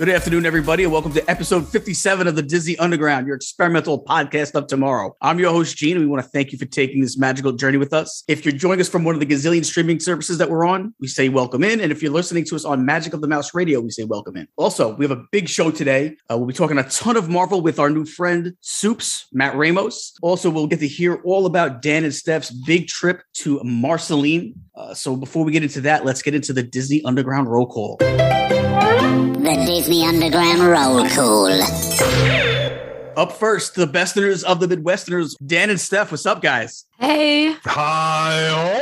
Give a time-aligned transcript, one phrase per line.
[0.00, 4.54] Good afternoon, everybody, and welcome to episode 57 of the Disney Underground, your experimental podcast
[4.54, 5.14] of tomorrow.
[5.20, 7.76] I'm your host, Gene, and we want to thank you for taking this magical journey
[7.76, 8.24] with us.
[8.26, 11.06] If you're joining us from one of the gazillion streaming services that we're on, we
[11.06, 11.82] say welcome in.
[11.82, 14.38] And if you're listening to us on Magic of the Mouse Radio, we say welcome
[14.38, 14.48] in.
[14.56, 16.16] Also, we have a big show today.
[16.30, 20.14] Uh, we'll be talking a ton of Marvel with our new friend, Supes, Matt Ramos.
[20.22, 24.54] Also, we'll get to hear all about Dan and Steph's big trip to Marceline.
[24.74, 27.98] Uh, so before we get into that, let's get into the Disney Underground roll call.
[28.84, 31.48] The Disney Underground Roll Call.
[33.16, 36.10] Up first, the besterners of the Midwesterners, Dan and Steph.
[36.10, 36.86] What's up, guys?
[36.98, 37.52] Hey.
[37.64, 38.80] Hi.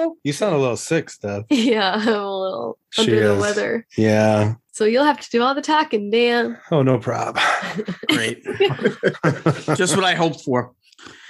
[0.00, 0.16] Oh.
[0.24, 1.44] You sound a little sick, Steph.
[1.50, 3.86] Yeah, I'm a little She under the weather.
[3.96, 4.54] Yeah.
[4.72, 6.56] So you'll have to do all the talking, Dan.
[6.70, 7.44] Oh, no problem.
[8.08, 8.42] Great.
[9.76, 10.72] Just what I hoped for.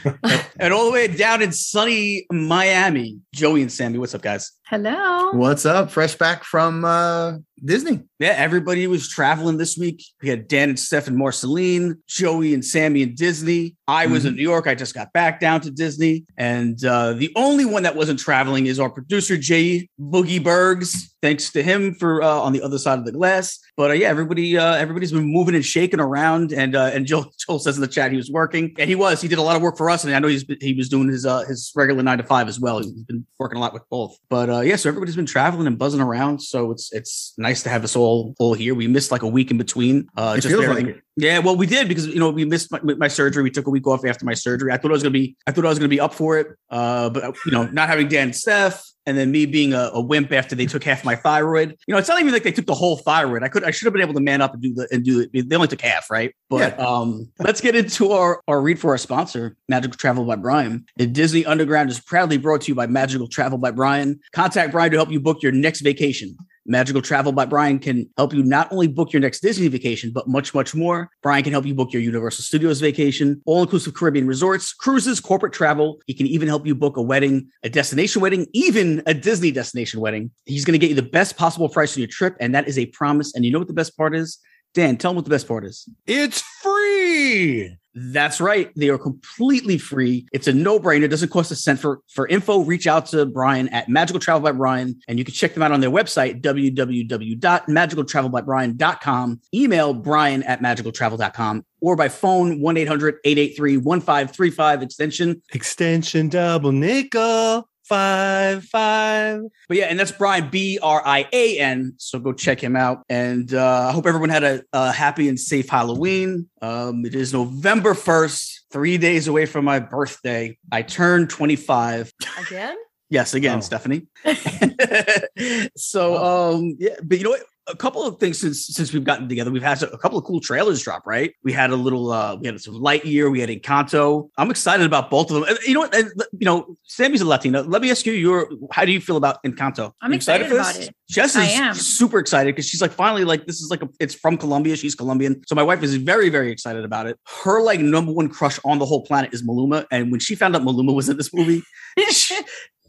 [0.61, 3.99] and all the way down in sunny Miami, Joey and Sammy.
[3.99, 4.53] What's up, guys?
[4.67, 5.31] Hello.
[5.33, 5.91] What's up?
[5.91, 8.01] Fresh back from uh, Disney.
[8.19, 10.05] Yeah, everybody was traveling this week.
[10.23, 13.77] We had Dan and Steph and Marceline, Joey and Sammy and Disney.
[13.89, 14.67] I was in New York.
[14.67, 16.25] I just got back down to Disney.
[16.37, 21.15] And uh, the only one that wasn't traveling is our producer, Jay Boogie Bergs.
[21.21, 23.61] Thanks to him for uh, on the other side of the glass.
[23.77, 26.53] But uh, yeah, everybody, uh, everybody's been moving and shaking around.
[26.53, 29.21] And uh, and Joel, Joel says in the chat he was working, and he was.
[29.21, 30.89] He did a lot of work for us, and I know he's been, he was
[30.89, 32.79] doing his uh, his regular nine to five as well.
[32.79, 34.17] He's been working a lot with both.
[34.31, 36.41] But uh, yeah, so everybody's been traveling and buzzing around.
[36.41, 38.75] So it's it's nice to have us all all here.
[38.75, 40.09] We missed like a week in between.
[40.17, 41.03] Uh, It feels like it.
[41.17, 43.43] yeah, well, we did because you know we missed my, my surgery.
[43.43, 44.73] We took a week off after my surgery.
[44.73, 46.47] I thought I was gonna be, I thought I was gonna be up for it,
[46.71, 50.01] uh, but you know, not having Dan and Steph, and then me being a, a
[50.01, 51.77] wimp after they took half my thyroid.
[51.87, 53.43] You know, it's not even like they took the whole thyroid.
[53.43, 55.21] I could, I should have been able to man up and do the and do
[55.33, 55.49] it.
[55.49, 56.33] They only took half, right?
[56.49, 60.85] But um, let's get into our our read for our sponsor, Magical Travel by Brian.
[60.99, 64.21] And Disney Underground is proudly brought to you by Magical Travel by Brian.
[64.33, 66.37] Contact Brian to help you book your next vacation.
[66.67, 70.29] Magical Travel by Brian can help you not only book your next Disney vacation, but
[70.29, 71.11] much, much more.
[71.23, 75.53] Brian can help you book your Universal Studios vacation, all inclusive Caribbean resorts, cruises, corporate
[75.53, 76.01] travel.
[76.07, 80.01] He can even help you book a wedding, a destination wedding, even a Disney destination
[80.01, 80.31] wedding.
[80.47, 82.79] He's going to get you the best possible price on your trip, and that is
[82.79, 83.35] a promise.
[83.35, 84.39] And you know what the best part is?
[84.75, 85.89] Dan, tell him what the best part is.
[86.07, 87.77] It's free.
[87.95, 88.73] That's right.
[88.75, 90.27] They are completely free.
[90.33, 91.03] It's a no-brainer.
[91.03, 92.61] It doesn't cost a cent for for info.
[92.61, 95.73] Reach out to Brian at Magical Travel by Brian, and you can check them out
[95.73, 99.41] on their website, www.magicaltravelbybrian.com.
[99.55, 105.43] Email brian at magicaltravel.com or by phone 1-800-883-1535 extension.
[105.53, 107.69] Extension double nickel.
[107.85, 109.41] Five, five.
[109.69, 111.95] But yeah, and that's Brian B R I A N.
[111.99, 113.05] So go check him out.
[113.09, 116.49] And uh, I hope everyone had a, a happy and safe Halloween.
[116.61, 120.57] Um, it is November first, three days away from my birthday.
[120.71, 122.13] I turned 25.
[122.47, 122.77] Again?
[123.11, 123.61] Yes, again, Oh.
[123.61, 124.07] Stephanie.
[125.77, 127.43] so, um, yeah, but you know what?
[127.69, 130.41] A couple of things since since we've gotten together, we've had a couple of cool
[130.41, 131.07] trailers drop.
[131.07, 131.33] Right?
[131.45, 134.29] We had a little, uh, we had some Lightyear, we had Encanto.
[134.37, 135.45] I'm excited about both of them.
[135.49, 135.95] And You know what?
[135.95, 137.63] And, You know, Sammy's a Latina.
[137.63, 139.93] Let me ask you, your how do you feel about Encanto?
[140.01, 140.95] I'm You excited about it.
[141.09, 141.75] Jess I is am.
[141.75, 144.75] super excited because she's like, finally, like this is like a, it's from Colombia.
[144.77, 147.19] She's Colombian, so my wife is very, very excited about it.
[147.45, 150.57] Her like number one crush on the whole planet is Maluma, and when she found
[150.57, 151.63] out Maluma was in this movie,
[152.11, 152.39] she,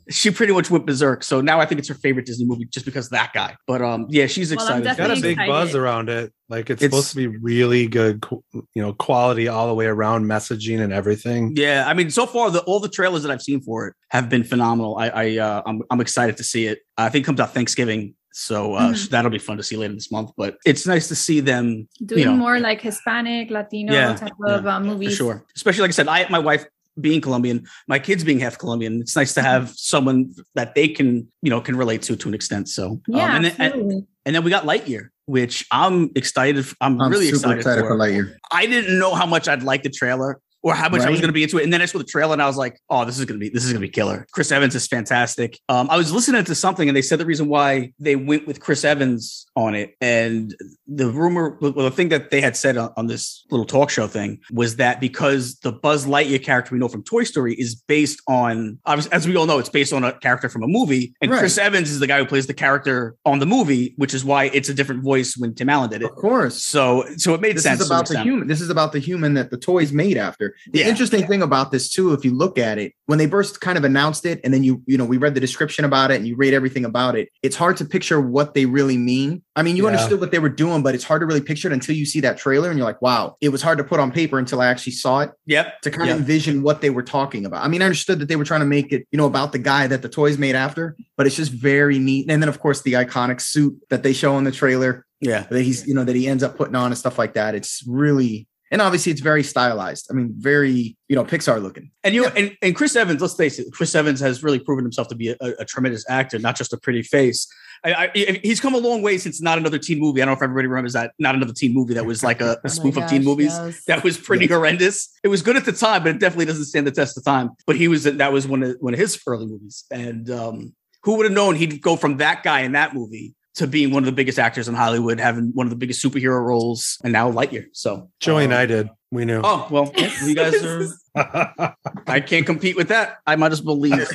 [0.09, 1.24] she pretty much went berserk.
[1.24, 3.56] So now I think it's her favorite Disney movie just because of that guy.
[3.68, 4.84] But um, yeah, she's Well, excited.
[4.84, 6.34] Got a Definitely big buzz around it.
[6.50, 10.25] Like it's, It's- supposed to be really good, you know, quality all the way around
[10.25, 11.53] messaging and everything.
[11.56, 14.30] Yeah, I mean, so far the all the trailers that I've seen for it have
[14.30, 14.97] been phenomenal.
[14.97, 16.80] I, I uh, I'm I'm excited to see it.
[16.97, 19.09] I think it comes out Thanksgiving, so uh, Mhm.
[19.09, 20.31] that'll be fun to see later this month.
[20.38, 24.33] But it's nice to see them Doing you know, more like Hispanic, Latino Yeah, type
[24.45, 25.16] of uh, for movies.
[25.16, 25.44] sure.
[25.56, 26.66] Especially like I said, I my wife
[27.00, 29.01] being Colombian, my kids being half Colombian.
[29.01, 32.34] It's nice to have someone that they can you know can relate to to an
[32.34, 32.69] extent.
[32.69, 36.66] So um, Yeah, and then, and, and then we got Lightyear, which I'm excited.
[36.81, 37.90] I'm, I'm really excited, excited, for.
[37.90, 38.36] for Lightyear.
[38.51, 40.40] I didn't know how much I'd like the trailer.
[40.63, 41.63] Or how much I was going to be into it.
[41.65, 43.44] And then I saw the trailer and I was like, oh, this is going to
[43.44, 44.25] be this is going to be killer.
[44.31, 45.60] Chris Evans is fantastic.
[45.69, 48.60] Um, I was listening to something and they said the reason why they went with
[48.62, 50.56] Chris Evans on it, and
[50.88, 54.07] the rumor, well, the thing that they had said on, on this little talk show
[54.07, 58.19] thing was that because the Buzz Lightyear character we know from Toy Story is based
[58.27, 61.30] on, obviously, as we all know, it's based on a character from a movie, and
[61.30, 61.39] Right.
[61.39, 64.45] Chris Evans is the guy who plays the character on the movie, which is why
[64.45, 66.10] it's a different voice when Tim Allen did it.
[66.10, 66.63] Of course.
[66.63, 67.81] So, so it made This sense.
[67.81, 68.30] is about the extent.
[68.30, 68.48] human.
[68.48, 70.52] This is about the human that the toy's made after.
[70.71, 70.88] The Yeah.
[70.89, 73.83] interesting thing about this too, if you look at it, when they first kind of
[73.83, 76.35] announced it, and then you, you know, we read the description about it and you
[76.35, 79.41] read everything about it, it's hard to picture what they really mean.
[79.55, 79.88] I mean, you Yeah.
[79.88, 82.19] understood what they were doing, but it's hard to really picture it until you see
[82.21, 84.67] that trailer and you're like, wow, it was hard to put on paper until I
[84.67, 85.81] actually saw it Yep.
[85.81, 86.15] to kind Yep.
[86.15, 87.63] of envision what they were talking about.
[87.63, 89.59] I mean, I understood that they were trying to make it, you know, about the
[89.59, 92.29] guy that the toy's made after, but it's just very neat.
[92.29, 95.45] And then, of course, the iconic suit that they show in the trailer Yeah.
[95.50, 97.55] that he's, you know, that he ends up putting on and stuff like that.
[97.55, 100.08] It's really, and obviously, it's very stylized.
[100.10, 101.92] I mean, very, you know, Pixar looking.
[102.04, 105.10] And you and, and Chris Evans, let's face it, Chris Evans has really proven himself
[105.10, 107.48] to be a, a tremendous actor, not just a pretty face.
[107.84, 110.24] I, I, he's come a long way since not another teen movie.
[110.24, 112.46] I don't know if everybody remembers that not another teen movie that was like a,
[112.46, 113.52] a Oh my spoof of teen movies.
[113.54, 113.86] yes.
[113.86, 115.08] That was pretty horrendous.
[115.22, 117.52] It was good at the time, but it definitely doesn't stand the test of time.
[117.68, 120.74] But he was that was one of one of his early movies, and um,
[121.04, 124.03] who would have known he'd go from that guy in that movie to being one
[124.03, 127.31] of the biggest actors in Hollywood, having one of the biggest superhero roles, and now
[127.31, 127.65] Lightyear.
[127.73, 128.89] So Joey and um, I did.
[129.11, 129.41] We knew.
[129.44, 129.91] Oh well,
[130.23, 131.75] you guys are.
[132.07, 133.17] I can't compete with that.
[133.27, 134.07] I might as well leave.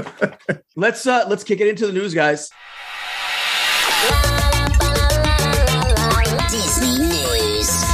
[0.76, 2.50] let's uh let's kick it into the news, guys.
[6.50, 7.84] Disney News.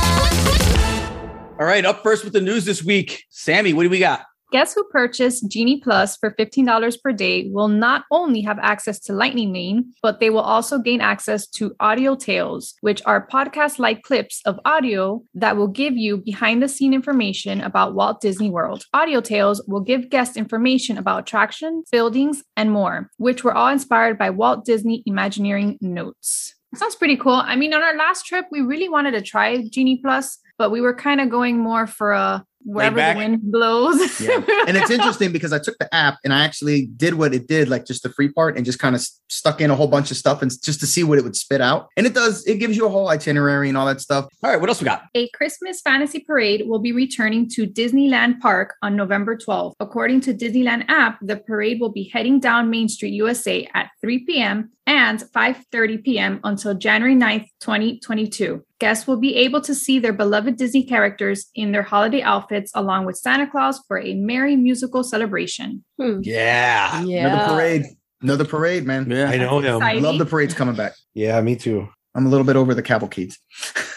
[1.58, 3.24] All right, up first with the news this week.
[3.28, 4.24] Sammy, what do we got?
[4.52, 9.14] Guests who purchase Genie Plus for $15 per day will not only have access to
[9.14, 14.02] Lightning Lane, but they will also gain access to Audio Tales, which are podcast like
[14.02, 18.84] clips of audio that will give you behind the scene information about Walt Disney World.
[18.92, 24.18] Audio Tales will give guests information about attractions, buildings, and more, which were all inspired
[24.18, 26.54] by Walt Disney Imagineering notes.
[26.74, 27.32] Sounds pretty cool.
[27.32, 30.82] I mean, on our last trip, we really wanted to try Genie Plus, but we
[30.82, 33.16] were kind of going more for a wherever back?
[33.16, 34.20] the wind blows.
[34.22, 34.40] Yeah.
[34.68, 37.68] and it's interesting because I took the app and I actually did what it did,
[37.68, 40.16] like just the free part, and just kind of stuck in a whole bunch of
[40.16, 41.88] stuff and just to see what it would spit out.
[41.96, 44.26] And it does, it gives you a whole itinerary and all that stuff.
[44.42, 45.04] All right, what else we got?
[45.14, 49.74] A Christmas fantasy parade will be returning to Disneyland Park on November 12th.
[49.80, 54.24] According to Disneyland app, the parade will be heading down Main Street, USA at 3
[54.24, 54.70] p.m.
[54.86, 56.40] and 5:30 p.m.
[56.44, 58.64] until January 9th, 2022.
[58.78, 63.06] Guests will be able to see their beloved Disney characters in their holiday outfits along
[63.06, 65.84] with Santa Claus for a merry musical celebration.
[65.98, 67.02] Yeah.
[67.02, 67.26] Yeah.
[67.28, 67.82] Another parade.
[68.20, 69.10] Another parade, man.
[69.10, 69.28] Yeah.
[69.28, 70.02] I know him.
[70.02, 70.92] Love the parade's coming back.
[71.14, 71.88] Yeah, me too.
[72.14, 73.38] I'm a little bit over the cavalcades.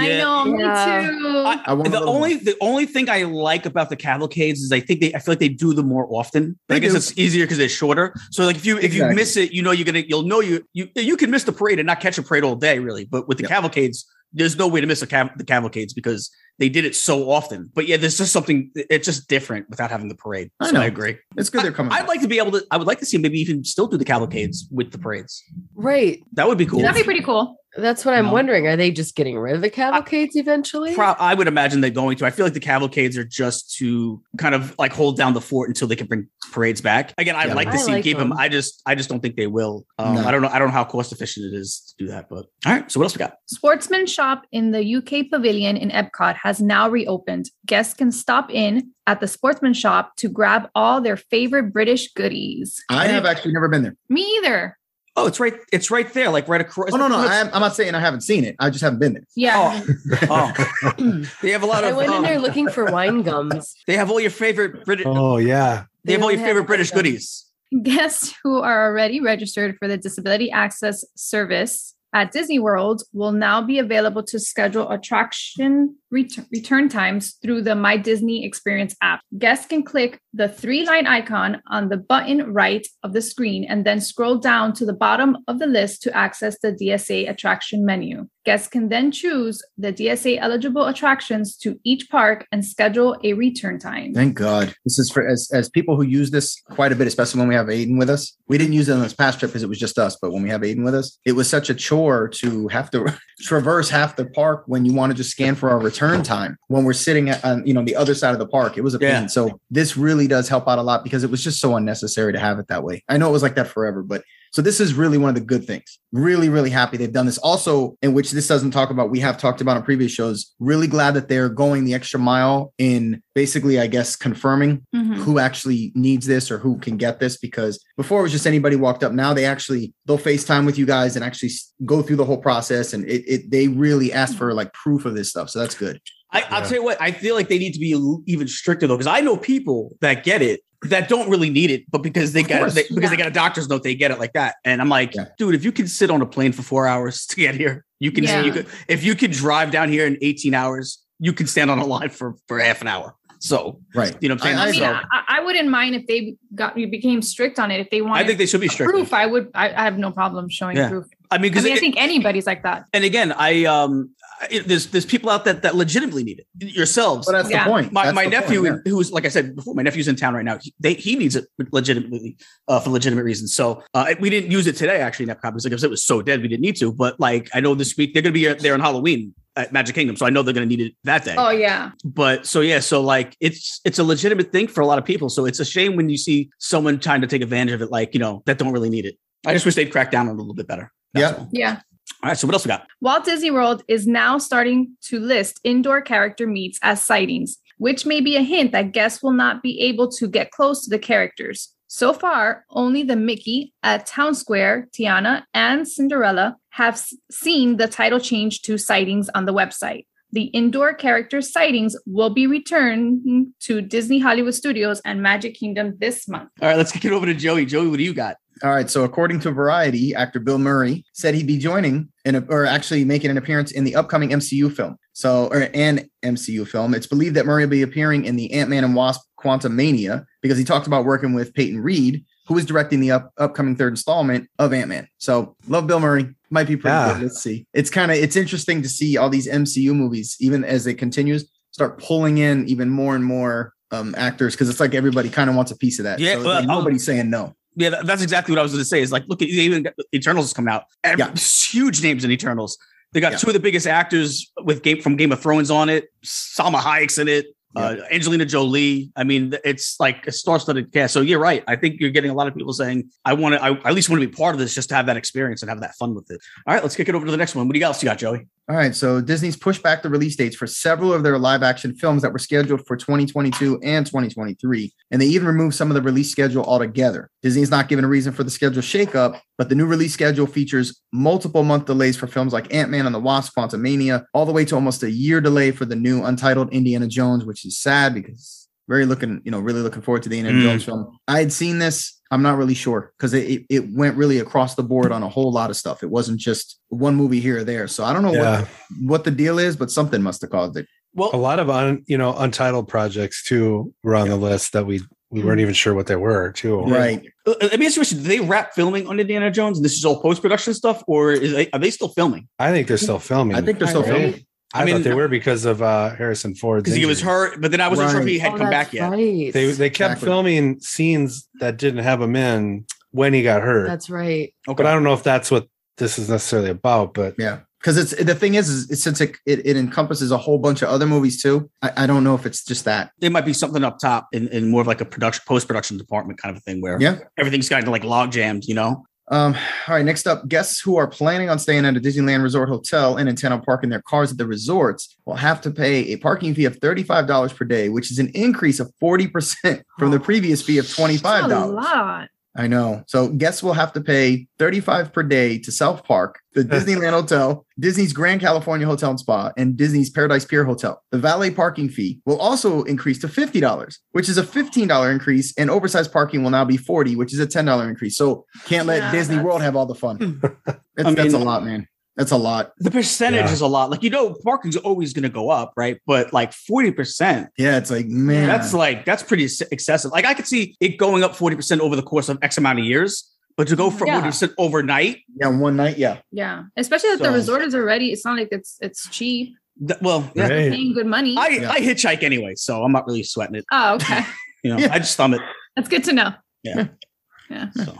[0.00, 0.18] I Yeah.
[0.18, 1.06] know, me Yeah.
[1.10, 1.28] too.
[1.46, 2.44] I- I want the only more.
[2.44, 5.38] the only thing I like about the cavalcades is I think they I feel like
[5.40, 6.58] they do them more often.
[6.68, 6.96] But I They guess do.
[6.98, 8.14] it's easier because they're shorter.
[8.30, 10.64] So like if you if you miss it, you know you're gonna you'll know you
[10.72, 13.04] you you can miss the parade and not catch a parade all day really.
[13.04, 13.50] But with the Yep.
[13.50, 16.30] cavalcades, there's no way to miss a cav- the cavalcades because
[16.60, 17.68] they did it so often.
[17.74, 20.50] But yeah, there's just something it's just different without having the parade.
[20.60, 20.80] I So know.
[20.82, 21.16] I agree.
[21.36, 22.64] It's good they're coming I'd like to be able to.
[22.70, 25.42] I would like to see maybe even still do the cavalcades with the parades.
[25.74, 26.22] Right.
[26.34, 26.80] That would be cool.
[26.80, 27.56] That'd be pretty cool.
[27.76, 28.32] That's what I'm No.
[28.32, 28.66] wondering.
[28.66, 30.94] Are they just getting rid of the cavalcades eventually?
[30.94, 32.26] Pro- I would imagine they're going to.
[32.26, 35.68] I feel like the cavalcades are just to kind of like hold down the fort
[35.68, 37.14] until they can bring parades back.
[37.16, 37.54] Again, I'd Yeah.
[37.54, 38.30] like to I see like keep them.
[38.30, 38.38] them.
[38.38, 39.86] I just, I just don't think they will.
[39.98, 40.24] Um, No.
[40.26, 40.48] I don't know.
[40.48, 42.28] I don't know how cost efficient it is to do that.
[42.28, 42.90] But all right.
[42.90, 43.34] So what else we got?
[43.46, 47.50] Sportsman Shop in the UK Pavilion in Epcot has now reopened.
[47.66, 52.82] Guests can stop in at the Sportsman Shop to grab all their favorite British goodies.
[52.90, 53.96] I have actually never been there.
[54.08, 54.76] Me either.
[55.20, 55.54] Oh, it's right.
[55.72, 56.92] It's right there, like right across.
[56.92, 58.56] Oh no, no, I'm, I'm not saying I haven't seen it.
[58.58, 59.24] I just haven't been there.
[59.36, 59.82] Yeah.
[60.28, 60.52] Oh,
[61.42, 61.88] they have a lot of.
[61.88, 61.96] I of.
[61.96, 63.74] went in um, there looking for wine gums.
[63.86, 65.06] They have all your favorite British.
[65.06, 65.84] Oh yeah.
[66.04, 67.02] they have all your favorite British gums.
[67.02, 67.46] goodies.
[67.82, 73.62] Guests who are already registered for the Disability Access Service at Disney World will now
[73.62, 79.20] be available to schedule attraction ret- return times through the My Disney Experience app.
[79.38, 83.84] Guests can click the three line icon on the button right of the screen and
[83.84, 88.28] then scroll down to the bottom of the list to access the DSA attraction menu.
[88.46, 93.78] Guests can then choose the DSA eligible attractions to each park and schedule a return
[93.78, 94.14] time.
[94.14, 94.74] Thank God.
[94.84, 97.54] This is for as as people who use this quite a bit, especially when we
[97.54, 98.36] have Aiden with us.
[98.48, 100.42] We didn't use it on this past trip because it was just us, but when
[100.42, 104.16] we have Aiden with us, it was such a chore to have to traverse half
[104.16, 107.28] the park when you want to just scan for our return time when we're sitting
[107.28, 108.78] at on you know the other side of the park.
[108.78, 109.28] It was a pain.
[109.28, 112.38] So this really does help out a lot because it was just so unnecessary to
[112.38, 113.04] have it that way.
[113.06, 115.40] I know it was like that forever, but So this is really one of the
[115.40, 115.98] good things.
[116.12, 117.38] Really, really happy they've done this.
[117.38, 120.52] Also, in which this doesn't talk about, we have talked about on previous shows.
[120.58, 125.14] Really glad that they're going the extra mile in basically, I guess, confirming Mhm.
[125.18, 128.74] who actually needs this or who can get this because before it was just anybody
[128.76, 131.50] walked up now they actually they'll facetime with you guys and actually
[131.86, 135.14] go through the whole process and it, it they really ask for like proof of
[135.14, 136.00] this stuff so that's good
[136.32, 136.68] I, I'll Yeah.
[136.68, 137.90] tell you what, I feel like they need to be
[138.26, 141.84] even stricter though, because I know people that get it that don't really need it,
[141.90, 144.18] but because they Of got they, because they got a doctor's note, they get it
[144.18, 144.56] like that.
[144.64, 145.26] And I'm like, Yeah.
[145.38, 148.10] dude, if you can sit on a plane for four hours to get here, you
[148.12, 148.24] can.
[148.24, 148.42] Yeah.
[148.44, 151.78] You could if you could drive down here in 18 hours, you can stand on
[151.78, 153.14] a line for for half an hour.
[153.42, 154.58] So right you know what I'm saying.
[154.58, 157.70] I- I mean, so, I, I wouldn't mind if they got you became strict on
[157.70, 157.80] it.
[157.80, 158.92] If they want, I think they should be stricter.
[158.92, 159.50] proof, I would.
[159.54, 160.90] I, I have no problem showing Yeah.
[160.90, 161.06] proof.
[161.30, 162.84] I mean, I because mean, I think anybody's like that.
[162.92, 164.10] and again, I um,
[164.50, 167.26] it, there's there's people out that that legitimately need it yourselves.
[167.26, 167.64] but that's Yeah.
[167.64, 168.90] the point my, That's my the nephew, point, yeah.
[168.92, 170.58] who's like I said before, my nephew's in town right now.
[170.60, 172.36] He, they, he needs it legitimately
[172.68, 173.54] uh, for legitimate reasons.
[173.54, 176.20] So uh, we didn't use it today actually in Epcot because like, it was so
[176.20, 176.92] dead we didn't need to.
[176.92, 179.94] But like I know this week they're going to be there on Halloween at Magic
[179.94, 181.34] Kingdom, so I know they're going to need it that day.
[181.36, 184.98] Oh yeah, But so yeah, so like it's it's a legitimate thing for a lot
[184.98, 185.28] of people.
[185.28, 188.14] So it's a shame when you see someone trying to take advantage of it, like
[188.14, 189.16] you know that don't really need it.
[189.46, 190.92] I just wish they'd crack down on it a little bit better.
[191.14, 191.38] That's Yeah.
[191.38, 191.48] all.
[191.52, 191.80] yeah.
[192.22, 192.36] All right.
[192.38, 192.86] So what else we got?
[193.00, 198.20] Walt Disney World is now starting to list indoor character meets as sightings, which may
[198.20, 201.74] be a hint that guests will not be able to get close to the characters.
[201.88, 207.88] So far, only the Mickey at Town Square, Tiana, and Cinderella have s- seen the
[207.88, 210.06] title change to sightings on the website.
[210.32, 216.28] The indoor character sightings will be returned to Disney Hollywood Studios and Magic Kingdom this
[216.28, 216.50] month.
[216.62, 217.66] All right, let's kick it over to Joey.
[217.66, 218.36] Joey, what do you got?
[218.62, 222.40] all right so according to variety actor bill murray said he'd be joining in a,
[222.48, 226.94] or actually making an appearance in the upcoming mcu film so or an mcu film
[226.94, 230.64] it's believed that murray will be appearing in the ant-man and wasp quantumania because he
[230.64, 234.72] talked about working with peyton reed who is directing the up, upcoming third installment of
[234.72, 237.14] ant-man so love bill murray might be pretty Yeah.
[237.14, 240.64] good let's see it's kind of it's interesting to see all these mcu movies even
[240.64, 244.94] as it continues start pulling in even more and more um actors because it's like
[244.94, 247.30] everybody kind of wants a piece of that Yeah, so, well, like, I'll- nobody's saying
[247.30, 249.00] no Yeah, that- that's exactly what I was going to say.
[249.00, 250.84] Is like, look at even Eternals is coming out.
[251.04, 251.32] Every, Yeah.
[251.70, 252.76] huge names in Eternals.
[253.12, 253.38] They got Yeah.
[253.38, 256.08] two of the biggest actors with game from Game of Thrones on it.
[256.26, 257.46] Salma Hayek's in it.
[257.76, 259.12] Uh, Angelina Jolie.
[259.14, 261.14] I mean, it's like a star-studded cast.
[261.14, 261.62] So you're right.
[261.68, 263.62] I think you're getting a lot of people saying, "I want to.
[263.62, 265.68] I at least want to be part of this, just to have that experience and
[265.68, 267.68] have that fun with it." All right, let's kick it over to the next one.
[267.68, 268.46] What do you else you got, Joey?
[268.70, 271.92] All right, so Disney's pushed back the release dates for several of their live action
[271.96, 276.02] films that were scheduled for 2022 and 2023, and they even removed some of the
[276.02, 277.28] release schedule altogether.
[277.42, 281.02] Disney's not given a reason for the schedule shakeup, but the new release schedule features
[281.12, 284.76] multiple month delays for films like Ant-Man and the Wasp: Quantumania, all the way to
[284.76, 289.06] almost a year delay for the new untitled Indiana Jones, which is sad because very
[289.06, 290.62] looking, you know, really looking forward to the Indiana Mm.
[290.64, 291.16] Jones film.
[291.28, 292.20] I had seen this.
[292.32, 295.28] I'm not really sure because it, it, it went really across the board on a
[295.28, 296.02] whole lot of stuff.
[296.02, 297.86] It wasn't just one movie here or there.
[297.88, 298.60] So I don't know Yeah.
[298.60, 298.68] what
[299.12, 300.86] what the deal is, but something must have caused it.
[301.14, 304.86] Well, a lot of un, you know untitled projects too were on the list that
[304.86, 306.80] we we weren't even sure what they were too.
[306.82, 307.22] Right.
[307.46, 309.78] uh, let me ask you a question: Do they wrap filming on Indiana Jones?
[309.78, 312.48] And this is all post-production stuff, or is they, are they still filming?
[312.58, 313.56] I think they're still filming.
[313.56, 314.20] I think they're still Are they?
[314.32, 314.46] filming.
[314.72, 316.84] I, I mean, thought they were because of uh, Harrison Ford.
[316.84, 318.92] Because he was hurt, but then I wasn't sure if he had Oh, come back
[318.92, 319.10] that's yet.
[319.10, 319.52] Right.
[319.52, 320.26] They they kept Exactly.
[320.26, 323.88] filming scenes that didn't have him in when he got hurt.
[323.88, 324.54] That's right.
[324.68, 324.76] Okay.
[324.76, 325.66] but I don't know if that's what
[325.98, 327.14] this is necessarily about.
[327.14, 327.60] But Yeah.
[327.80, 330.90] Because it's the thing is, is since it, it, it encompasses a whole bunch of
[330.90, 331.70] other movies too.
[331.80, 333.10] I, I don't know if it's just that.
[333.20, 335.96] There might be something up top in, in more of like a production post production
[335.96, 337.18] department kind of a thing where Yeah.
[337.38, 339.04] everything's kind of like log jammed, you know?
[339.30, 339.54] Um,
[339.86, 343.16] all right, next up, guests who are planning on staying at a Disneyland Resort Hotel
[343.16, 346.52] and intend on parking their cars at the resorts will have to pay a parking
[346.52, 350.78] fee of $35 per day, which is an increase of 40% from the previous fee
[350.78, 351.44] of $25.
[351.44, 352.28] a lot.
[352.56, 353.04] I know.
[353.06, 357.64] So guests will have to pay 35 per day to South Park, the Disneyland Hotel,
[357.78, 361.00] Disney's Grand California Hotel and Spa, and Disney's Paradise Pier Hotel.
[361.12, 365.70] The valet parking fee will also increase to $50, which is a $15 increase, and
[365.70, 368.16] oversized parking will now be 40, which is a $10 increase.
[368.16, 370.42] So can't let Yeah, Disney that's- World have all the fun.
[370.96, 371.86] That's, I that's a lot, man.
[372.16, 372.72] That's a lot.
[372.78, 373.52] The percentage Yeah.
[373.52, 373.90] is a lot.
[373.90, 375.98] Like, you know, parking's always going to go up, right?
[376.06, 378.46] But like 40%, Yeah, it's like, man.
[378.48, 380.10] that's like, that's pretty excessive.
[380.10, 382.84] Like, I could see it going up 40% over the course of X amount of
[382.84, 384.20] years, but to go from Yeah.
[384.20, 386.18] 40% overnight, yeah, one night, yeah.
[386.32, 388.12] Yeah, especially that So- the resort is already.
[388.12, 389.56] It's not like it's it's cheap.
[389.86, 390.42] th- well, yeah.
[390.48, 390.72] Right.
[390.72, 391.36] Paying good money.
[391.38, 391.70] I, Yeah.
[391.70, 393.64] I hitchhike anyway, so I'm not really sweating it.
[393.72, 394.24] oh, okay.
[394.62, 394.92] You know, Yeah.
[394.92, 395.40] I just thumb it.
[395.74, 396.32] That's good to know.
[396.62, 396.88] Yeah.
[397.50, 397.70] Yeah.
[397.74, 397.96] So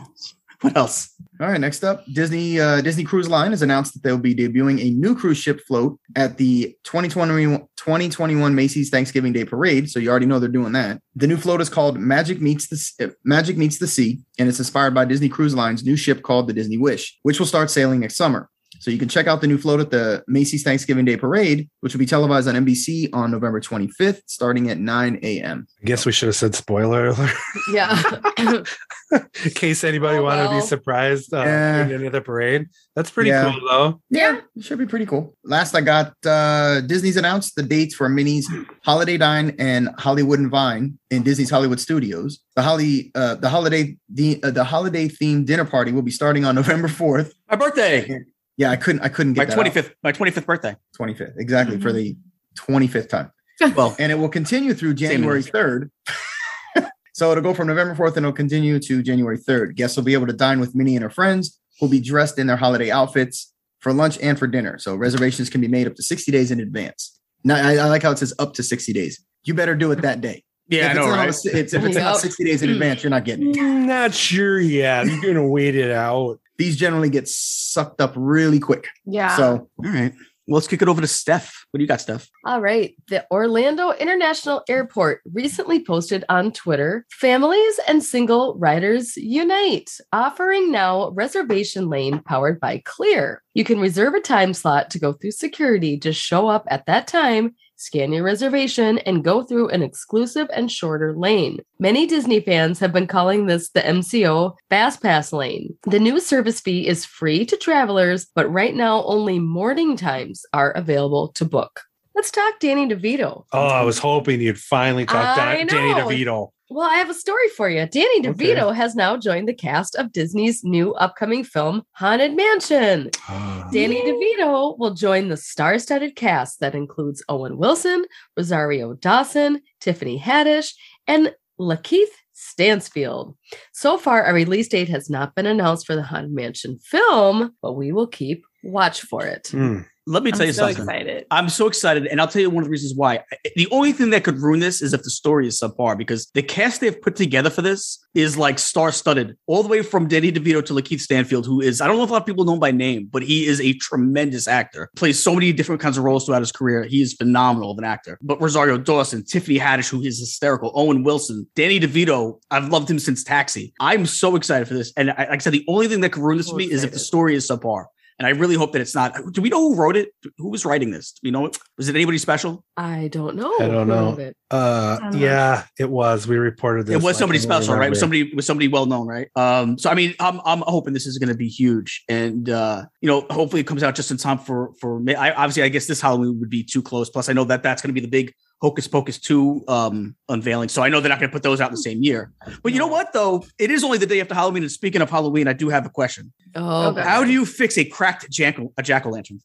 [0.61, 1.09] What else?
[1.41, 4.79] All right, next up, Disney uh, Disney Cruise Line has announced that they'll be debuting
[4.79, 9.89] a new cruise ship float at the 2020, 2021 Macy's Thanksgiving Day Parade.
[9.89, 11.01] So you already know they're doing that.
[11.15, 14.59] The new float is called Magic Meets the uh, Magic Meets the Sea, and it's
[14.59, 18.01] inspired by Disney Cruise Line's new ship called the Disney Wish, which will start sailing
[18.01, 18.47] next summer.
[18.81, 21.93] So you can check out the new float at the Macy's Thanksgiving Day Parade, which
[21.93, 25.67] will be televised on NBC on November 25th, starting at 9 a.m.
[25.79, 27.29] I guess we should have said spoiler alert
[27.71, 28.01] Yeah.
[28.39, 31.85] in case anybody Oh, wanted to be surprised uh, Yeah.
[31.85, 32.69] in any other parade.
[32.95, 33.51] That's pretty Yeah.
[33.51, 34.01] cool though.
[34.09, 35.35] Yeah, it should be pretty cool.
[35.43, 38.49] Last, I got uh, Disney's announced the dates for Minnie's
[38.83, 42.39] Holiday Dine and Hollywood and Vine in Disney's Hollywood Studios.
[42.55, 46.45] The holly, uh, the holiday, the uh, the holiday themed dinner party will be starting
[46.45, 47.35] on November fourth.
[47.47, 48.21] My birthday.
[48.57, 49.95] Yeah, I couldn't, I couldn't get My get twenty fifth.
[50.03, 50.75] My twenty fifth birthday.
[50.95, 51.97] twenty fifth exactly for mm-hmm.
[51.97, 52.17] the
[52.55, 53.31] twenty fifth time,
[53.75, 55.91] Well, and it will continue through January third.
[57.13, 59.75] so it'll go from November fourth and it'll continue to January third.
[59.75, 62.47] Guests will be able to dine with Minnie and her friends, who'll be dressed in
[62.47, 64.77] their holiday outfits for lunch and for dinner.
[64.77, 67.19] So reservations can be made up to 60 days in advance.
[67.43, 69.23] Now, I, I like how it says up to 60 days.
[69.43, 70.43] You better do it that day.
[70.67, 71.19] yeah, I if know, it's not, right?
[71.21, 73.59] on the- it's, if it's not 60 days in advance, you're not getting it.
[73.59, 75.07] Not sure yet.
[75.07, 76.39] You're gonna wait it out.
[76.57, 78.87] These generally get sucked up really quick.
[79.05, 79.35] Yeah.
[79.35, 80.13] So All right.
[80.47, 81.65] Well, let's kick it over to Steph.
[81.69, 82.27] What do you got, Steph?
[82.45, 82.95] All right.
[83.07, 91.11] The Orlando International Airport recently posted on Twitter Families and single riders unite, offering now
[91.11, 93.43] reservation lane powered by Clear.
[93.53, 95.95] You can reserve a time slot to go through security.
[95.97, 100.71] Just show up at that time, scan your reservation, and go through an exclusive and
[100.71, 101.59] shorter lane.
[101.79, 105.77] Many Disney fans have been calling this the MCO Fast Pass lane.
[105.83, 110.71] The new service fee is free to travelers, but right now only morning times are
[110.71, 111.81] available to book.
[112.13, 113.45] Let's talk Danny DeVito.
[113.53, 115.93] Oh, I was hoping you'd finally talk I Dan- Danny.
[115.93, 116.51] DeVito.
[116.73, 117.85] Well, I have a story for you.
[117.85, 118.31] Danny Okay.
[118.31, 123.09] DeVito has now joined the cast of Disney's new upcoming film, Haunted Mansion.
[123.73, 128.05] Danny DeVito will join the star studded cast that includes Owen Wilson,
[128.37, 130.73] Rosario Dawson, Tiffany Haddish,
[131.07, 133.35] and Lakeith Stanfield.
[133.73, 137.73] So far, a release date has not been announced for the Haunted Mansion film, but
[137.73, 139.49] we will keep watch for it.
[139.51, 139.79] Hmm.
[140.07, 140.83] Let me tell I'm you so something.
[140.83, 141.25] excited.
[141.29, 143.23] I'm so excited, and I'll tell you one of the reasons why.
[143.55, 146.41] The only thing that could ruin this is if the story is subpar, because the
[146.41, 150.65] cast they've put together for this is like star-studded, all the way from Danny DeVito
[150.65, 152.59] to Lakeith Stanfield, who is I don't know if a lot of people know him
[152.59, 154.89] by name, but he is a tremendous actor.
[154.95, 156.83] Plays so many different kinds of roles throughout his career.
[156.83, 158.17] He is phenomenal of an actor.
[158.23, 162.97] But Rosario Dawson, Tiffany Haddish, who is hysterical, Owen Wilson, Danny DeVito, I've loved him
[162.97, 163.71] since Taxi.
[163.79, 166.23] I'm so excited for this, and I, like I said, the only thing that could
[166.23, 167.85] ruin this So for me is if the story is subpar.
[168.21, 169.15] And I really hope that it's not.
[169.31, 170.13] Do we know who wrote it?
[170.37, 171.13] Who was writing this?
[171.13, 171.57] Do we know it?
[171.75, 172.63] Was it anybody special?
[172.77, 173.51] I don't know.
[173.59, 174.15] I don't know.
[174.51, 175.17] Uh, I don't know.
[175.17, 176.27] yeah, it was.
[176.27, 176.97] We reported this.
[176.97, 177.87] it was I somebody special, right?
[177.87, 178.17] It was remember.
[178.17, 179.27] somebody was somebody well known, right?
[179.35, 182.85] Um, so I mean, I'm I'm hoping this is going to be huge, and uh,
[183.01, 185.15] you know, hopefully it comes out just in time for for me.
[185.15, 187.09] I, obviously, I guess this Halloween would be too close.
[187.09, 190.69] Plus, I know that that's going to be the big Hocus Pocus two um unveiling,
[190.69, 192.31] so I know they're not going to put those out in the same year.
[192.61, 194.63] But you know what, though, it is only the day after Halloween.
[194.63, 197.01] And speaking of Halloween, I do have a question: Oh, Okay.
[197.01, 199.39] How do you fix a cracked jack a jack o' lantern?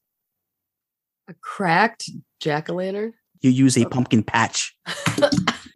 [1.28, 3.14] a cracked jack o' lantern?
[3.40, 4.76] You use a pumpkin patch.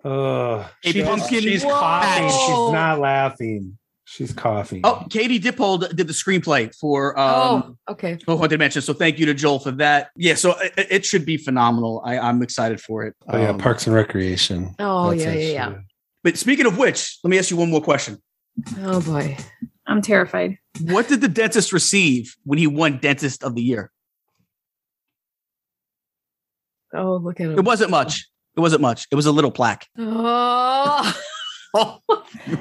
[0.03, 1.79] Uh, A she's, pumpkin she's Whoa.
[1.79, 2.29] coughing.
[2.29, 3.77] She's not laughing.
[4.13, 4.81] She's coughing.
[4.83, 8.19] Oh, Katie Dippold did the screenplay for um, oh, okay.
[8.25, 8.83] for Haunted Mansion.
[8.83, 10.11] So thank you to Joel for that.
[10.17, 12.03] Yeah, so it, it should be phenomenal.
[12.05, 13.15] I, I'm excited for it.
[13.29, 14.75] Oh, yeah, Um, Parks and Recreation.
[14.81, 15.79] Oh, That's yeah, it, yeah, she-
[16.25, 18.19] But speaking of which, let me ask you one more question.
[18.79, 19.37] Oh boy.
[19.87, 20.59] I'm terrified.
[20.83, 23.93] What did the dentist receive when he won Dentist of the Year?
[26.93, 27.59] Oh, look at him.
[27.59, 28.27] It wasn't much.
[28.57, 29.07] It wasn't much.
[29.13, 29.87] It was a little plaque.
[29.97, 31.17] Oh,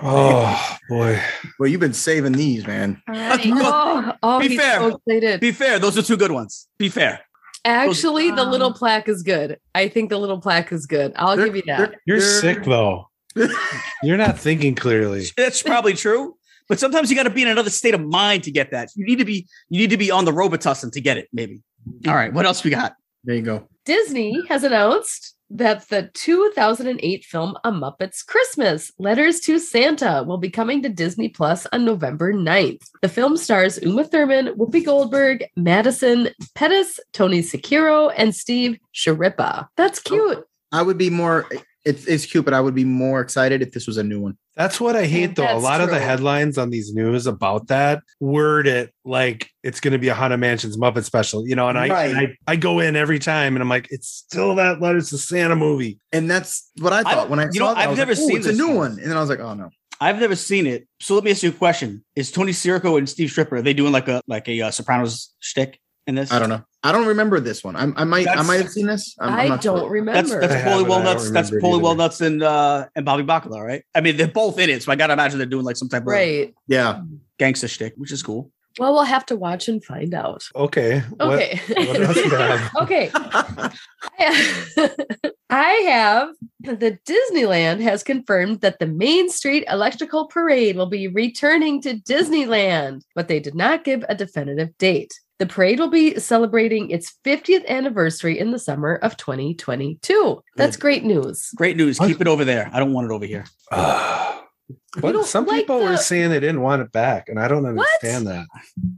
[0.02, 1.19] Oh boy.
[1.58, 3.02] well, you've been saving these, man.
[3.08, 3.39] All right.
[3.45, 4.80] oh, oh Be he's fair.
[4.80, 5.39] so excited.
[5.39, 6.67] Be fair, those are two good ones.
[6.78, 7.22] Be fair.
[7.65, 9.58] Actually, the little Um, plaque is good.
[9.76, 11.12] I think the little plaque is good.
[11.15, 11.78] I'll They're- give you that.
[11.91, 13.10] they're- You're they're- sick though.
[14.04, 15.26] You're not thinking clearly.
[15.38, 16.36] That's probably true.
[16.67, 18.89] But sometimes you got to be in another state of mind to get that.
[18.95, 21.62] You need to be you need to be on the Robitussin to get it, maybe.
[22.08, 22.93] All right, what else we got?
[23.24, 23.67] There you go.
[23.86, 30.50] Disney has announced that the 2008 film A Muppet's Christmas Letters to Santa will be
[30.50, 32.88] coming to Disney Plus on November 9th.
[33.02, 39.68] The film stars Uma Thurman, Whoopi Goldberg, Madison Pettis, Tony Sirico, and Steve Schirripa.
[39.76, 40.46] That's oh, cute.
[40.72, 41.48] I would be more.
[41.86, 44.38] It's it's cute, but I would be more excited if this was a new one.
[44.60, 45.43] That's what I hate though.
[45.43, 49.80] A That's lot of the headlines on these news about that word it like it's
[49.80, 51.69] going to be a Haunted Mansion's Muppet special, you know.
[51.69, 52.10] And I, Right.
[52.10, 55.17] and I I go in every time and I'm like, it's still that Letters to
[55.17, 55.98] Santa movie.
[56.12, 57.78] And that's what I I thought don't- when I you saw know, that.
[57.78, 59.22] I I've was never like, "Ooh, seen it's a new one." one, and then I
[59.22, 59.69] was like, oh no.
[60.02, 60.88] I've never seen it.
[61.02, 63.74] So let me ask you a question: Is Tony Sirico and Steve Schirripa are they
[63.74, 66.32] doing like a like a uh, Sopranos shtick in this?
[66.32, 66.63] I don't know.
[66.84, 67.76] I don't remember this one.
[67.76, 68.28] I, I might.
[68.28, 69.15] I might have seen this.
[69.19, 69.89] I'm, I'm I don't sure.
[69.89, 70.22] remember.
[70.22, 71.32] That's I that's haven't, Paulie Walnuts.
[71.32, 71.82] That's remember it Paulie.
[71.82, 73.84] Walnuts and uh and Bobby Bacala, right?
[73.95, 76.02] I mean, they're both in it, so I gotta imagine they're doing like some type
[76.02, 76.54] of right.
[76.67, 77.02] Yeah.
[77.38, 78.52] gangster shtick, which is cool.
[78.78, 80.48] Well, we'll have to watch and find out.
[80.56, 81.02] Okay.
[81.19, 81.60] Okay.
[81.67, 83.12] what else okay.
[85.50, 86.30] I have
[86.62, 93.02] the Disneyland has confirmed that the Main Street Electrical Parade will be returning to Disneyland,
[93.15, 95.19] but they did not give a definitive date.
[95.39, 100.43] The parade will be celebrating its 50th anniversary in the summer of 2022.
[100.58, 100.82] That's Good.
[100.82, 101.52] great news.
[101.56, 101.97] Great news.
[101.97, 102.08] What?
[102.08, 102.69] Keep it over there.
[102.73, 103.45] I don't want it over here.
[103.71, 107.65] but some like people were the- saying they didn't want it back, and I don't
[107.65, 108.45] understand that.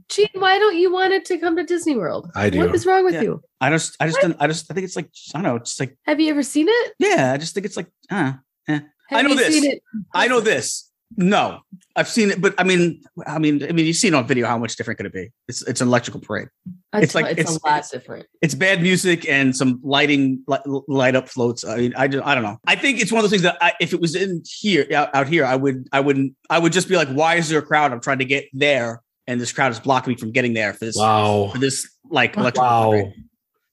[0.08, 2.28] Gene, why don't you want it to come to Disney World?
[2.34, 2.58] I do.
[2.58, 3.22] What is wrong with Yeah.
[3.22, 3.42] you?
[3.60, 5.56] I just, I just, I just, I think it's like, I don't know.
[5.56, 6.92] It's like, Have you ever seen it?
[6.98, 8.32] yeah, I just think it's like, uh,
[8.66, 9.54] Have I know you this.
[9.54, 9.82] seen it?
[10.12, 10.90] I know this.
[11.16, 11.60] No,
[11.96, 14.56] I've seen it, but I mean, I mean, I mean, you've seen on video how
[14.58, 15.30] much different could it be?
[15.48, 16.48] It's it's an electrical parade.
[16.94, 18.26] It's, It's like- like it's, it's- a lot different.
[18.40, 21.64] It's bad music and some lighting, light, light up floats.
[21.64, 22.58] I mean, I, just, I don't know.
[22.66, 25.14] I think it's one of those things that I, if it was in here, out,
[25.14, 27.62] out here, I would, I wouldn't, I would just be like, why is there a
[27.62, 27.92] crowd?
[27.92, 30.84] I'm trying to get there, and this crowd is blocking me from getting there for
[30.86, 31.50] this, Wow.
[31.52, 32.90] for this like electrical Wow.
[32.90, 33.12] parade.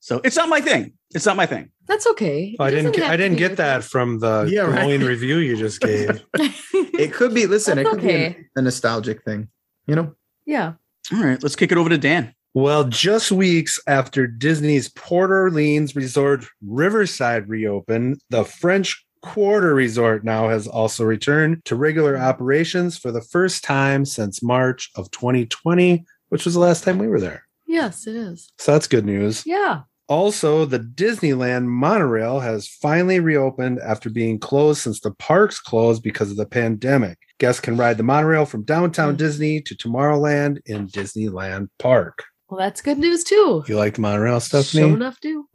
[0.00, 0.92] So it's not my thing.
[1.14, 1.70] It's not my thing.
[1.90, 2.54] That's okay.
[2.60, 2.92] Oh, I didn't.
[2.92, 4.82] Get, I didn't get that from the Yeah, right.
[4.84, 6.24] glowing review you just gave.
[6.36, 7.48] It could be.
[7.48, 9.48] Listen, it That's could be a nostalgic thing.
[9.88, 10.14] You know.
[10.46, 10.74] Yeah.
[11.12, 12.32] All right, let's kick it over to Dan.
[12.54, 20.48] Well, just weeks after Disney's Port Orleans Resort Riverside reopened, the French Quarter Resort now
[20.48, 26.44] has also returned to regular operations for the first time since March of 2020, which
[26.44, 27.48] was the last time we were there.
[27.66, 28.52] Yes, it is.
[28.58, 29.44] So that's good news.
[29.44, 29.82] Yeah.
[30.10, 36.32] Also, the Disneyland monorail has finally reopened after being closed since the parks closed because
[36.32, 37.16] of the pandemic.
[37.38, 39.18] Guests can ride the monorail from downtown Mm.
[39.18, 42.24] Disney to Tomorrowland in Disneyland Park.
[42.48, 43.62] Well, that's good news too.
[43.68, 44.66] You like the monorail, stuff?
[44.66, 44.94] Stephanie?
[44.94, 45.48] enough do.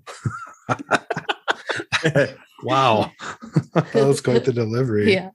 [2.63, 3.11] Wow.
[3.73, 5.13] that was quite the delivery.
[5.13, 5.29] Yeah.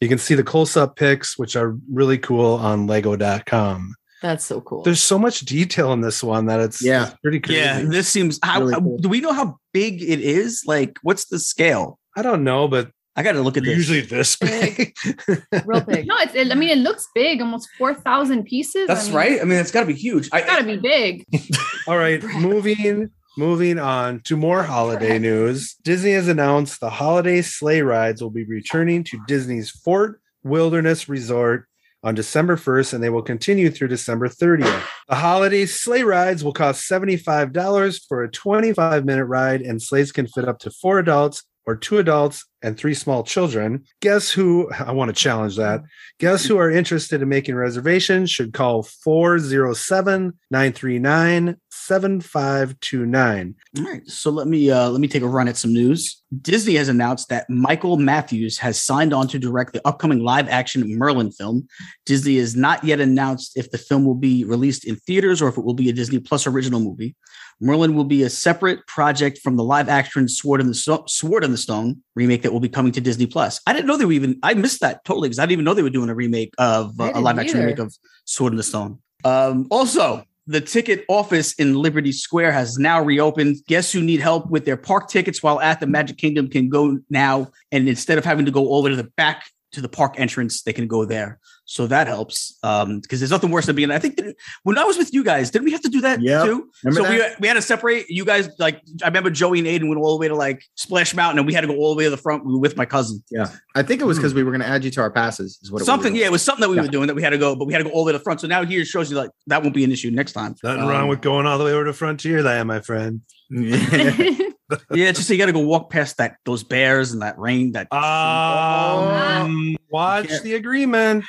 [0.00, 3.94] You can see the close up pics, which are really cool on lego.com.
[4.20, 4.82] That's so cool.
[4.82, 7.06] There's so much detail in this one that it's, Yeah.
[7.06, 7.60] it's pretty crazy.
[7.60, 8.40] yeah, this seems.
[8.42, 8.98] How, Really uh, cool.
[8.98, 10.64] do we know how big it is?
[10.66, 12.00] Like, what's the scale?
[12.16, 13.76] I don't know, but I got to look at this.
[13.76, 14.92] usually this big.
[15.64, 16.08] Real big.
[16.08, 16.34] No, it's.
[16.34, 18.88] It, I mean, it looks big, almost four thousand pieces.
[18.88, 19.40] That's I mean, right.
[19.40, 20.28] I mean, it's got to be huge.
[20.32, 21.24] I It's gotta be big.
[21.86, 25.76] All right, moving moving on to more holiday news.
[25.82, 31.66] Disney has announced the holiday sleigh rides will be returning to Disney's Fort Wilderness Resort
[32.02, 34.82] on December 1st and they will continue through December 30th.
[35.08, 40.26] The holiday sleigh rides will cost $75 for a 25 minute ride and sleighs can
[40.26, 43.84] fit up to 4 adults or 2 adults and 3 small children.
[44.00, 45.82] Guess who I want to challenge that.
[46.18, 53.54] Guests who are interested in making reservations should call 407 939 7529.
[53.78, 56.22] All right, so let me uh, let me take a run at some news.
[56.40, 61.32] Disney has announced that Michael Matthews has signed on to direct the upcoming live-action Merlin
[61.32, 61.66] film.
[62.06, 65.58] Disney has not yet announced if the film will be released in theaters or if
[65.58, 67.16] it will be a Disney Plus original movie.
[67.60, 71.58] Merlin will be a separate project from the live-action Sword in the Sword in the
[71.58, 73.60] Stone remake that will be coming to Disney Plus.
[73.66, 74.38] I didn't know they were even.
[74.42, 76.98] I missed that totally because I didn't even know they were doing a remake of
[77.00, 77.66] uh, a live-action either.
[77.66, 77.94] remake of
[78.24, 78.98] Sword in the Stone.
[79.24, 83.58] Um, also, the ticket office in Liberty Square has now reopened.
[83.68, 86.98] Guests who need help with their park tickets while at the Magic Kingdom can go
[87.10, 87.48] now.
[87.70, 90.14] And instead of having to go all the way to the back to the park
[90.18, 91.38] entrance, they can go there.
[91.72, 92.58] So that helps.
[92.64, 93.92] Um, because there's nothing worse than being.
[93.92, 96.20] I think that when I was with you guys, didn't we have to do that
[96.20, 96.44] Yep.
[96.44, 96.68] too?
[96.82, 97.40] Remember so we that?
[97.40, 98.06] we had to separate.
[98.08, 101.14] You guys like I remember Joey and Aiden went all the way to like Splash
[101.14, 103.22] Mountain, and we had to go all the way to the front with my cousin.
[103.30, 105.60] Yeah, I think it was because we were going to add you to our passes.
[105.62, 106.20] Is what it Something, was.
[106.20, 106.82] yeah, it was something that we Yeah.
[106.82, 108.12] were doing that we had to go, but we had to go all the way
[108.12, 108.40] to the front.
[108.40, 110.56] So now here shows you like that won't be an issue next time.
[110.64, 113.20] Nothing Um, wrong with going all the way over to Frontierland, my friend.
[113.48, 114.30] Yeah.
[114.92, 117.72] Yeah, it's just you got to go walk past that those bears and that rain.
[117.72, 121.24] That Um, watch the agreement.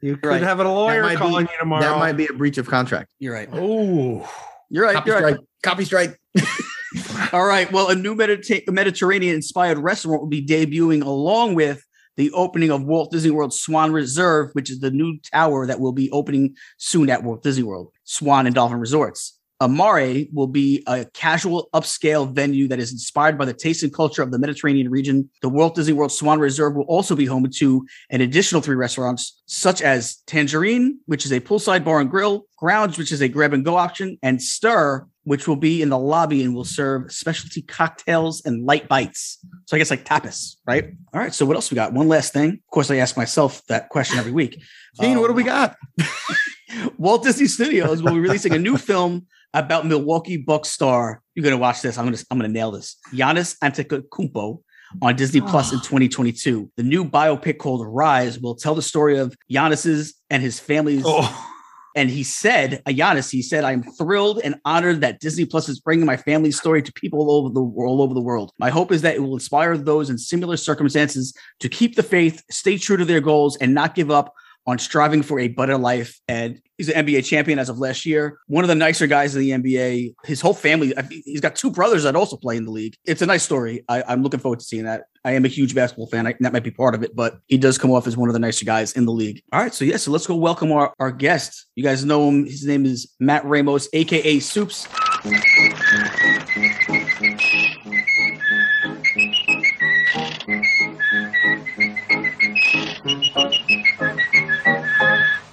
[0.00, 0.42] You could Right.
[0.42, 1.82] have a lawyer might be- calling you tomorrow.
[1.82, 3.10] that might be a breach of contract.
[3.18, 3.48] you're right.
[3.52, 4.28] Oh,
[4.70, 4.94] You're right.
[4.94, 5.34] Copy You're right.
[5.34, 5.46] strike.
[5.62, 6.20] Copy strike.
[7.32, 7.70] All right.
[7.72, 11.82] Well, a new Medita- Mediterranean inspired restaurant will be debuting along with
[12.16, 15.92] the opening of Walt Disney World Swan Reserve, which is the new tower that will
[15.92, 19.33] be opening soon at Walt Disney World, Swan and Dolphin Resorts.
[19.60, 24.22] Amare will be a casual upscale venue that is inspired by the taste and culture
[24.22, 25.30] of the Mediterranean region.
[25.42, 29.42] The Walt Disney World Swan Reserve will also be home to an additional three restaurants,
[29.46, 33.52] such as Tangerine, which is a poolside bar and grill, Grounds, which is a grab
[33.52, 37.60] and go option, and Stir, which will be in the lobby and will serve specialty
[37.62, 39.38] cocktails and light bites.
[39.66, 40.90] So I guess like tapas, right?
[41.12, 41.34] All right.
[41.34, 41.92] So what else we got?
[41.92, 42.52] One last thing.
[42.52, 44.62] Of course, I ask myself that question every week.
[45.00, 45.76] Gene, what do Um, we got?
[46.98, 51.22] Walt Disney Studios will be releasing a new film about Milwaukee Bucks star.
[51.34, 51.96] You're gonna watch this.
[51.96, 52.96] I'm gonna I'm gonna nail this.
[53.12, 54.60] Giannis Antetokounmpo
[55.00, 56.70] on Disney Plus in 2022.
[56.76, 61.02] The new biopic called Rise will tell the story of Giannis's and his family's.
[61.06, 61.50] oh,
[61.96, 65.78] And he said, uh, Giannis, he said, I'm thrilled and honored that Disney Plus is
[65.78, 68.52] bringing my family's story to people all over the all over the world.
[68.58, 72.42] My hope is that it will inspire those in similar circumstances to keep the faith,
[72.50, 74.34] stay true to their goals, and not give up
[74.66, 76.20] on striving for a better life.
[76.28, 78.38] And he's an NBA champion as of last year.
[78.46, 80.14] One of the nicer guys in the NBA.
[80.24, 82.96] His whole family, he's got two brothers that also play in the league.
[83.04, 83.84] It's a nice story.
[83.88, 85.04] I, I'm looking forward to seeing that.
[85.24, 86.26] I am a huge basketball fan.
[86.26, 88.34] I, that might be part of it, but he does come off as one of
[88.34, 89.42] the nicer guys in the league.
[89.52, 89.72] All right.
[89.72, 91.66] So, yeah, so let's go welcome our, our guest.
[91.74, 92.44] You guys know him.
[92.44, 94.86] His name is Matt Ramos, AKA Supes.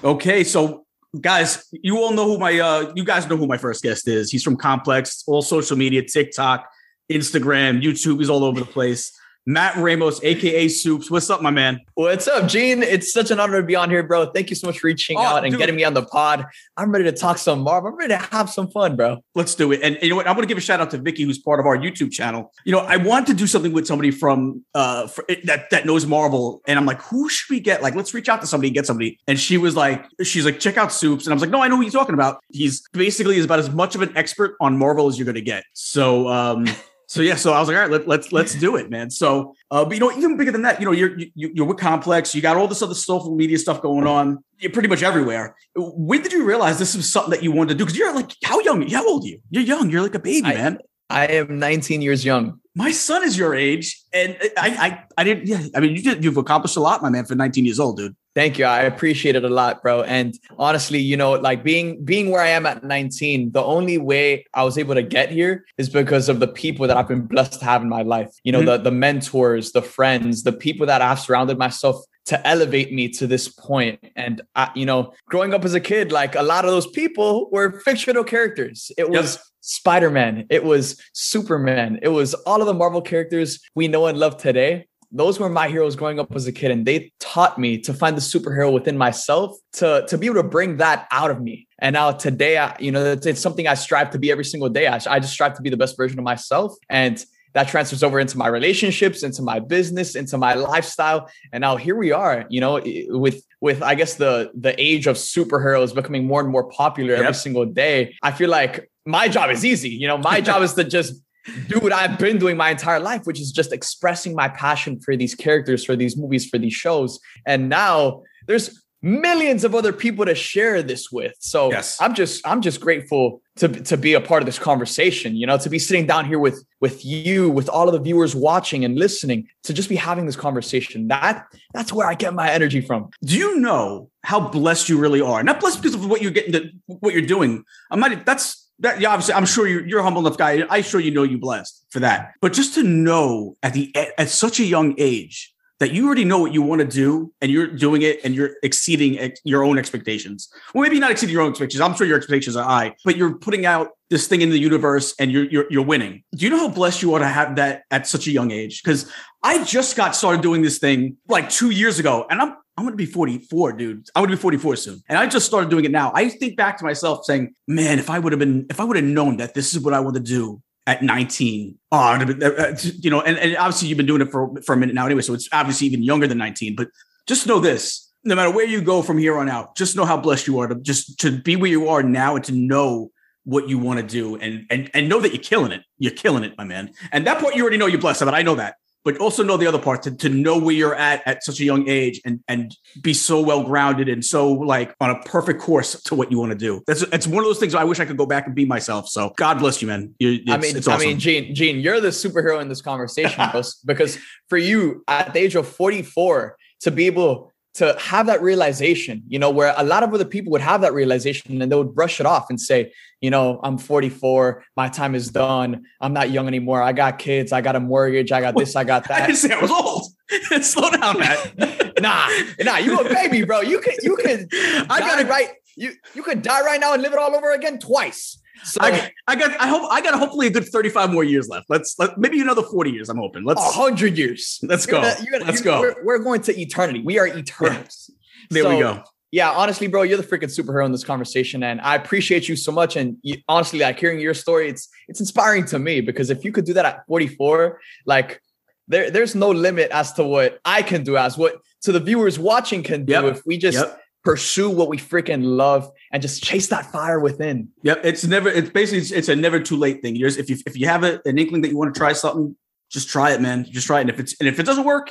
[0.04, 0.84] Okay, so
[1.20, 4.32] guys, you all know who my uh you guys know who my first guest is.
[4.32, 6.68] He's from Complex, all social media, TikTok,
[7.10, 9.16] Instagram, YouTube, he's all over the place.
[9.44, 11.10] Matt Ramos, aka Supes.
[11.10, 11.80] What's up, my man?
[11.94, 12.80] What's up, Gene?
[12.82, 14.26] It's such an honor to be on here, bro.
[14.26, 15.58] Thank you so much for reaching Oh, out and dude.
[15.58, 16.46] getting me on the pod.
[16.76, 17.90] I'm ready to talk some Marvel.
[17.90, 19.18] I'm ready to have some fun, bro.
[19.34, 19.80] Let's do it.
[19.82, 20.28] And you know what?
[20.28, 22.52] I'm going to give a shout out to Vicky, who's part of our YouTube channel.
[22.64, 26.06] You know, I want to do something with somebody from uh for, that that knows
[26.06, 27.82] Marvel, and I'm like, who should we get?
[27.82, 29.18] Like, let's reach out to somebody, and get somebody.
[29.26, 31.66] And she was like, she's like, check out Supes, and I was like, no, I
[31.66, 32.44] know who you're talking about.
[32.52, 35.40] He's basically is about as much of an expert on Marvel as you're going to
[35.40, 35.64] get.
[35.72, 36.66] So, um.
[37.12, 39.10] So yeah, so I was like, all right, let, let's let's do it, man.
[39.10, 41.76] So, uh, but you know, even bigger than that, you know, you're you, you're with
[41.76, 44.42] Complex, you got all this other social media stuff going on.
[44.56, 45.54] You're pretty much everywhere.
[45.76, 47.84] When did you realize this was something that you wanted to do?
[47.84, 48.88] Because you're like, how young?
[48.88, 49.40] How old are you?
[49.50, 49.90] You're young.
[49.90, 50.78] You're like a baby, I- man.
[51.10, 52.61] I am 19 years young.
[52.74, 55.46] My son is your age, and I I I didn't.
[55.46, 56.24] Yeah, I mean, you did.
[56.24, 58.16] You've accomplished a lot, my man, for 19 years old, dude.
[58.34, 58.64] Thank you.
[58.64, 60.04] I appreciate it a lot, bro.
[60.04, 64.46] And honestly, you know, like being being where I am at 19, the only way
[64.54, 67.58] I was able to get here is because of the people that I've been blessed
[67.60, 68.30] to have in my life.
[68.42, 68.66] You know, Mhm.
[68.66, 73.26] the the mentors, the friends, the people that I've surrounded myself to elevate me to
[73.26, 73.98] this point.
[74.16, 77.50] And I, you know, growing up as a kid, like a lot of those people
[77.50, 78.90] were fictional characters.
[78.96, 84.06] It was Spider-Man, it was Superman, it was all of the Marvel characters we know
[84.06, 84.86] and love today.
[85.14, 88.16] Those were my heroes growing up as a kid and they taught me to find
[88.16, 91.68] the superhero within myself to to be able to bring that out of me.
[91.80, 94.70] And now today I, you know it's, it's something i strive to be every single
[94.70, 94.86] day.
[94.86, 97.22] I, I just strive to be the best version of myself and
[97.54, 101.28] that transfers over into my relationships into my business into my lifestyle.
[101.52, 105.16] And now here we are you know with with i guess the the age of
[105.16, 107.20] superheroes becoming more and more popular Yep.
[107.20, 110.74] every single day i feel like my job is easy you know my job is
[110.74, 111.22] to just
[111.68, 115.16] do what I've been doing my entire life, which is just expressing my passion for
[115.16, 117.18] these characters, for these movies, for these shows.
[117.46, 121.34] And now there's millions of other people to share this with.
[121.40, 122.00] So Yes.
[122.00, 125.58] I'm just I'm just grateful to to be a part of this conversation, you know,
[125.58, 128.96] to be sitting down here with with you, with all of the viewers watching and
[128.96, 131.08] listening, to just be having this conversation.
[131.08, 133.10] That that's where I get my energy from.
[133.24, 135.42] Do you know how blessed you really are?
[135.42, 137.64] Not blessed because of what you're getting, to, what you're doing.
[137.90, 138.24] I'm not.
[138.24, 139.00] That's that.
[139.00, 140.64] Yeah, obviously, I'm sure you're, you're a humble enough guy.
[140.68, 142.32] I'm sure you know you blessed for that.
[142.40, 146.24] But just to know at the at, at such a young age that you already
[146.24, 149.64] know what you want to do and you're doing it and you're exceeding ex- your
[149.64, 150.48] own expectations.
[150.72, 151.80] Well, maybe not exceeding your own expectations.
[151.80, 155.12] I'm sure your expectations are high, but you're putting out this thing in the universe
[155.18, 156.22] and you're you're, you're winning.
[156.36, 158.82] Do you know how blessed you are to have that at such a young age?
[158.82, 159.10] Because
[159.42, 162.96] I just got started doing this thing like two years ago, and I'm I'm gonna
[162.96, 164.08] be 44, dude.
[164.14, 165.02] I'm gonna be 44 soon.
[165.08, 166.10] And I just started doing it now.
[166.14, 168.96] I think back to myself saying, man, if I would have been, if I would
[168.96, 172.24] have known that this is what I want to do at 19, oh, uh,
[172.58, 175.06] uh, you know, and, and obviously you've been doing it for, for a minute now
[175.06, 175.22] anyway.
[175.22, 176.74] So it's obviously even younger than 19.
[176.74, 176.88] But
[177.26, 180.16] just know this no matter where you go from here on out, just know how
[180.16, 183.10] blessed you are to just to be where you are now and to know
[183.44, 185.82] what you want to do and and and know that you're killing it.
[185.98, 186.92] You're killing it, my man.
[187.10, 188.28] And that part you already know you're blessed it.
[188.28, 188.76] I know that.
[189.04, 191.64] But also know the other part to, to know where you're at at such a
[191.64, 196.00] young age and and be so well grounded and so like on a perfect course
[196.02, 196.82] to what you want to do.
[196.86, 199.08] That's it's one of those things I wish I could go back and be myself.
[199.08, 200.14] So God bless you, man.
[200.22, 204.18] I mean, it's I mean, Gene, Gene, you're the superhero in this conversation because, because
[204.48, 209.38] for you at the age of 44 to be able to have that realization, you
[209.38, 212.20] know, where a lot of other people would have that realization and they would brush
[212.20, 215.84] it off and say, you know, I'm 44, my time is done.
[216.00, 216.82] I'm not young anymore.
[216.82, 219.22] I got kids, I got a mortgage, I got this, I got that.
[219.22, 220.06] I didn't say I was old.
[220.64, 221.92] Slow down, man.
[222.00, 222.28] nah,
[222.60, 223.60] nah, you a baby, bro.
[223.60, 225.50] You could you could I I gotta right.
[225.76, 228.38] You you could die right now and live it all over again twice.
[228.64, 231.66] So I, I got I hope I got hopefully a good 35 more years left.
[231.68, 233.08] Let's let maybe another 40 years.
[233.08, 233.44] I'm hoping.
[233.44, 234.60] Let's hundred years.
[234.62, 235.00] let's go.
[235.02, 235.80] gonna- gonna- let's go.
[235.80, 237.00] We're, we're going to eternity.
[237.00, 238.10] We are eternals.
[238.50, 239.02] there we go.
[239.32, 242.70] Yeah, honestly, bro, you're the freaking superhero in this conversation, and I appreciate you so
[242.70, 242.96] much.
[242.96, 246.52] And you, honestly, like hearing your story, it's it's inspiring to me because if you
[246.52, 248.42] could do that at 44, like
[248.88, 252.38] there there's no limit as to what I can do, as what to the viewers
[252.38, 253.24] watching can do Yep.
[253.24, 254.01] if we just Yep.
[254.24, 257.68] Pursue what we freaking love and just chase that fire within.
[257.82, 258.00] Yep.
[258.04, 260.16] It's never it's basically it's, it's a never too late thing.
[260.16, 262.12] You're just, if you if you have a, an inkling that you want to try
[262.12, 262.56] something,
[262.90, 263.64] just try it, man.
[263.64, 264.02] Just try it.
[264.02, 265.10] And if it's and if it doesn't work,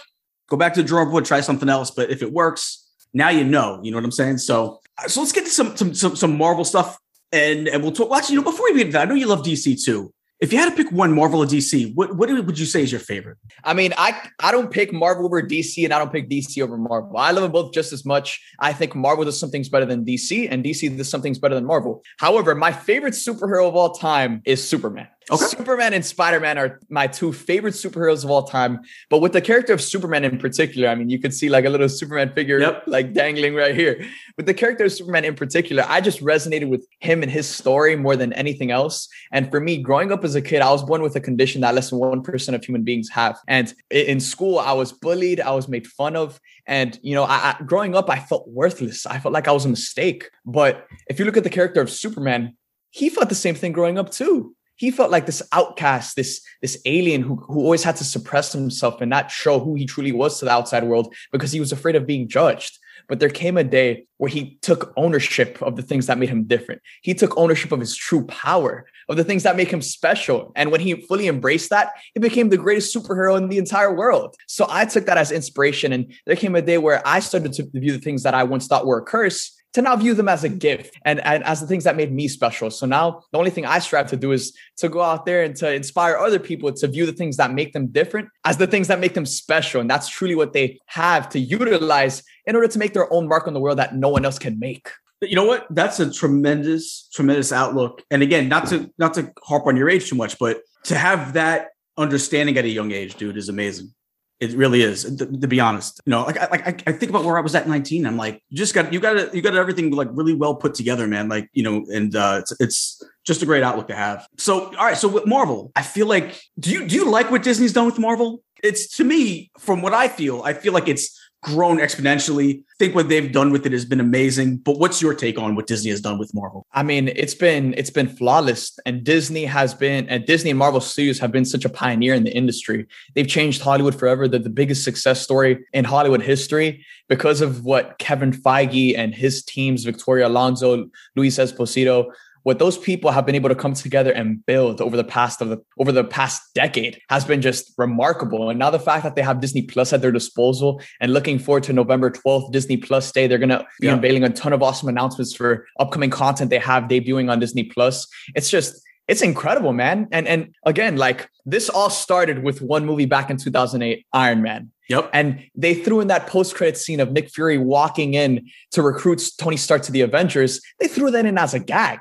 [0.50, 1.92] go back to the drawing board, try something else.
[1.92, 3.80] But if it works, now you know.
[3.84, 4.38] You know what I'm saying?
[4.40, 6.98] So so let's get to some some some, some Marvel stuff
[7.32, 8.10] and and we'll talk.
[8.10, 10.14] Well, actually, you know, before we get into that, I know you love DC too.
[10.42, 12.92] If you had to pick one Marvel or DC, what what would you say is
[12.92, 13.38] your favorite?
[13.64, 16.78] I mean, I I don't pick Marvel over DC, and I don't pick DC over
[16.78, 17.16] Marvel.
[17.16, 18.42] I love them both just as much.
[18.60, 21.54] I think Marvel does some things better than DC, and DC does some things better
[21.54, 22.02] than Marvel.
[22.18, 25.08] However, my favorite superhero of all time is Superman.
[25.30, 25.46] Okay.
[25.46, 28.80] Superman and Spider Man are my two favorite superheroes of all time.
[29.10, 31.70] But with the character of Superman in particular, I mean, you could see like a
[31.70, 32.84] little Superman figure Yep.
[32.88, 34.04] like dangling right here.
[34.36, 37.96] With the character of Superman in particular, I just resonated with him and his story
[37.96, 39.08] more than anything else.
[39.32, 41.76] And for me, growing up as a kid, I was born with a condition that
[41.76, 43.40] less than 1% of human beings have.
[43.48, 46.40] And in school, I was bullied, I was made fun of.
[46.66, 49.06] And, you know, I, I, growing up, I felt worthless.
[49.06, 50.32] I felt like I was a mistake.
[50.46, 52.58] But if you look at the character of Superman,
[52.90, 54.56] he felt the same thing growing up too.
[54.82, 59.00] He felt like this outcast, this this alien who, who always had to suppress himself
[59.00, 61.96] and not show who he truly was to the outside world because he was afraid
[61.96, 62.80] of being judged.
[63.08, 66.46] But there came a day where he took ownership of the things that made him
[66.46, 66.82] different.
[67.04, 70.52] He took ownership of his true power, of the things that make him special.
[70.56, 74.36] And when he fully embraced that, he became the greatest superhero in the entire world.
[74.48, 75.94] So I took that as inspiration.
[75.94, 78.66] And there came a day where I started to view the things that I once
[78.66, 81.68] thought were a curse to now view them as a gift and, and as the
[81.68, 82.70] things that made me special.
[82.70, 85.56] So now the only thing I strive to do is to go out there and
[85.58, 88.88] to inspire other people to view the things that make them different as the things
[88.90, 89.82] that make them special.
[89.82, 93.48] And that's truly what they have to utilize in order to make their own mark
[93.48, 94.90] on the world that no one else can make.
[95.22, 95.68] You know what?
[95.70, 98.02] That's a tremendous, tremendous outlook.
[98.10, 101.34] And again, not to not to harp on your age too much, but to have
[101.34, 103.94] that understanding at a young age, dude, is amazing.
[104.42, 105.04] It really is.
[105.04, 107.54] To, to be honest, you know, like I, like I- think about where I was
[107.54, 108.08] at 19.
[108.08, 110.74] I'm like, you just got you got it, you got everything like really well put
[110.74, 111.30] together, man.
[111.30, 114.28] Like you know, and uh, it's it's just a great outlook to have.
[114.40, 117.44] So all right, so with Marvel, I feel like do you do you like what
[117.44, 118.42] Disney's done with Marvel?
[118.64, 122.60] It's to me, from what I feel, I feel like it's grown exponentially.
[122.60, 124.58] I think what they've done with it has been amazing.
[124.58, 126.66] But what's your take on what Disney has done with Marvel?
[126.74, 130.82] I mean, it's been it's been flawless, and Disney has been and Disney and Marvel
[130.82, 132.86] Studios have been such a pioneer in the industry.
[133.16, 134.28] They've changed Hollywood forever.
[134.28, 139.44] They're the biggest success story in Hollywood history because of what Kevin Feige and his
[139.44, 142.12] teams, Victoria Alonso, Luis Esposito,
[142.44, 145.50] what those people have been able to come together and build over the past of
[145.50, 148.50] the over the past decade has been just remarkable.
[148.50, 151.64] And now the fact that they have Disney Plus at their disposal and looking forward
[151.64, 153.94] to November 12th, Disney Plus Day, they're gonna be Yeah.
[153.94, 158.08] unveiling a ton of awesome announcements for upcoming content they have debuting on Disney Plus.
[158.36, 160.08] It's just it's incredible, man.
[160.12, 164.72] And and again, like this all started with one movie back in 2008, Iron Man.
[164.90, 165.10] Yep.
[165.14, 169.58] And they threw in that post-credit scene of Nick Fury walking in to recruit Tony
[169.58, 170.62] Stark to the Avengers.
[170.80, 172.00] They threw that in as a gag.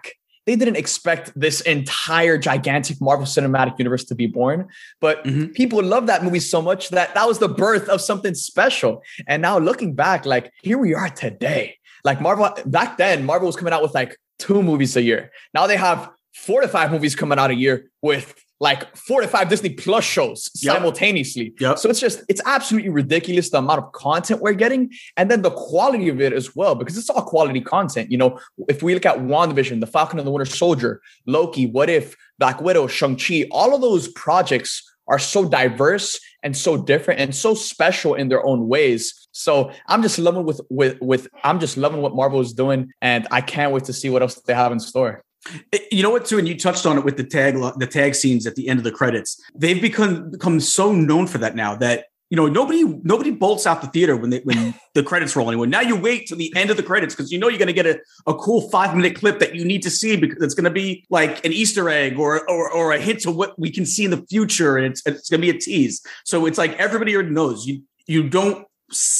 [0.50, 4.66] They didn't expect this entire gigantic Marvel Cinematic Universe to be born,
[5.00, 5.54] but Mhm.
[5.54, 9.00] people love that movie so much that that was the birth of something special.
[9.28, 11.76] And now looking back, like here we are today.
[12.02, 15.30] Like Marvel back then, Marvel was coming out with like two movies a year.
[15.54, 19.29] Now they have four to five movies coming out a year with like four to
[19.29, 20.77] five Disney Plus shows Yep.
[20.77, 21.55] simultaneously.
[21.59, 21.79] Yep.
[21.79, 25.51] So it's just it's absolutely ridiculous the amount of content we're getting, and then the
[25.51, 28.11] quality of it as well, because it's all quality content.
[28.11, 31.88] You know, if we look at WandaVision, The Falcon and the Winter Soldier, Loki, What
[31.88, 37.18] If, Black Widow, Shang Chi, all of those projects are so diverse and so different
[37.20, 39.28] and so special in their own ways.
[39.32, 43.26] So I'm just loving with with with I'm just loving what Marvel is doing, and
[43.30, 45.24] I can't wait to see what else they have in store.
[45.72, 48.14] Eh, You know what, too, and you touched on it with the tag the tag
[48.14, 49.41] scenes at the end of the credits.
[49.55, 53.80] They've become become so known for that now that you know nobody nobody bolts out
[53.80, 55.66] the theater when they when the credits roll anymore.
[55.66, 57.72] Now you wait till the end of the credits because you know you're going to
[57.72, 60.64] get a, a cool five minute clip that you need to see because it's going
[60.64, 63.84] to be like an Easter egg or, or or a hint to what we can
[63.84, 66.05] see in the future, and it's it's going to be a tease.
[66.24, 68.66] So it's like everybody already knows you you don't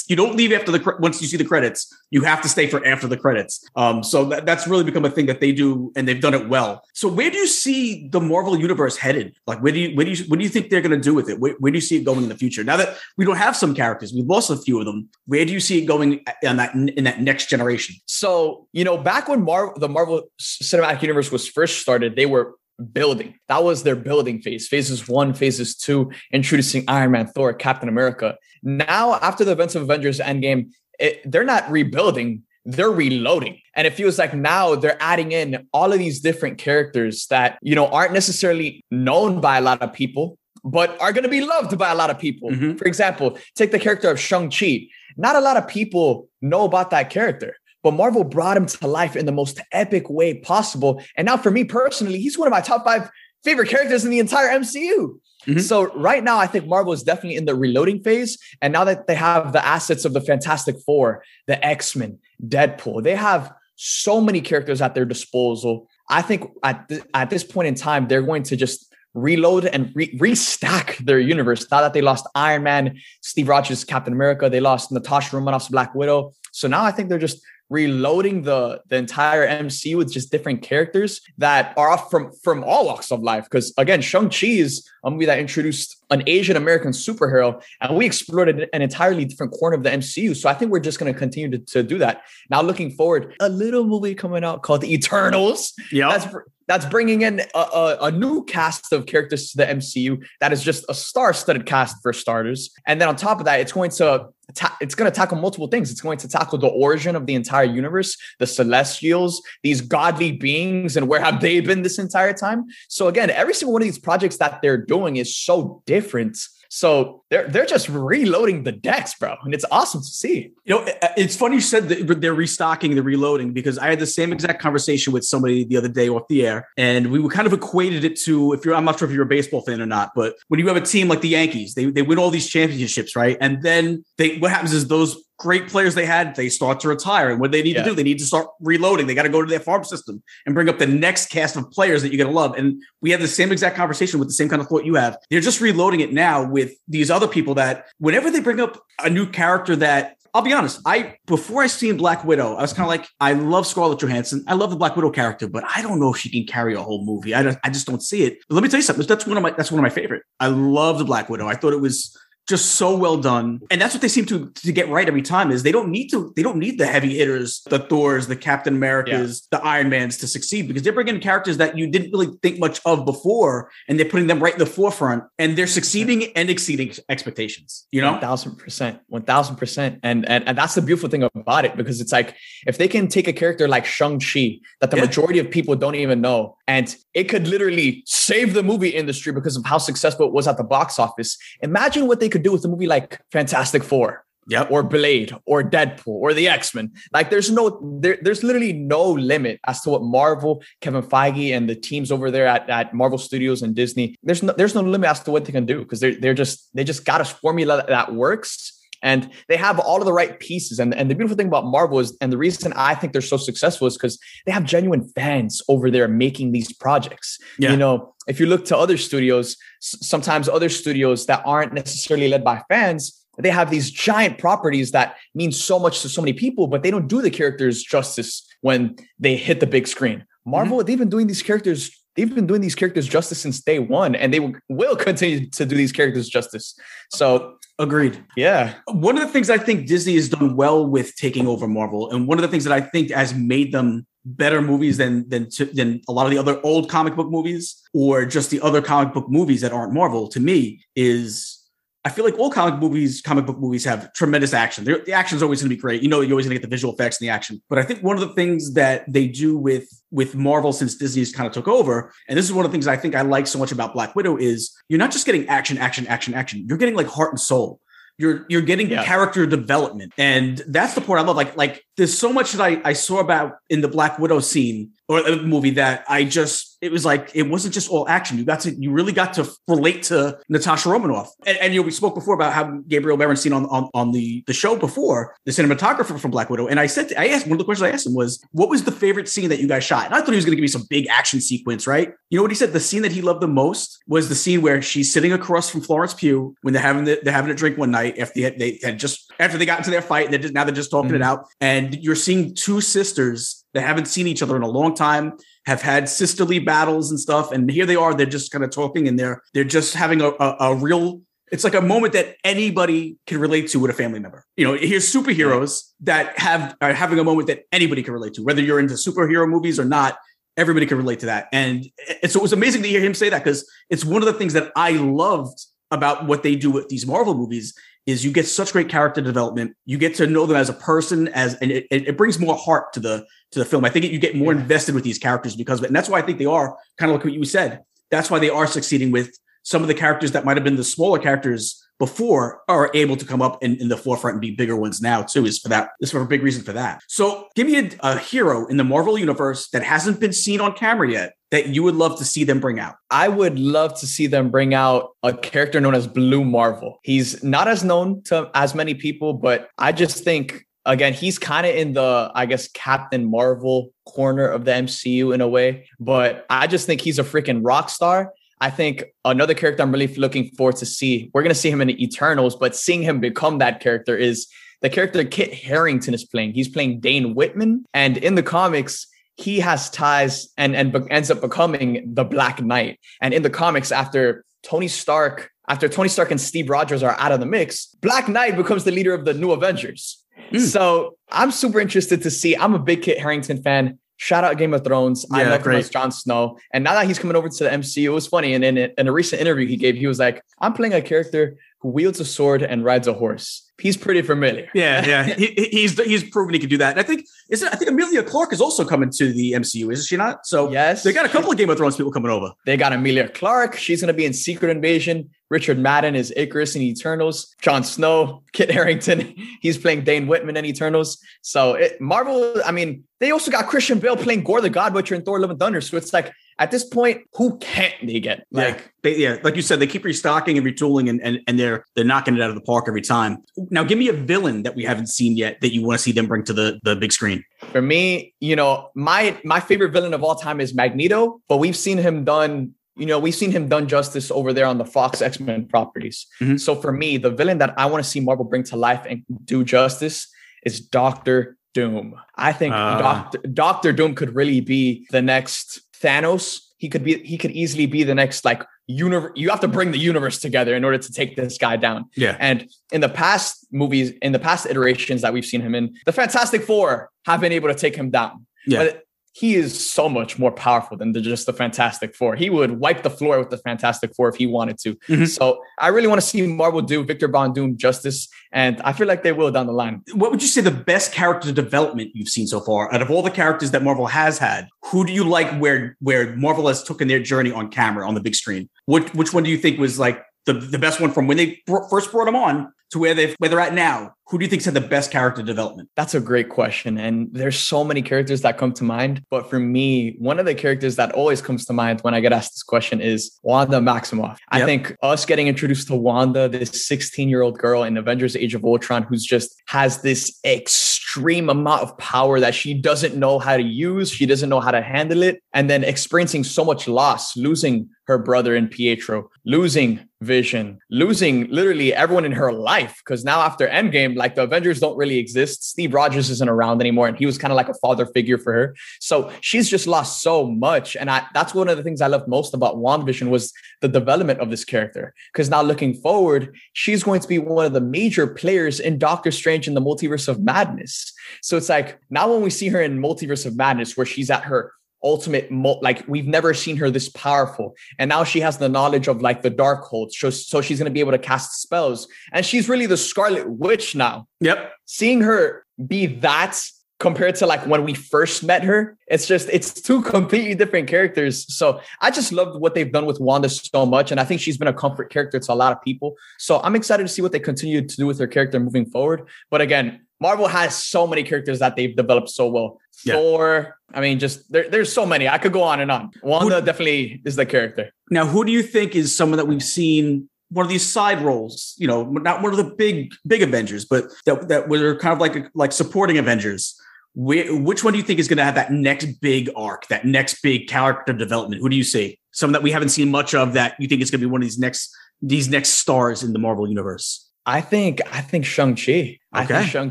[0.09, 1.95] you don't leave after the once you see the credits.
[2.11, 3.65] You have to stay for after the credits.
[3.77, 6.49] Um, so that, that's really become a thing that they do, and they've done it
[6.49, 6.83] well.
[6.95, 9.37] So where do you see the Marvel universe headed?
[9.47, 11.15] Like where do you where do you what do you think they're going to do
[11.15, 11.39] with it?
[11.39, 12.65] Where, where do you see it going in the future?
[12.65, 15.09] Now that we don't have some characters, we've lost a few of them.
[15.27, 17.97] Where do you see it going in that in that next generation?
[18.07, 22.55] So, you know, back when Marvel, the Marvel Cinematic Universe was first started, they were
[22.93, 23.35] building.
[23.49, 24.69] That was their building phase.
[24.69, 28.37] Phases one, phases two, introducing Iron Man, Thor, Captain America.
[28.63, 33.59] Now, after the events of Avengers Endgame, it, they're not rebuilding, they're reloading.
[33.75, 37.75] And it feels like now they're adding in all of these different characters that, you
[37.75, 41.79] know, aren't necessarily known by a lot of people, but are going to be loved
[41.79, 42.51] by a lot of people.
[42.51, 42.79] Mhm.
[42.79, 44.89] For example, take the character of Shang-Chi.
[45.17, 49.17] Not a lot of people know about that character, but Marvel brought him to life
[49.17, 51.03] in the most epic way possible.
[51.17, 53.11] And now, for me personally, he's one of my top five
[53.45, 55.19] favorite characters in the entire MCU.
[55.47, 55.61] Mhm.
[55.61, 58.37] So, right now, I think Marvel is definitely in the reloading phase.
[58.61, 63.03] And now that they have the assets of the Fantastic Four, the X Men, Deadpool,
[63.03, 65.89] they have so many characters at their disposal.
[66.11, 69.91] I think at, th- at this point in time, they're going to just reload and
[69.95, 71.67] re- restack their universe.
[71.71, 75.95] Now that they lost Iron Man, Steve Rogers, Captain America, they lost Natasha Romanoff's Black
[75.95, 76.33] Widow.
[76.53, 77.41] So now I think they're just
[77.71, 82.87] reloading the the entire MCU with just different characters that are off from from all
[82.87, 83.45] walks of life.
[83.45, 88.05] Because again, Shang Chi is a movie that introduced an Asian American superhero, and we
[88.05, 90.37] explored an entirely different corner of the MCU.
[90.37, 92.23] So I think we're just going to continue to, to do that.
[92.51, 95.73] Now, looking forward, a little movie coming out called The Eternals.
[95.93, 96.35] Yeah, That's
[96.71, 100.25] that's bringing in a, a, a new cast of characters to the MCU.
[100.39, 103.73] That is just a star-studded cast for starters, and then on top of that, it's
[103.73, 105.91] going to ta- it's going to tackle multiple things.
[105.91, 110.97] It's going to tackle the origin of the entire universe, the Celestials, these godly beings,
[110.97, 112.67] and where have they been this entire time?
[112.89, 116.39] So again, every single one of these projects that they're doing is so different.
[116.73, 120.53] So they're they're just reloading the decks, bro, and it's awesome to see.
[120.65, 124.07] You know, uh, it's funny you said they're restocking, they're reloading, because I had the
[124.07, 127.49] same exact conversation with somebody the other day off the air, and we were kind
[127.49, 129.87] of equated it to if you're, I'm not sure if you're a baseball fan or
[129.87, 132.49] not, but when you have a team like the Yankees, they, they win all these
[132.49, 133.37] championships, right?
[133.41, 137.31] And then they, what happens is those great players they had, they start to retire.
[137.31, 137.83] And what they need Yeah.
[137.83, 139.07] to do, they need to start reloading.
[139.07, 141.71] They got to go to their farm system and bring up the next cast of
[141.71, 142.55] players that you're going to love.
[142.59, 145.17] And we had the same exact conversation with the same kind of thought you have.
[145.31, 149.09] They're just reloading it now with these other people that whenever they bring up a
[149.09, 150.81] new character that I'll be honest.
[150.87, 154.45] I before I seen Black Widow, I was kind of like, I love Scarlett Johansson.
[154.47, 156.81] I love the Black Widow character, but I don't know if she can carry a
[156.81, 157.35] whole movie.
[157.35, 158.39] I, don't, I just don't see it.
[158.49, 159.05] But let me tell you something.
[159.07, 160.23] That's one of my that's one of my favorite.
[160.39, 161.49] I love the Black Widow.
[161.49, 162.17] I thought it was
[162.51, 165.51] just so well done and that's what they seem to to get right every time
[165.51, 168.75] is they don't need to they don't need the heavy hitters the thors the captain
[168.83, 172.59] americas the iron mans to succeed because they're bringing characters that you didn't really think
[172.59, 176.51] much of before and they're putting them right in the forefront and they're succeeding and
[176.51, 180.83] exceeding expectations you know One thousand percent, one thousand percent, and and and that's the
[180.83, 182.35] beautiful thing about it because it's like
[182.67, 184.45] if they can take a character like Shang Chi
[184.81, 185.05] that the Yeah.
[185.07, 189.57] majority of people don't even know, and it could literally save the movie industry because
[189.57, 191.31] of how successful it was at the box office.
[191.63, 194.25] Imagine what they could do with a movie like Fantastic Four.
[194.49, 194.71] Yep.
[194.73, 196.91] Or Blade, or Deadpool, or the X Men.
[197.13, 201.69] Like, there's no, there, there's literally no limit as to what Marvel, Kevin Feige, and
[201.69, 204.17] the teams over there at, at Marvel Studios and Disney.
[204.25, 206.69] There's no, there's no limit as to what they can do because they're they're just
[206.75, 210.79] they just got a formula that works and they have all of the right pieces.
[210.79, 213.37] And, and the beautiful thing about Marvel is, and the reason I think they're so
[213.37, 217.39] successful is because they have genuine fans over there making these projects.
[217.59, 217.71] Yeah.
[217.71, 222.45] You know, if you look to other studios, sometimes other studios that aren't necessarily led
[222.45, 226.67] by fans, they have these giant properties that mean so much to so many people,
[226.67, 230.19] but they don't do the characters justice when they hit the big screen.
[230.19, 230.51] Mm-hmm.
[230.51, 234.15] Marvel, they've been doing these characters they've been doing these characters justice since day one
[234.15, 236.79] and they will- will continue to do these characters justice
[237.11, 238.23] so agreed.
[238.37, 238.75] Yeah.
[238.87, 242.29] One of the things I think Disney has done well with taking over Marvel, and
[242.29, 246.01] one of the things that I think has made them better movies than than than
[246.09, 249.29] a lot of the other old comic book movies or just the other comic book
[249.29, 251.60] movies that aren't Marvel to me is
[252.05, 254.85] I feel like all comic movies, comic book movies have tremendous action.
[254.85, 256.03] They're, the action is always going to be great.
[256.03, 257.61] You know, you're always going to get the visual effects and the action.
[257.69, 261.31] But I think one of the things that they do with with Marvel since Disney's
[261.33, 263.47] kind of took over, and this is one of the things I think I like
[263.47, 266.65] so much about Black Widow is you're not just getting action, action, action, action.
[266.67, 267.81] You're getting like heart and soul.
[268.17, 269.05] You're you're getting Yeah.
[269.05, 271.37] character development, and that's the part I love.
[271.37, 274.93] Like like there's so much that I I saw about in the Black Widow scene
[275.07, 278.39] or the movie that I just it was like it wasn't just all action.
[278.39, 281.85] You got to you really got to relate to Natasha Romanoff, and, and you know
[281.85, 285.51] we spoke before about how Gabriel Beristain on on on the the show before the
[285.51, 287.91] cinematographer from Black Widow, and I said to, I asked one of the questions I
[287.91, 290.31] asked him was what was the favorite scene that you guys shot, and I thought
[290.31, 292.15] he was going to give me some big action sequence, right?
[292.31, 292.73] You know what he said?
[292.73, 295.83] The scene that he loved the most was the scene where she's sitting across from
[295.83, 298.79] Florence Pugh when they're having the, they're having a drink one night after they they
[298.83, 301.11] had just after they got into their fight, and they're just now they're just talking
[301.11, 301.23] it mm-hmm.
[301.23, 305.33] out, and you're seeing two sisters that haven't seen each other in a long time
[305.67, 307.53] have had sisterly battles and stuff.
[307.53, 310.29] And here they are they're just kind of talking and they're they're just having a,
[310.29, 311.23] a, a real
[311.53, 314.45] it's like a moment that anybody can relate to with a family member.
[314.57, 318.43] You know here's superheroes that have are having a moment that anybody can relate to
[318.43, 320.19] whether you're into superhero movies or not
[320.57, 321.49] everybody can relate to that.
[321.53, 321.87] And,
[322.23, 324.33] and so it was amazing to hear him say that because it's one of the
[324.33, 327.75] things that i loved about what they do with these marvel movies
[328.07, 331.29] is you get such great character development you get to know them as a person
[331.29, 333.85] as and it, it it brings more heart to the to the film.
[333.85, 335.89] I think you get more invested with these characters because of it.
[335.89, 337.83] And that's why I think they are kind of like what you said.
[338.11, 340.85] That's why they are succeeding with some of the characters that might have been the
[340.85, 344.75] smaller characters before are able to come up in, in the forefront and be bigger
[344.75, 347.69] ones now too is for that is for a big reason for that so give
[347.69, 351.35] me a, a hero in the marvel universe that hasn't been seen on camera yet
[351.53, 354.51] that you would love to see them bring out I would love to see them
[354.51, 356.99] bring out a character known as Blue Marvel.
[357.03, 361.67] He's not as known to as many people, but I just think again he's kind
[361.67, 366.47] of in the I guess Captain Marvel corner of the MCU in a way, but
[366.49, 368.33] I just think he's a freaking rock star.
[368.61, 371.31] I think another character I'm really looking forward to see.
[371.33, 374.47] We're gonna see him in the Eternals, but seeing him become that character is
[374.83, 376.53] the character Kit Harington is playing.
[376.53, 379.07] He's playing Dane Whitman, and in the comics,
[379.37, 382.99] he has ties and and be- ends up becoming the Black Knight.
[383.21, 387.33] And in the comics, after Tony Stark, after Tony Stark and Steve Rogers are out
[387.33, 390.23] of the mix, Black Knight becomes the leader of the New Avengers.
[390.51, 390.59] Hmm.
[390.59, 392.57] So I'm super interested to see.
[392.57, 394.00] I'm a big Kit Harington fan.
[394.23, 395.25] Shout out Game of Thrones.
[395.33, 395.79] I Yeah, love him great.
[395.79, 396.59] as Jon Snow.
[396.75, 398.53] And now that he's coming over to the MCU, it was funny.
[398.53, 401.57] And in, in a recent interview he gave, he was like, I'm playing a character
[401.81, 403.73] who wields a sword and rides a horse.
[403.81, 404.69] He's pretty familiar.
[404.75, 407.63] yeah yeah he, he- he's he's proven he can do that and i think is
[407.63, 410.71] it i think emilia clarke is also coming to the mcu isn't she not so
[410.71, 411.03] Yes.
[411.03, 413.75] they got a couple of game of thrones people coming over They got Emilia Clarke.
[413.79, 415.31] She's going to be in Secret Invasion.
[415.51, 417.55] Richard Madden is Ikaris in Eternals.
[417.61, 421.19] Jon Snow, Kit Harington, he's playing Dane Whitman in Eternals.
[421.43, 425.15] So it, Marvel, I mean, they also got Christian Bale playing Gorr the God Butcher
[425.15, 425.81] in Thor: Love and Thunder.
[425.81, 428.47] So it's like at this point, who can't they get?
[428.51, 431.59] Like, Like they, yeah, like you said, they keep restocking and retooling, and, and and
[431.59, 433.39] they're they're knocking it out of the park every time.
[433.71, 436.13] Now, give me a villain that we haven't seen yet that you want to see
[436.13, 437.45] them bring to the the big screen.
[437.73, 441.77] for me, you know, my my favorite villain of all time is Magneto, but we've
[441.77, 442.75] seen him done.
[442.97, 446.27] You know, we've seen him done justice over there on the Fox X Men properties.
[446.41, 446.59] Mhm.
[446.61, 449.23] So for me, the villain that I want to see Marvel bring to life and
[449.45, 450.29] do justice
[450.65, 452.15] is Doctor Doom.
[452.37, 452.99] I think Ah.
[453.01, 456.61] Doctor Doctor Doom could really be the next Thanos.
[456.79, 457.19] He could be.
[457.23, 459.33] He could easily be the next like universe.
[459.37, 462.07] You have to bring the universe together in order to take this guy down.
[462.17, 465.95] Yeah, And in the past movies, in the past iterations that we've seen him in,
[466.07, 468.47] the Fantastic Four have been able to take him down.
[468.67, 468.79] Yeah.
[468.85, 469.03] But
[469.33, 472.35] he is so much more powerful than the, just the Fantastic Four.
[472.35, 474.97] He would wipe the floor with the Fantastic Four if he wanted to.
[475.09, 475.29] Mhm.
[475.29, 479.07] So I really want to see Marvel do Victor Von Doom justice, and I feel
[479.07, 480.03] like they will down the line.
[480.15, 483.23] what would you say the best character development you've seen so far out of all
[483.23, 484.67] the characters that Marvel has had?
[484.87, 488.21] Who do you like where where Marvel has taken their journey on camera on the
[488.21, 488.69] big screen?
[488.87, 491.61] Which which one do you think was like the, the best one from when they
[491.67, 494.15] br- first brought them on to where they where they're at now?
[494.29, 495.89] Who do you think's had the best character development?
[495.97, 496.99] That's a great question.
[496.99, 499.25] And there's so many characters that come to mind.
[499.29, 502.33] But for me, one of the characters that always comes to mind when I get
[502.33, 504.37] asked this question is Wanda Maximoff.
[504.49, 508.55] I think us getting introduced to Wanda, this 16 year old girl in Avengers Age
[508.55, 513.57] of Ultron, who's just has this extreme amount of power that she doesn't know how
[513.57, 515.43] to use, she doesn't know how to handle it.
[515.53, 521.95] And then experiencing so much loss, losing her brother and Pietro, losing Vision, losing literally
[521.95, 523.01] everyone in her life.
[523.03, 525.65] Because now after Endgame, like the Avengers don't really exist.
[525.65, 528.53] Steve Rogers isn't around anymore, and he was kind of like a father figure for
[528.53, 528.77] her.
[529.01, 532.29] So she's just lost so much, and I, that's one of the things I love
[532.29, 535.15] most about WandaVision was the development of this character.
[535.33, 539.31] Because now looking forward, she's going to be one of the major players in Doctor
[539.31, 541.00] Strange in the Multiverse of Madness.
[541.43, 544.45] So it's like now when we see her in Multiverse of Madness, where she's at
[544.45, 544.73] her
[545.03, 547.75] ultimate like we've never seen her this powerful.
[547.99, 550.93] And now she has the knowledge of like the Darkhold so, so she's going to
[550.93, 552.09] be able to cast spells.
[552.33, 554.27] And she's really the scarlet witch now.
[554.41, 554.73] Yep.
[554.85, 556.61] Seeing her be that
[556.99, 561.47] compared to like when we first met her it's just it's two completely different characters.
[561.55, 564.59] So i just love what they've done with wanda so much and i think she's
[564.59, 566.17] been a comfort character to a lot of people.
[566.39, 569.29] So i'm excited to see what they continue to do with her character moving forward.
[569.51, 573.15] But again marvel has so many characters that they've developed so well yeah.
[573.15, 573.77] Thor.
[573.93, 575.29] I mean, just there, there's so many.
[575.29, 576.11] I could go on and on.
[576.23, 577.91] Wanda who, definitely is the character.
[578.11, 581.75] Now, who do you think is someone that we've seen one of these side roles?
[581.79, 585.19] You know, not one of the big big Avengers, but that that were kind of
[585.19, 586.79] like like supporting Avengers.
[587.17, 590.43] Which one do you think is going to have that next big arc, that next
[590.43, 591.61] big character development?
[591.61, 592.21] Who do you see?
[592.31, 594.43] Someone that we haven't seen much of that you think is going to be one
[594.43, 597.29] of these next these next stars in the Marvel universe?
[597.47, 599.20] I think I think Shang Chi.
[599.35, 599.43] Okay.
[599.43, 599.91] I think Shang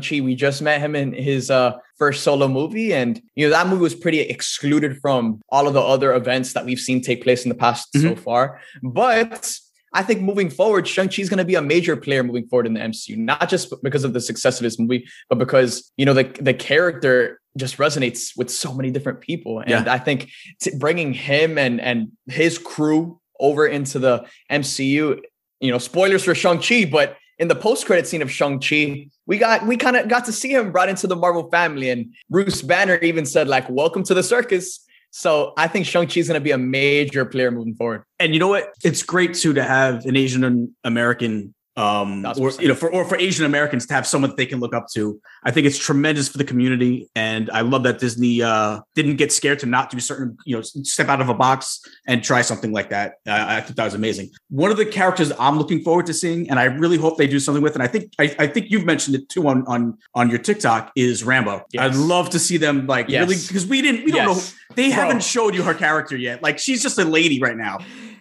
[0.00, 0.20] Chi.
[0.20, 3.82] We just met him in his uh, first solo movie, and you know that movie
[3.82, 7.48] was pretty excluded from all of the other events that we've seen take place in
[7.48, 8.08] the past mm-hmm.
[8.08, 8.60] so far.
[8.82, 9.58] But
[9.92, 12.66] I think moving forward, Shang Chi is going to be a major player moving forward
[12.66, 16.04] in the MCU, not just because of the success of this movie, but because you
[16.04, 19.84] know the the character just resonates with so many different people, and yeah.
[19.92, 20.28] I think
[20.60, 25.20] t- bringing him and and his crew over into the MCU,
[25.60, 29.66] you know, spoilers for Shang Chi, but in the post-credit scene of Shang-Chi, we got
[29.66, 31.88] we kind of got to see him brought into the Marvel family.
[31.88, 34.86] And Bruce Banner even said, like, welcome to the circus.
[35.10, 38.04] So I think Shang-Chi is going to be a major player moving forward.
[38.20, 38.74] And you know what?
[38.84, 43.16] It's great too to have an Asian American um, or you know, for or for
[43.16, 45.18] Asian Americans to have someone that they can look up to.
[45.44, 49.32] I think it's tremendous for the community, and I love that Disney uh, didn't get
[49.32, 52.70] scared to not do certain, you know, step out of a box and try something
[52.70, 53.14] like that.
[53.26, 54.30] I, I think that was amazing.
[54.50, 57.40] One of the characters I'm looking forward to seeing, and I really hope they do
[57.40, 60.28] something with, and I think I, I think you've mentioned it too on on on
[60.28, 61.62] your TikTok is Rambeau.
[61.72, 61.82] Yes.
[61.82, 63.22] I'd love to see them like yes.
[63.22, 64.52] really because we didn't we don't yes.
[64.52, 64.96] know they Bro.
[64.96, 66.42] haven't showed you her character yet.
[66.42, 67.78] Like she's just a lady right now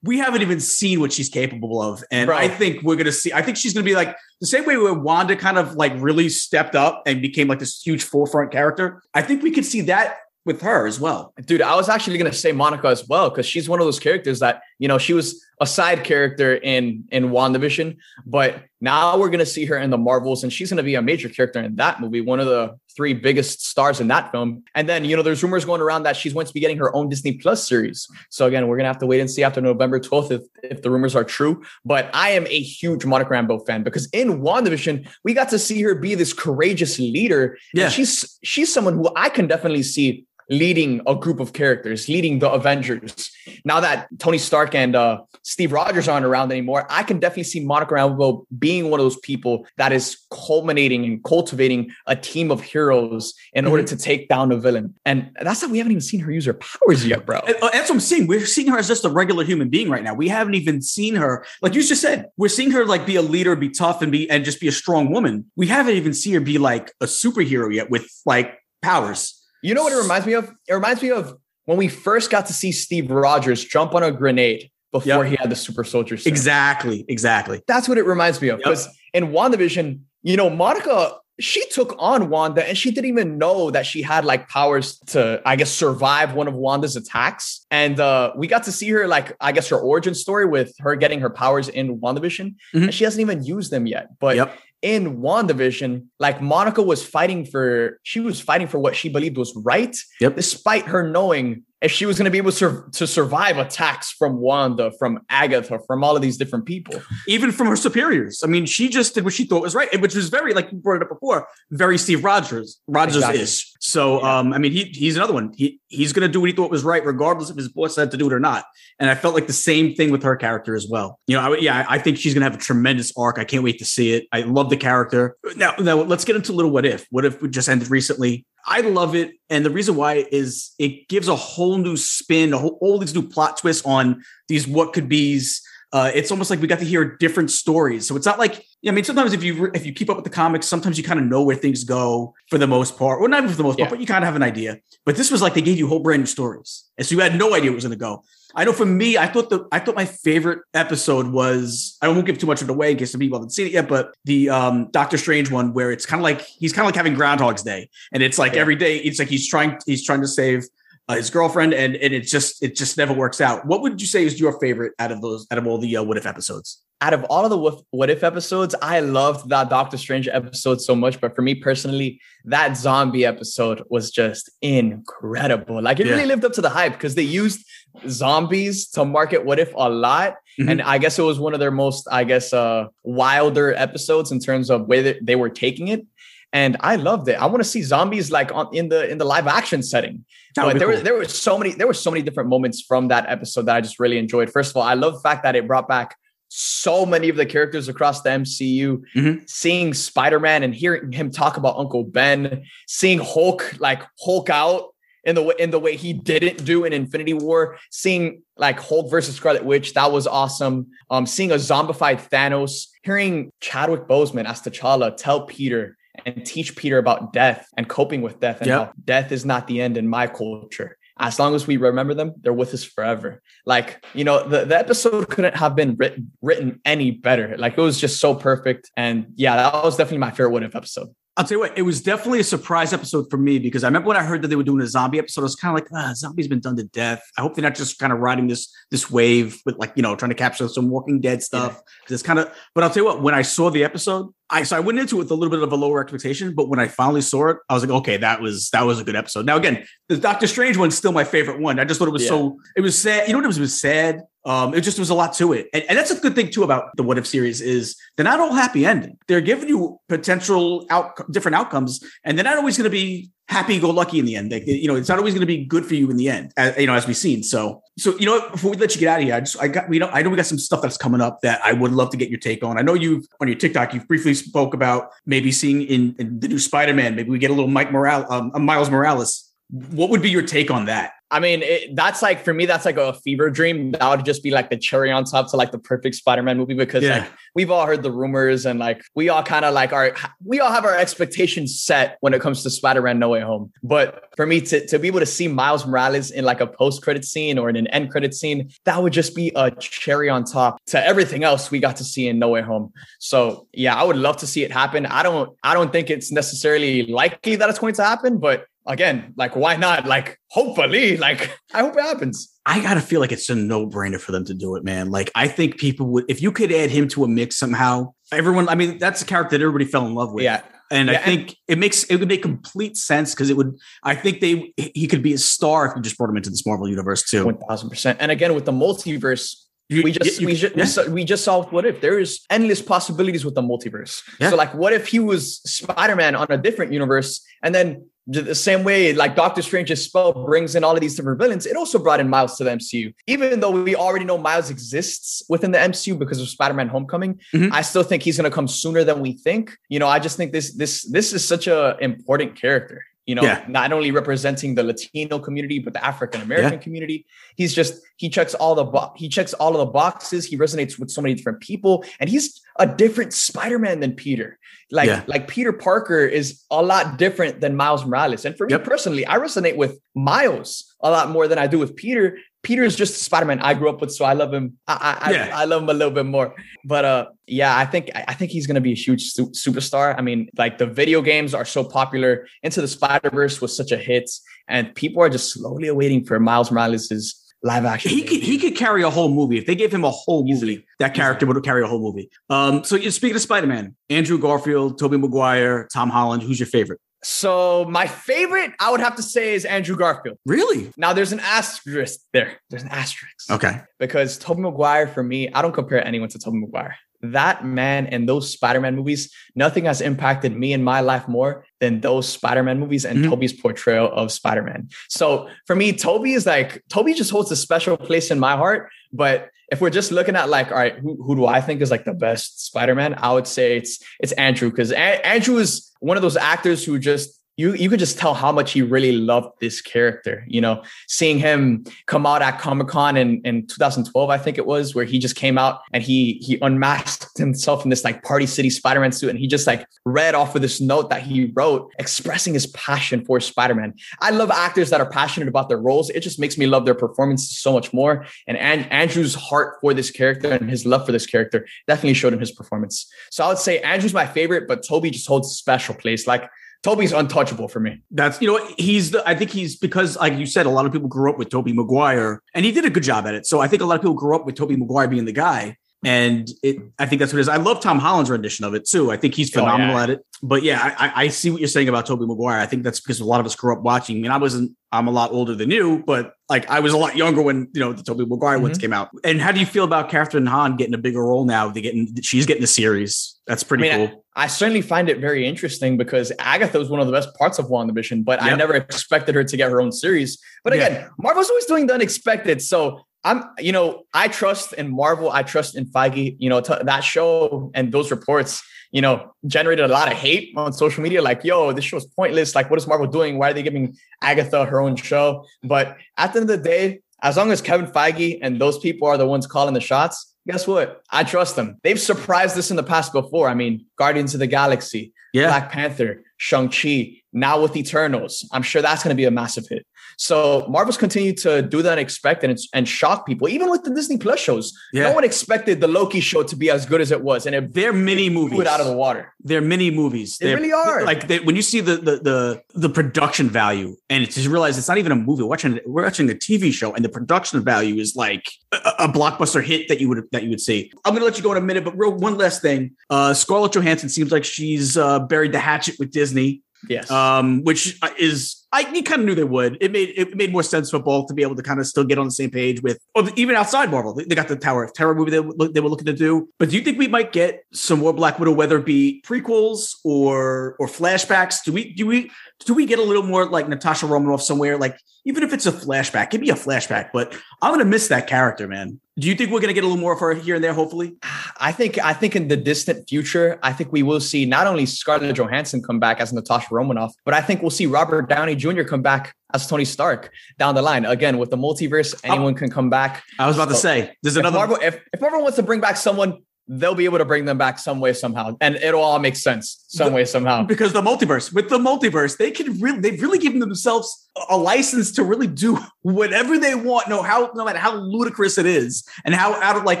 [0.02, 2.02] we haven't even seen what she's capable of.
[2.10, 4.76] And I think we're gonna see, I think she's gonna be like the same way
[4.76, 9.02] where Wanda kind of like really stepped up and became like this huge forefront character.
[9.14, 11.32] I think we could see that with her as well.
[11.44, 14.00] Dude, I was actually going to say Monica as well because she's one of those
[14.00, 17.96] characters that, you know, she was a side character in in WandaVision,
[18.26, 20.96] but now we're going to see her in the Marvels and she's going to be
[20.96, 24.62] a major character in that movie, one of the three biggest stars in that film.
[24.74, 26.94] And then, you know, there's rumors going around that she's going to be getting her
[26.94, 28.08] own Disney Plus series.
[28.30, 30.82] So again, we're going to have to wait and see after November 12th if, if
[30.82, 31.62] the rumors are true.
[31.84, 35.82] But I am a huge Monica Rambeau fan because in WandaVision, we got to see
[35.82, 37.58] her be this courageous leader.
[37.74, 37.88] Yeah.
[37.88, 42.50] she's she's someone who I can definitely see leading a group of characters, leading the
[42.50, 43.30] Avengers.
[43.64, 47.60] Now that Tony Stark and uh, Steve Rogers aren't around anymore, I can definitely see
[47.60, 52.62] Monica Rambeau being one of those people that is culminating and cultivating a team of
[52.62, 53.72] heroes in mm-hmm.
[53.72, 54.94] order to take down a villain.
[55.04, 57.38] And that's how we haven't even seen her use her powers yet, bro.
[57.38, 58.26] Uh, that's what I'm saying.
[58.26, 60.14] We're seeing her as just a regular human being right now.
[60.14, 63.22] We haven't even seen her, like you just said, we're seeing her like be a
[63.22, 65.50] leader, be tough, and be and just be a strong woman.
[65.56, 69.41] We haven't even seen her be like a superhero yet with like powers.
[69.62, 70.52] You know what it reminds me of?
[70.68, 74.10] It reminds me of when we first got to see Steve Rogers jump on a
[74.10, 75.26] grenade before yep.
[75.26, 76.32] he had the super soldier serum.
[76.32, 77.62] Exactly, exactly.
[77.66, 78.58] That's what it reminds me of.
[78.58, 79.22] Because yep.
[79.22, 83.86] in WandaVision, you know, Monica, she took on Wanda and she didn't even know that
[83.86, 87.64] she had like powers to, I guess, survive one of Wanda's attacks.
[87.70, 90.94] And uh, we got to see her, like, I guess, her origin story with her
[90.94, 92.56] getting her powers in WandaVision.
[92.74, 92.82] Mm-hmm.
[92.82, 94.08] And she hasn't even used them yet.
[94.18, 99.08] But yep in WandaVision, like Monica was fighting for, she was fighting for what she
[99.08, 100.34] believed was right, yep.
[100.34, 104.38] despite her knowing if she was going to be able to, to survive attacks from
[104.38, 108.42] Wanda, from Agatha, from all of these different people, even from her superiors.
[108.44, 110.78] I mean, she just did what she thought was right, which was very, like you
[110.78, 112.80] brought it up before, very Steve Rogers.
[112.86, 113.40] Rogers exactly.
[113.84, 114.22] So.
[114.22, 115.52] Um, I mean, he he's another one.
[115.56, 118.12] He he's going to do what he thought was right, regardless if his boss had
[118.12, 118.64] to do it or not.
[119.00, 121.18] And I felt like the same thing with her character as well.
[121.26, 123.40] You know, I, yeah, I think she's going to have a tremendous arc.
[123.40, 124.28] I can't wait to see it.
[124.30, 125.36] I love the character.
[125.56, 127.06] Now, now let's get into a little what if.
[127.10, 128.46] What if we just ended recently?
[128.64, 129.32] I love it.
[129.50, 133.14] And the reason why is it gives a whole new spin, a whole, all these
[133.14, 135.60] new plot twists on these what could be's.
[135.92, 138.06] Uh, it's almost like we got to hear different stories.
[138.06, 140.30] So it's not like I mean, sometimes if you if you keep up with the
[140.30, 143.38] comics, sometimes you kind of know where things go for the most part, or not
[143.40, 143.84] even for the most Yeah.
[143.86, 144.78] part, but you kind of have an idea.
[145.04, 147.36] But this was like they gave you whole brand new stories, and so you had
[147.38, 148.24] no idea it was going to go.
[148.54, 152.26] I know for me, I thought the I thought my favorite episode was I won't
[152.26, 154.14] give too much of it away in case some people haven't seen it yet, but
[154.24, 157.14] the um Doctor Strange one where it's kind of like he's kind of like having
[157.14, 158.60] Groundhog's Day, and it's like Yeah.
[158.60, 160.64] every day it's like he's trying he's trying to save
[161.12, 163.66] uh, his girlfriend, and and it just it just never works out.
[163.66, 166.02] What would you say is your favorite out of those out of all the uh,
[166.02, 166.82] What If episodes?
[167.00, 167.58] out of all of the
[167.90, 171.20] what, if episodes, I loved that Doctor Strange episode so much.
[171.20, 175.82] But for me personally, that zombie episode was just incredible.
[175.82, 176.12] Like it Yeah.
[176.12, 177.66] really lived up to the hype because they used
[178.08, 180.36] zombies to market what if a lot.
[180.60, 180.70] Mhm.
[180.70, 184.38] And I guess it was one of their most, I guess, uh, wilder episodes in
[184.38, 186.06] terms of where they were taking it.
[186.52, 187.34] And I loved it.
[187.34, 190.24] I want to see zombies like on in the in the live action setting.
[190.54, 193.08] That But there were there were so many there were so many different moments from
[193.08, 194.50] that episode that I just really enjoyed.
[194.50, 196.14] First of all, I love the fact that it brought back
[196.48, 199.02] so many of the characters across the MCU.
[199.16, 199.48] Mhm.
[199.48, 204.90] Seeing Spider Man and hearing him talk about Uncle Ben, seeing Hulk like Hulk out
[205.24, 209.10] in the way in the way he didn't do in Infinity War, seeing like Hulk
[209.10, 210.88] versus Scarlet Witch, that was awesome.
[211.10, 215.96] Um, seeing a zombified Thanos, hearing Chadwick Boseman as T'Challa tell Peter
[216.26, 218.78] and teach Peter about death and coping with death and Yep.
[218.78, 220.96] how death is not the end in my culture.
[221.18, 223.42] As long as we remember them, they're with us forever.
[223.66, 227.56] Like, you know, the, the episode couldn't have been written written any better.
[227.58, 228.90] Like it was just so perfect.
[228.96, 231.08] And yeah, that was definitely my favorite if episode.
[231.36, 234.08] I'll tell you what, it was definitely a surprise episode for me because I remember
[234.08, 235.90] when I heard that they were doing a zombie episode, I was kind of like,
[235.94, 237.22] ah, zombie's been done to death.
[237.38, 240.14] I hope they're not just kind of riding this this wave with like, you know,
[240.14, 241.80] trying to capture some Walking Dead stuff.
[242.02, 244.62] Because it's kind of, but I'll tell you what, when I saw the episode, I
[244.64, 246.78] so I went into it with a little bit of a lower expectation, but when
[246.78, 249.46] I finally saw it, I was like, okay, that was that was a good episode.
[249.46, 251.80] Now again, the Doctor Strange one's still my favorite one.
[251.80, 252.28] I just thought it was Yeah.
[252.28, 253.26] so it was sad.
[253.26, 253.58] You know what it was?
[253.58, 254.20] It was sad.
[254.44, 256.64] Um, it just was a lot to it, and, and that's a good thing too
[256.64, 259.16] about the What If series is they're not all happy ending.
[259.28, 263.78] They're giving you potential out different outcomes, and they're not always going to be happy
[263.78, 264.52] go lucky in the end.
[264.52, 266.52] You know, it's not always going to be good for you in the end.
[266.56, 267.42] As, you know, as we've seen.
[267.42, 269.68] So, so you know, before we let you get out of here, I just I
[269.68, 271.92] got we know I know we got some stuff that's coming up that I would
[271.92, 272.78] love to get your take on.
[272.78, 276.48] I know you on your TikTok you briefly spoke about maybe seeing in, in the
[276.48, 277.14] new Spider Man.
[277.14, 279.48] Maybe we get a little Mike Morales, um, Miles Morales.
[279.70, 281.12] What would be your take on that?
[281.32, 283.92] I mean, it, that's like for me, that's like a fever dream.
[283.92, 286.74] That would just be like the cherry on top to like the perfect Spider-Man movie
[286.74, 287.20] because Yeah.
[287.20, 290.14] like we've all heard the rumors and like we all kind of like our
[290.44, 293.72] we all have our expectations set when it comes to Spider-Man No Way Home.
[293.82, 297.24] But for me to to be able to see Miles Morales in like a post-credit
[297.24, 300.84] scene or in an end credit scene, that would just be a cherry on top
[300.86, 302.92] to everything else we got to see in No Way Home.
[303.20, 305.06] So yeah, I would love to see it happen.
[305.06, 309.34] I don't I don't think it's necessarily likely that it's going to happen, but again,
[309.36, 310.06] like why not?
[310.06, 312.48] Like hopefully, like I hope it happens.
[312.64, 315.10] I gotta feel like it's a no brainer for them to do it, man.
[315.10, 318.68] Like I think people would, if you could add him to a mix somehow, everyone.
[318.68, 320.44] I mean, that's a character that everybody fell in love with.
[320.44, 320.62] Yeah.
[320.90, 323.76] and Yeah, I and- think it makes it would make complete sense because it would.
[324.04, 326.64] I think they he could be a star if you just brought him into this
[326.66, 327.44] Marvel universe too.
[327.46, 328.18] One thousand percent.
[328.20, 329.56] And again, with the multiverse,
[329.88, 330.82] You- we just you- we just yeah.
[330.82, 334.22] we, saw, we just saw what if there is endless possibilities with the multiverse.
[334.38, 334.50] Yeah.
[334.50, 338.54] So like, what if he was Spider Man on a different universe, and then the
[338.54, 341.98] same way like Doctor Strange's spell brings in all of these different villains, it also
[341.98, 343.12] brought in Miles to the MCU.
[343.26, 347.40] Even though we already know Miles exists within the MCU because of Spider Man Homecoming,
[347.52, 347.70] Mhm.
[347.72, 349.76] I still think he's going to come sooner than we think.
[349.88, 353.02] You know, I just think this this this is such a important character.
[353.26, 353.64] You know, Yeah.
[353.68, 357.24] not only representing the Latino community but the African American community.
[357.56, 360.44] He's just he checks all the bo- he checks all of the boxes.
[360.46, 364.58] He resonates with so many different people, and he's a different Spider-Man than Peter.
[364.90, 365.22] Like Yeah.
[365.28, 368.44] like Peter Parker is a lot different than Miles Morales.
[368.44, 371.94] And for me personally, I resonate with Miles a lot more than I do with
[371.94, 372.38] Peter.
[372.62, 374.78] Peter is just Spider-Man I grew up with, so I love him.
[374.86, 375.50] I I, Yeah.
[375.56, 376.54] I, I love him a little bit more.
[376.84, 380.14] But uh, yeah, I think I think he's gonna be a huge su- superstar.
[380.16, 382.46] I mean, like the video games are so popular.
[382.62, 384.30] Into the Spider Verse was such a hit,
[384.68, 388.10] and people are just slowly awaiting for Miles Morales's live action.
[388.10, 390.52] He could he could carry a whole movie if they gave him a whole movie.
[390.52, 390.86] Easily.
[390.98, 392.30] That character would carry a whole movie.
[392.50, 396.42] Um, so you're speaking of Spider Man, Andrew Garfield, Tobey Maguire, Tom Holland.
[396.42, 397.00] Who's your favorite?
[397.22, 400.38] So my favorite, I would have to say, is Andrew Garfield.
[400.44, 400.90] Really?
[400.96, 402.58] Now there's an asterisk there.
[402.70, 403.50] There's an asterisk.
[403.50, 403.80] Okay.
[403.98, 406.96] because Tobey Maguire for me, I don't compare anyone to Tobey Maguire.
[407.24, 412.00] That man and those Spider-Man movies, nothing has impacted me in my life more than
[412.00, 413.30] those Spider-Man movies and Mhm.
[413.30, 414.88] Tobey's portrayal of Spider-Man.
[415.08, 418.90] So for me, Tobey is like Tobey just holds a special place in my heart.
[419.12, 421.90] But if we're just looking at like, all right, who, who do I think is
[421.90, 423.14] like the best Spider-Man?
[423.16, 427.41] I would say it's it's Andrew because Andrew is one of those actors who just
[427.56, 430.44] you you could just tell how much he really loved this character.
[430.48, 434.66] You know, seeing him come out at Comic Con in, in 2012, I think it
[434.66, 438.46] was, where he just came out and he he unmasked himself in this like Party
[438.46, 441.92] City Spider-Man suit, and he just like read off of this note that he wrote
[441.98, 443.94] expressing his passion for Spider-Man.
[444.20, 446.08] I love actors that are passionate about their roles.
[446.10, 448.26] It just makes me love their performances so much more.
[448.46, 452.32] And An- Andrew's heart for this character and his love for this character definitely showed
[452.32, 453.10] in his performance.
[453.30, 456.26] So I would say Andrew's my favorite, but Tobey just holds a special place.
[456.26, 456.48] Like
[456.82, 458.02] Tobey's untouchable for me.
[458.10, 460.92] That's you know he's the I think he's because like you said a lot of
[460.92, 463.46] people grew up with Tobey Maguire and he did a good job at it.
[463.46, 465.76] So I think a lot of people grew up with Tobey Maguire being the guy.
[466.04, 467.48] And it, I think that's what it is.
[467.48, 469.10] I love Tom Holland's rendition of it too.
[469.12, 470.02] I think he's Oh, phenomenal yeah.
[470.02, 470.26] at it.
[470.42, 472.58] But yeah, I, I- I see what you're saying about Tobey Maguire.
[472.58, 474.16] I think that's because a lot of us grew up watching.
[474.16, 474.72] I mean, I wasn't.
[474.94, 477.80] I'm a lot older than you, but like I was a lot younger when you
[477.80, 478.80] know the Tobey Maguire ones Mm-hmm.
[478.82, 479.08] came out.
[479.24, 481.68] And how do you feel about Kathryn Hahn getting a bigger role now?
[481.68, 483.38] They getting she's getting a series.
[483.46, 484.24] That's pretty I mean, cool.
[484.34, 487.66] I certainly find it very interesting because Agatha was one of the best parts of
[487.66, 490.38] WandaVision, but I never expected her to get her own series.
[490.64, 490.86] But Yeah.
[490.86, 492.60] again, Marvel's always doing the unexpected.
[492.60, 495.30] So I'm, you know, I trust in Marvel.
[495.30, 496.36] I trust in Feige.
[496.38, 500.52] You know, t- that show and those reports, you know, generated a lot of hate
[500.56, 501.22] on social media.
[501.22, 502.54] Like, yo, this show's pointless.
[502.54, 503.38] Like, what is Marvel doing?
[503.38, 505.46] Why are they giving Agatha her own show?
[505.62, 509.06] But at the end of the day, as long as Kevin Feige and those people
[509.06, 511.02] are the ones calling the shots, guess what?
[511.10, 511.78] I trust them.
[511.84, 513.48] They've surprised us in the past before.
[513.48, 515.46] I mean, Guardians of the Galaxy, Yeah.
[515.46, 518.46] Black Panther, Shang-Chi, now with Eternals.
[518.52, 519.86] I'm sure that's going to be a massive hit.
[520.22, 524.18] So Marvel's continued to do the unexpected and, and shock people, even with the Disney
[524.18, 524.72] Plus shows.
[524.92, 525.08] Yeah.
[525.08, 527.74] No one expected the Loki show to be as good as it was, and it
[527.74, 528.60] They're mini movies.
[528.60, 529.34] it out of the water.
[529.42, 530.38] they're mini movies.
[530.38, 531.04] They They're- really are.
[531.04, 534.78] Like they, when you see the, the the the production value, and it's just realize
[534.78, 535.42] it's not even a movie.
[535.42, 539.08] We're watching we're watching a TV show, and the production value is like a, a
[539.08, 540.92] blockbuster hit that you would that you would see.
[541.04, 542.94] I'm gonna let you go in a minute, but real one last thing.
[543.10, 547.10] Uh, Scarlett Johansson seems like she's uh, buried the hatchet with Disney, Yes.
[547.10, 548.61] um, which is.
[548.74, 549.76] I you kind of knew they would.
[549.82, 552.04] It made it made more sense for both to be able to kind of still
[552.04, 554.14] get on the same page with, or even outside Marvel.
[554.14, 556.48] They, got the Tower of Terror movie they, they were looking to do.
[556.58, 559.96] But do you think we might get some more Black Widow, whether it be prequels
[560.04, 561.62] or or flashbacks?
[561.62, 562.30] Do we do we
[562.64, 564.78] do we get a little more like Natasha Romanoff somewhere?
[564.78, 567.10] Like even if it's a flashback, give me a flashback.
[567.12, 569.00] But I'm gonna miss that character, man.
[569.18, 570.72] Do you think we're gonna get a little more of her here and there?
[570.72, 571.16] Hopefully,
[571.60, 574.86] I think I think in the distant future, I think we will see not only
[574.86, 578.84] Scarlett Johansson come back as Natasha Romanoff, but I think we'll see Robert Downey Jr.
[578.84, 581.04] come back as Tony Stark down the line.
[581.04, 582.32] Again, with the multiverse, oh.
[582.32, 583.22] anyone can come back.
[583.38, 584.56] I was about to say there's If another.
[584.56, 586.38] Marvel, if, if Marvel wants to bring back someone,
[586.78, 588.56] they'll be able to bring them back some way, somehow.
[588.60, 590.62] And it'll all make sense some way, somehow.
[590.64, 595.12] because the multiverse with the multiverse they can really they've really given themselves a license
[595.12, 599.34] to really do whatever they want no how no matter how ludicrous it is and
[599.34, 600.00] how out of like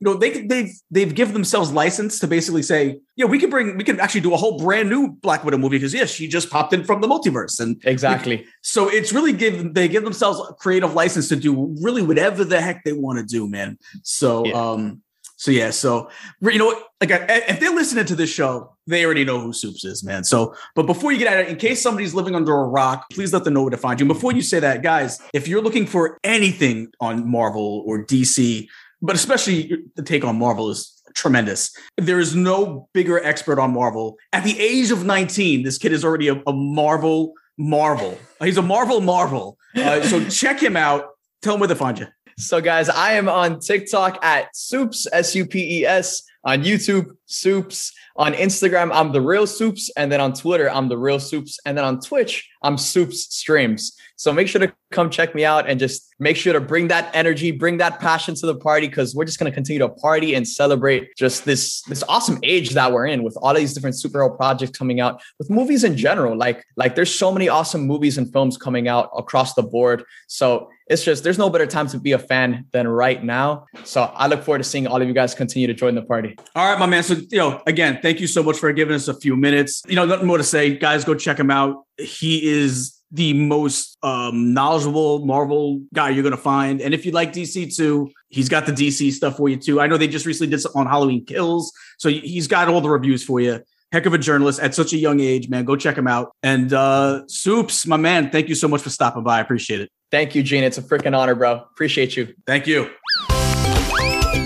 [0.00, 3.76] you know they they've they've given themselves license to basically say yeah we can bring
[3.76, 6.50] we can actually do a whole brand new black widow movie because yeah she just
[6.50, 8.44] popped in from the multiverse and Exactly.
[8.62, 12.60] so it's really give they give themselves a creative license to do really whatever the
[12.60, 13.78] heck they want to do, man.
[14.02, 14.54] So Yeah.
[14.70, 15.01] um
[15.42, 16.08] so yeah, so
[16.40, 16.68] you know
[17.00, 20.22] like if they're listening to this show, they already know who Supes is, man.
[20.22, 23.32] So but before you get at it, in case somebody's living under a rock, please
[23.32, 24.04] let them know where to find you.
[24.04, 28.68] And before you say that, guys, if you're looking for anything on Marvel or DC,
[29.00, 31.76] but especially the take on Marvel is tremendous.
[31.96, 34.18] There is no bigger expert on Marvel.
[34.32, 38.16] At the age of 19, this kid is already a, a Marvel Marvel.
[38.40, 39.58] He's a Marvel Marvel.
[39.74, 41.06] Uh, so check him out.
[41.42, 42.06] Tell him where to find you.
[42.42, 47.16] So, guys, I am on TikTok at Supes, S U P E S, on YouTube,
[47.26, 47.92] Supes.
[48.16, 49.90] On Instagram, I'm the real Supes.
[49.96, 51.58] And then on Twitter, I'm the real Supes.
[51.64, 53.96] And then on Twitch, I'm Supes Streams.
[54.16, 57.10] So make sure to come check me out and just make sure to bring that
[57.14, 60.34] energy, bring that passion to the party because we're just going to continue to party
[60.34, 64.36] and celebrate just this this awesome age that we're in with all these different superhero
[64.36, 66.36] projects coming out, with movies in general.
[66.36, 70.04] Like like there's so many awesome movies and films coming out across the board.
[70.28, 73.66] So it's just there's no better time to be a fan than right now.
[73.84, 76.36] So I look forward to seeing all of you guys continue to join the party.
[76.54, 77.02] All right, my man.
[77.02, 79.82] So, you know, again, thank you so much for giving us a few minutes.
[79.88, 80.76] You know, nothing more to say.
[80.76, 81.84] Guys, go check him out.
[81.98, 86.80] He is the most um, knowledgeable Marvel guy you're to find.
[86.80, 89.80] And if you like DC too, he's got the DC stuff for you too.
[89.80, 91.72] I know they just recently did something on Halloween Kills.
[91.98, 93.60] So he's got all the reviews for you.
[93.92, 95.66] Heck of a journalist at such a young age, man.
[95.66, 96.34] Go check him out.
[96.42, 99.38] And uh Supes, my man, thank you so much for stopping by.
[99.38, 99.90] I appreciate it.
[100.12, 100.62] Thank you, Gene.
[100.62, 101.64] It's a freaking honor, bro.
[101.72, 102.34] Appreciate you.
[102.46, 102.90] Thank you.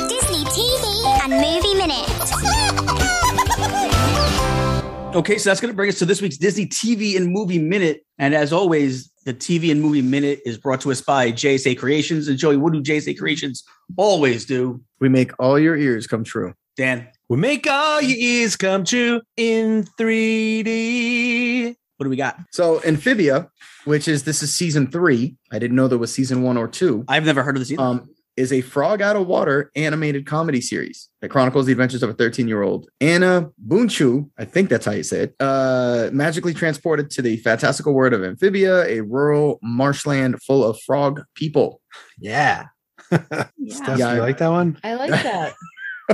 [0.08, 0.84] Disney TV
[1.24, 2.06] and Movie Minute.
[5.16, 8.04] Okay, so that's going to bring us to this week's Disney TV and Movie Minute.
[8.18, 12.28] And as always, the TV and Movie Minute is brought to us by JSA Creations.
[12.28, 13.64] And Joey, what do JSA Creations
[13.96, 14.82] always do?
[15.00, 16.52] We make all your ears come true.
[16.76, 21.76] Dan, We make all your ears come true in 3D.
[21.96, 22.38] What do we got?
[22.52, 23.48] So Amphibia,
[23.84, 25.36] which is this is season three.
[25.50, 27.04] I didn't know there was season one or two.
[27.08, 27.82] I've never heard of this either.
[27.82, 32.10] Um, is a frog out of water animated comedy series that chronicles the adventures of
[32.10, 34.28] a 13 year old Anna Boonchuy.
[34.38, 35.34] I think that's how you say it.
[35.40, 41.22] Uh, magically transported to the fantastical world of Amphibia, a rural marshland full of frog
[41.34, 41.80] people.
[42.18, 42.66] Yeah.
[43.08, 43.50] Steph,
[43.98, 44.14] Yeah.
[44.16, 44.78] you like that one?
[44.84, 45.54] I like that.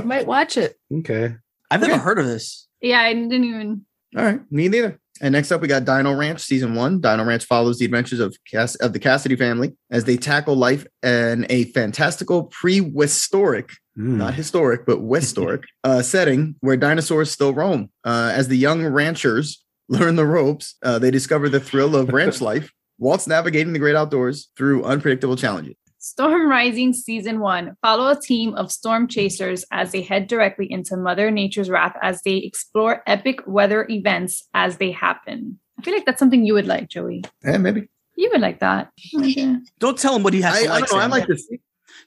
[0.05, 0.77] Might watch it.
[0.99, 1.35] Okay.
[1.69, 2.01] I've never okay.
[2.03, 2.67] heard of this.
[2.81, 3.85] Yeah, I didn't even.
[4.15, 4.99] All right, me neither.
[5.23, 6.99] And next up, we got Dino Ranch season one.
[6.99, 10.85] Dino Ranch follows the adventures of Cass- of the Cassidy family as they tackle life
[11.01, 14.17] in a fantastical prehistoric, Mm.
[14.17, 17.89] not historic, but historic uh, setting where dinosaurs still roam.
[18.03, 22.41] Uh, as the young ranchers learn the ropes, uh, they discover the thrill of ranch
[22.51, 25.75] life whilst navigating the great outdoors through unpredictable challenges.
[26.03, 27.77] Storm Rising Season 1.
[27.81, 32.21] Follow a team of storm chasers as they head directly into Mother Nature's wrath as
[32.23, 35.61] they explore epic weather events as they happen.
[35.79, 37.23] I feel like that's something you would like, Joey.
[37.45, 37.87] Yeah, maybe.
[38.17, 38.91] You would like that.
[39.15, 39.55] Okay.
[39.79, 40.87] Don't tell him what he has I, to I like.
[40.87, 41.03] don't know.
[41.05, 41.49] I like this.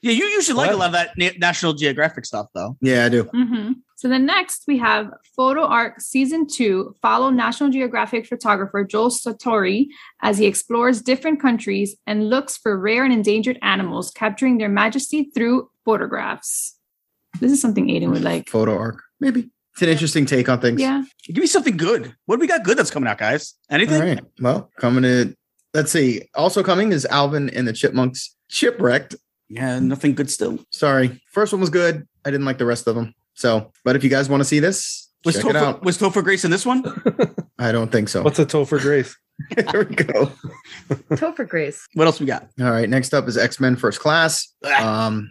[0.01, 2.77] Yeah, you usually like a lot of that Na- National Geographic stuff, though.
[2.81, 3.23] Yeah, I do.
[3.23, 6.95] hmm So the next we have Photo Ark Season 2.
[7.01, 9.87] Follow National Geographic photographer Joel Sartore
[10.21, 15.29] as he explores different countries and looks for rare and endangered animals, capturing their majesty
[15.33, 16.75] through photographs.
[17.39, 18.49] This is something Aiden would like.
[18.49, 19.03] Photo Ark.
[19.19, 19.49] Maybe.
[19.73, 20.81] It's an interesting take on things.
[20.81, 21.03] Yeah.
[21.27, 22.15] Give me something good.
[22.25, 23.53] What do we got good that's coming out, guys?
[23.69, 24.01] Anything?
[24.01, 24.19] All right.
[24.41, 25.35] Well, coming to
[25.73, 26.23] let's see.
[26.33, 29.15] Also coming is Alvin and the Chipmunks Shipwrecked.
[29.49, 30.59] Yeah, nothing good still.
[30.71, 31.21] Sorry.
[31.31, 32.07] First one was good.
[32.25, 33.13] I didn't like the rest of them.
[33.33, 35.83] So, but if you guys want to see this, Was check it out.
[35.83, 36.83] was Topher Grace in this one?
[37.59, 38.23] I don't think so.
[38.23, 39.15] What's a Topher Grace?
[39.55, 40.31] there we go.
[41.11, 41.85] Topher Grace.
[41.93, 42.47] What else we got?
[42.59, 42.89] All right.
[42.89, 44.53] Next up is X Men First Class.
[44.79, 45.29] Um,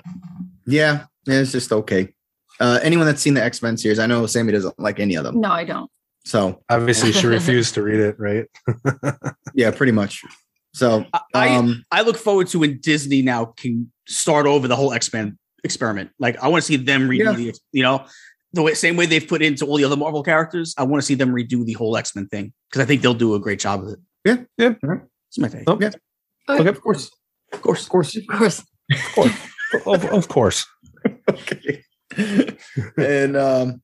[0.67, 2.15] yeah, it's just okay.
[2.61, 5.25] Uh, anyone that's seen the X Men series, I know Sammy doesn't like any of
[5.25, 5.41] them.
[5.41, 5.91] No, I don't.
[6.25, 8.47] So, Obviously, she refused to read it, right?
[9.55, 10.23] yeah, pretty much.
[10.77, 14.93] So, I, um, I look forward to when Disney now can start over the whole
[14.93, 16.11] X Men experiment.
[16.19, 17.33] Like, I want to see them redo Yeah.
[17.33, 18.05] the, you know,
[18.53, 20.75] the way, same way they've put into all the other Marvel characters.
[20.77, 23.15] I want to see them redo the whole X Men thing because I think they'll
[23.15, 23.99] do a great job of it.
[24.27, 24.37] Yeah.
[24.59, 24.75] Yeah.
[25.29, 25.65] It's my take.
[25.67, 25.93] Oh, Yeah.
[26.49, 26.69] Okay.
[26.69, 27.11] of course,
[27.55, 28.17] Of course, of course.
[28.17, 28.27] Of
[29.15, 29.33] course.
[29.87, 30.67] of, of course.
[31.31, 31.83] okay.
[32.99, 33.81] and um,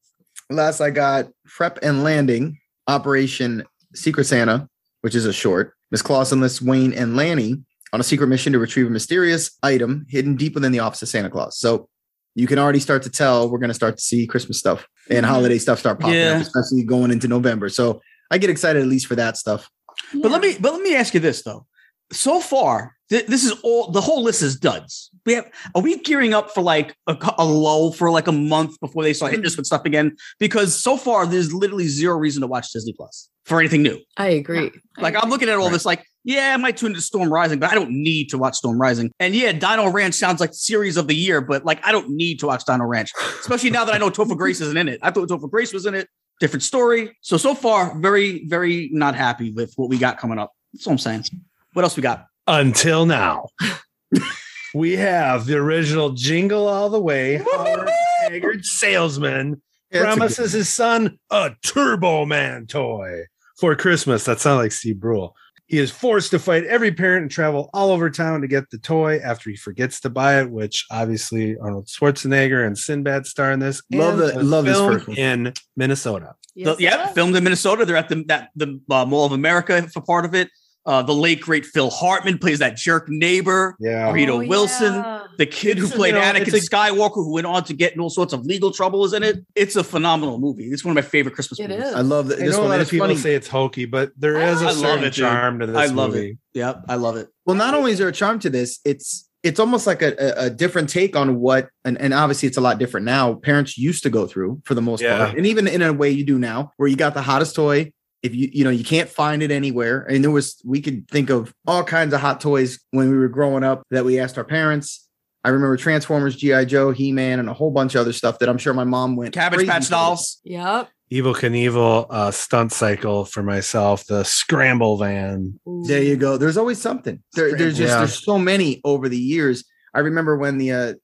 [0.51, 3.65] last I got Prep and Landing Operation
[3.95, 4.69] Secret Santa,
[5.01, 5.73] which is a short.
[5.93, 7.63] Miss Claus enlists Wayne and Lanny
[7.93, 11.09] on a secret mission to retrieve a mysterious item hidden deep within the office of
[11.09, 11.59] Santa Claus.
[11.59, 11.89] So
[12.35, 15.25] you can already start to tell we're going to start to see Christmas stuff and
[15.27, 16.37] holiday stuff start popping Yeah.
[16.37, 17.69] up, especially going into November.
[17.69, 19.69] So I get excited at least for that stuff.
[20.15, 21.67] But let me but let me ask you this though.
[22.11, 25.11] So far, th- this is all the whole list is duds.
[25.27, 28.81] We have are we gearing up for like a, a lull for like a month
[28.81, 30.17] before they start hitting us with stuff again?
[30.39, 33.99] Because so far there's literally zero reason to watch Disney Plus for anything new.
[34.17, 34.71] I agree.
[34.99, 35.73] Like I'm looking at all Right.
[35.73, 38.55] this, like, yeah, I might tune into Storm Rising, but I don't need to watch
[38.57, 39.11] Storm Rising.
[39.19, 42.39] And yeah, Dino Ranch sounds like series of the year, but like I don't need
[42.41, 45.01] to watch Dino Ranch, especially now that I know Topher Grace isn't in it.
[45.03, 46.09] I thought Topher Grace was in it.
[46.41, 47.17] Different story.
[47.21, 50.53] So so far, very very not happy with what we got coming up.
[50.73, 51.25] That's all I'm saying.
[51.73, 52.27] What else we got?
[52.47, 53.49] Until now,
[54.75, 57.37] we have the original Jingle All the Way.
[57.53, 57.91] Howard
[58.23, 63.25] Haggard salesman Yeah, that's good- promises his son a Turbo Man toy
[63.63, 64.25] for Christmas.
[64.25, 65.37] That sounds like Steve Brule.
[65.67, 68.77] He is forced to fight every parent and travel all over town to get the
[68.79, 73.61] toy after he forgets to buy it, which obviously Arnold Schwarzenegger and Sinbad star in
[73.61, 73.81] this.
[73.93, 76.35] Love and the- was love this filmed in Minnesota.
[76.57, 77.85] The- yeah, filmed in Minnesota.
[77.85, 80.51] They're at the that the uh, Mall of America for part of it.
[80.85, 83.77] Uh, the late great Phil Hartman plays that jerk neighbor.
[83.79, 84.11] Yeah.
[84.11, 85.23] Rita Oh, Wilson, yeah.
[85.39, 87.93] the kid who It's, played you know, Anakin a- Skywalker, who went on to get
[87.95, 89.37] in all sorts of legal trouble, is in it.
[89.55, 90.65] It's a phenomenal movie.
[90.65, 91.85] It's one of my favorite Christmas It movies.
[91.87, 91.95] is.
[91.95, 92.71] I love that I this know a one.
[92.71, 93.19] lot of people funny.
[93.19, 96.31] say it's hokey, but there I a certain it, charm to this I love movie.
[96.31, 96.39] it.
[96.55, 97.29] Yep, I love it.
[97.47, 100.47] Well, not only is there a charm to this, it's it's almost like a, a,
[100.47, 103.35] a different take on what, and, and obviously it's a lot different now.
[103.35, 105.17] Parents used to go through for the most Yeah.
[105.27, 107.93] part, and even in a way you do now, where you got the hottest toy.
[108.23, 111.29] If you you know you can't find it anywhere, and there was we could think
[111.31, 114.45] of all kinds of hot toys when we were growing up that we asked our
[114.45, 115.09] parents.
[115.45, 118.49] I remember Transformers, GI Joe, He Man, and a whole bunch of other stuff that
[118.49, 119.89] I'm sure my mom went Cabbage Patch.
[119.89, 120.41] Dolls.
[120.45, 120.89] Yep.
[121.13, 125.59] Evel Knievel uh, stunt cycle for myself, the scramble van.
[125.87, 126.37] There you go.
[126.39, 127.21] There's always something.
[127.35, 127.99] There, there's just Yeah.
[127.99, 129.65] there's so many over the years.
[129.93, 130.95] I remember when the uh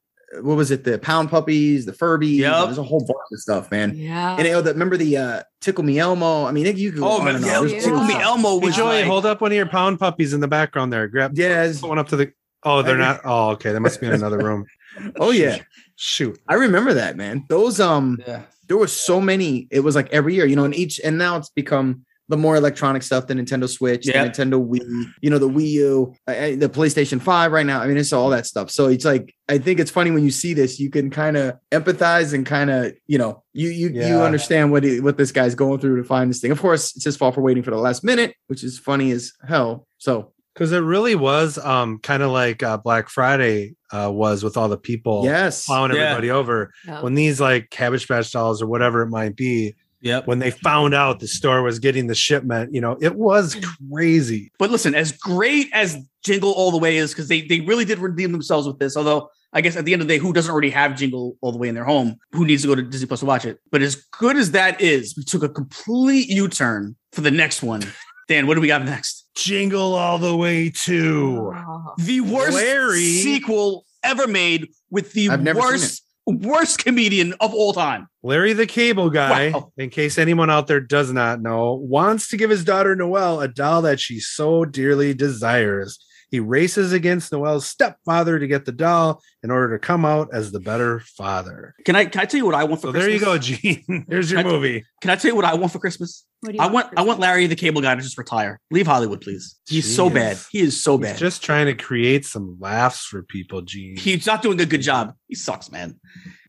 [0.42, 2.64] what was it, the pound puppies, the Furbies, Yep.
[2.66, 3.94] there's a whole bunch of stuff, man.
[3.96, 4.36] Yeah.
[4.36, 6.44] And you know, the, remember the uh Tickle Me Elmo?
[6.44, 7.50] I mean, you could go Oh on man, and on.
[7.50, 7.80] yeah, There's yeah.
[7.80, 8.22] Tickle Me stuff.
[8.22, 11.08] Elmo Hey, Joey, like, hold up one of your pound puppies in the background there.
[11.08, 11.82] Grab Yes.
[11.82, 12.32] one up to the.
[12.64, 13.20] Oh, they're not.
[13.24, 13.72] Oh, okay.
[13.72, 14.64] They must be in another room.
[15.20, 15.58] Oh yeah.
[15.94, 16.40] Shoot.
[16.48, 17.44] I remember that, man.
[17.48, 18.42] Those um yeah.
[18.66, 19.68] there was so many.
[19.70, 22.56] It was like every year, you know, and each and now it's become the more
[22.56, 24.24] electronic stuff, the Nintendo Switch, Yeah.
[24.24, 27.80] the Nintendo Wii, you know, the Wii U, the PlayStation 5 right now.
[27.80, 28.70] I mean, it's all that stuff.
[28.70, 31.54] So it's like, I think it's funny when you see this, you can kind of
[31.72, 35.54] empathize and kind of, you know, you you you understand what he, what this guy's
[35.54, 36.50] going through to find this thing.
[36.50, 39.32] Of course, it's his fault for waiting for the last minute, which is funny as
[39.48, 39.86] hell.
[39.96, 44.58] So Because it really was um, kind of like uh, Black Friday uh, was with
[44.58, 46.02] all the people yes, plowing Yeah.
[46.10, 46.72] everybody over.
[46.86, 47.00] Yeah.
[47.00, 50.26] When these like Cabbage Patch dolls or whatever it might be, Yep.
[50.26, 53.66] when they found out the store was getting the shipment, you know, it was mm.
[53.90, 54.52] crazy.
[54.58, 57.98] But listen, as great as Jingle All the Way is, because they they really did
[57.98, 58.96] redeem themselves with this.
[58.96, 61.52] Although I guess at the end of the day, who doesn't already have Jingle All
[61.52, 62.16] the Way in their home?
[62.32, 63.58] Who needs to go to Disney Plus to watch it?
[63.70, 67.62] But as good as that is, we took a complete U turn for the next
[67.62, 67.82] one.
[68.28, 69.26] Dan, what do we got next?
[69.34, 71.94] Jingle all the way to Oh.
[71.96, 73.00] The worst Larry.
[73.00, 78.08] sequel ever made with the I've never seen worst worst comedian of all time.
[78.22, 79.50] Larry the Cable Guy.
[79.50, 79.72] Wow.
[79.76, 83.48] In case anyone out there does not know, wants to give his daughter Noelle a
[83.48, 85.98] doll that she so dearly desires.
[86.30, 90.52] He races against Noel's stepfather to get the doll in order to come out as
[90.52, 91.74] the better father.
[91.86, 93.04] Can I can I tell you what I want for So Christmas?
[93.04, 94.04] there you go, Gene.
[94.08, 94.84] There's your Can I- movie.
[95.00, 96.24] Can I tell you what I want for Christmas?
[96.40, 98.60] What do you I want for I want Larry the Cable Guy to just retire.
[98.70, 99.56] Leave Hollywood, please.
[99.68, 100.36] He's so bad.
[100.50, 101.16] He is so He's bad.
[101.18, 103.96] just trying to create some laughs for people, Gene.
[103.96, 105.14] He's not doing a good job.
[105.28, 105.98] He sucks, man.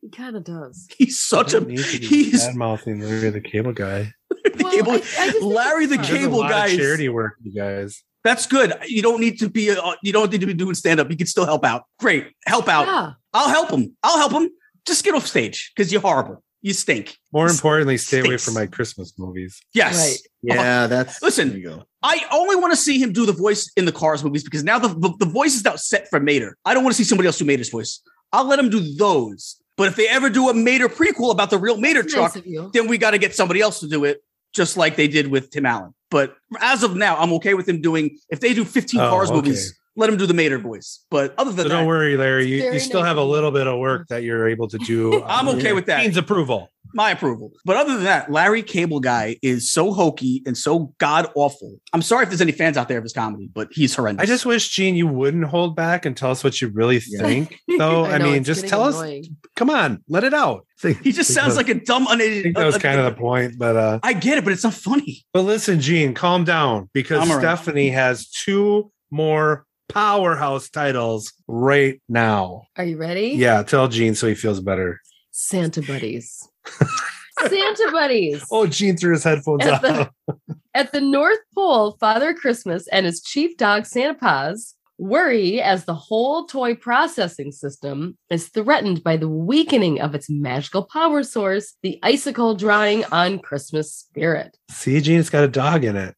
[0.02, 0.88] He kind of does.
[0.98, 4.12] He's such a Don't need to be he's bad mouthing Larry the Cable Guy.
[4.30, 4.92] the Well, cable.
[4.94, 6.04] I- I Larry the fun.
[6.06, 6.76] He does a Cable Guy.
[6.76, 8.04] charity work, you guys.
[8.24, 8.74] That's good.
[8.88, 9.72] You don't need to be.
[9.72, 11.10] Uh, you don't need to be doing stand up.
[11.10, 11.84] You can still help out.
[12.00, 12.88] Great, help out.
[12.88, 13.14] Yeah.
[13.34, 13.96] I'll help him.
[14.04, 14.50] I'll help him.
[14.86, 16.44] Just get off stage because you're horrible.
[16.62, 17.18] You stink.
[17.32, 19.62] More This importantly, stay away from my Christmas movies.
[19.74, 19.98] Yes.
[19.98, 20.18] Right.
[20.42, 21.50] yeah, that's Listen.
[21.50, 21.84] There you go.
[22.04, 24.80] I only want to see him do the voice in the Cars movies because now
[24.80, 26.58] the, the, the voice is now set for Mater.
[26.66, 28.02] I don't want to see somebody else do Mater's voice.
[28.34, 29.62] I'll let him do those.
[29.78, 32.72] But if they ever do a Mater prequel about the real Mater That's truck, nice
[32.74, 34.22] then we got to get somebody else to do it,
[34.54, 35.94] just like they did with Tim Allen.
[36.12, 38.18] But as of now, I'm okay with him doing.
[38.30, 39.36] If they do 15 Oh, Cars okay.
[39.36, 41.06] movies, let him do the Mater voice.
[41.12, 42.48] But other than So that, don't worry, Larry.
[42.48, 45.22] You, you still nice have a little bit of work that you're able to do.
[45.26, 46.02] I'm um, okay with that.
[46.02, 46.70] Gene's approval.
[46.94, 47.52] my approval.
[47.66, 51.76] But other than that, Larry Cable Guy is so hokey and so god awful.
[51.94, 54.24] I'm sorry if there's any fans out there of his comedy, but he's horrendous.
[54.24, 57.22] I just wish, Gene, you wouldn't hold back and tell us what you really Yeah.
[57.22, 57.60] think.
[57.78, 59.28] Though, I, know, mean, just getting tell us.
[59.56, 60.66] Come on, let it out.
[61.04, 62.44] he just sounds like a dumb, I uneducated.
[62.44, 64.74] think that was kind of the point, but uh, I get it, but it's not
[64.74, 65.26] funny.
[65.34, 67.42] but listen, Gene, calm down because I'm all right.
[67.58, 72.64] Stephanie has two more powerhouse titles right now.
[72.78, 73.30] Are you ready?
[73.36, 75.00] Yeah, tell Gene so he feels better.
[75.32, 76.48] Santa buddies.
[77.40, 78.44] Santa buddies.
[78.52, 80.12] Oh, Gene threw his headphones At out.
[80.28, 80.36] the,
[80.74, 85.94] at the North Pole, Father Christmas and his chief dog Santa Paws worry as the
[85.94, 91.98] whole toy processing system is threatened by the weakening of its magical power source, the
[92.04, 94.58] icicle drawing on Christmas spirit.
[94.70, 96.16] See, Gene, it's got a dog in it.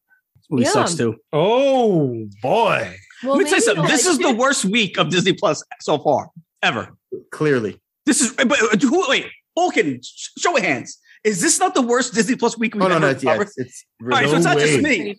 [0.50, 0.72] Movie Yeah.
[0.72, 1.16] sucks too.
[1.32, 2.96] Oh boy.
[3.24, 3.86] Well, Let me tell you something.
[3.86, 6.30] This is the worst week of Disney Plus so far
[6.62, 6.96] ever.
[7.32, 8.34] Clearly, This is.
[8.34, 9.06] But uh, who?
[9.10, 10.98] Wait, Vulcan, show of hands.
[11.24, 13.34] Is this not the worst Disney Plus week we've oh no, ever no, it's, yeah,
[13.34, 13.44] covered?
[13.44, 15.16] it's, it's All right, so it's not just me.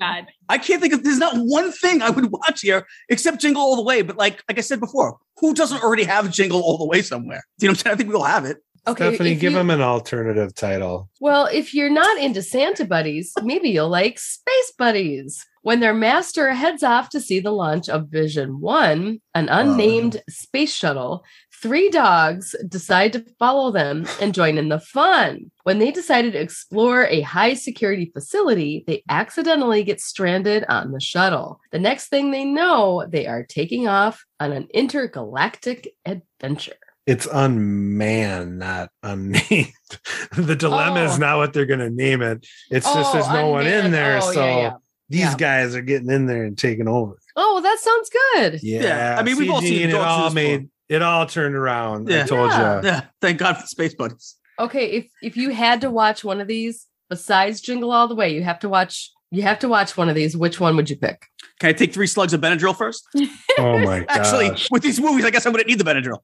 [0.48, 3.76] I can't think of there's not one thing I would watch here except Jingle All
[3.76, 4.02] the Way.
[4.02, 7.44] But like like I said before, who doesn't already have Jingle All the Way somewhere?
[7.58, 7.94] Do you know what I'm saying?
[7.94, 8.56] I think we all have it.
[8.86, 11.08] Okay, Stephanie, give you- him an alternative title.
[11.20, 15.44] Well, if you're not into Santa buddies, maybe you'll like Space Buddies.
[15.62, 20.74] When their master heads off to see the launch of Vision 1, an unnamed space
[20.74, 21.24] shuttle,
[21.62, 25.52] three dogs decide to follow them and join in the fun.
[25.62, 30.98] When they decided to explore a high security facility, they accidentally get stranded on the
[30.98, 31.60] shuttle.
[31.70, 36.72] The next thing they know, they are taking off on an intergalactic adventure.
[37.06, 39.72] It's unmanned, not unnamed.
[40.36, 41.18] the dilemma is Oh.
[41.18, 42.46] not what they're going to name it.
[42.70, 44.18] It's just Oh, there's no one in there.
[44.22, 44.72] Oh, so yeah, yeah.
[45.08, 45.36] these Yeah.
[45.36, 47.16] guys are getting in there and taking over.
[47.34, 48.62] Oh, well, that sounds good.
[48.62, 48.82] Yeah.
[48.82, 52.12] Yeah, I mean, we've all seen it all use made it all turned around.
[52.12, 52.80] I told Yeah.
[52.82, 52.86] you.
[52.86, 54.36] Yeah, thank God for Space Buddies.
[54.60, 58.34] Okay, if if you had to watch one of these besides Jingle All the Way,
[58.34, 60.36] you have to watch you have to watch one of these.
[60.36, 61.26] Which one would you pick?
[61.58, 63.06] Can I take three slugs of Benadryl first?
[63.58, 64.06] Oh my gosh.
[64.16, 66.20] Actually, with these movies, I guess I wouldn't need the Benadryl.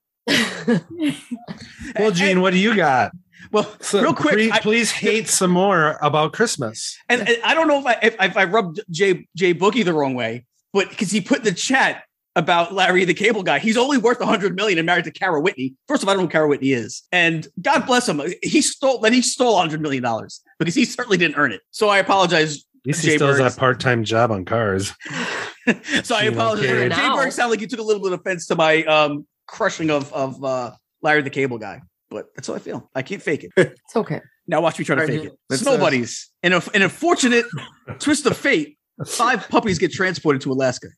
[1.99, 3.13] well, Gene, what do you got?
[3.53, 6.97] Well, So real quick, please, I- please hate some more about Christmas.
[7.09, 9.93] And, and I don't know if I if, if I rubbed Jay Jay Boogie the
[9.93, 12.05] wrong way, but because he put in the chat
[12.37, 15.41] about Larry the Cable Guy, he's only worth a hundred million and married to Cara
[15.41, 15.75] Whitney.
[15.87, 18.61] First of all, I don't know who Cara Whitney is, and God bless him, he
[18.63, 21.61] stole then he stole hundred million dollars because he certainly didn't earn it.
[21.71, 22.65] So I apologize.
[22.79, 23.55] At least he Jay still has Birds.
[23.55, 24.95] that part-time job on cars.
[26.03, 26.67] so I apologize.
[26.67, 26.89] okay.
[26.89, 27.17] Jay Now.
[27.17, 30.13] Berg sounded like you took a little bit of offense to my um, crushing of
[30.13, 30.73] of uh,
[31.03, 32.89] Larry the Cable Guy, but that's how I feel.
[32.95, 33.53] I can't fake it.
[33.57, 34.21] It's okay.
[34.47, 35.33] Now watch me try to fake it.
[35.51, 36.31] let's, Snow uh, buddies.
[36.43, 37.45] In a in a fortunate
[37.99, 40.89] twist of fate, five puppies get transported to Alaska,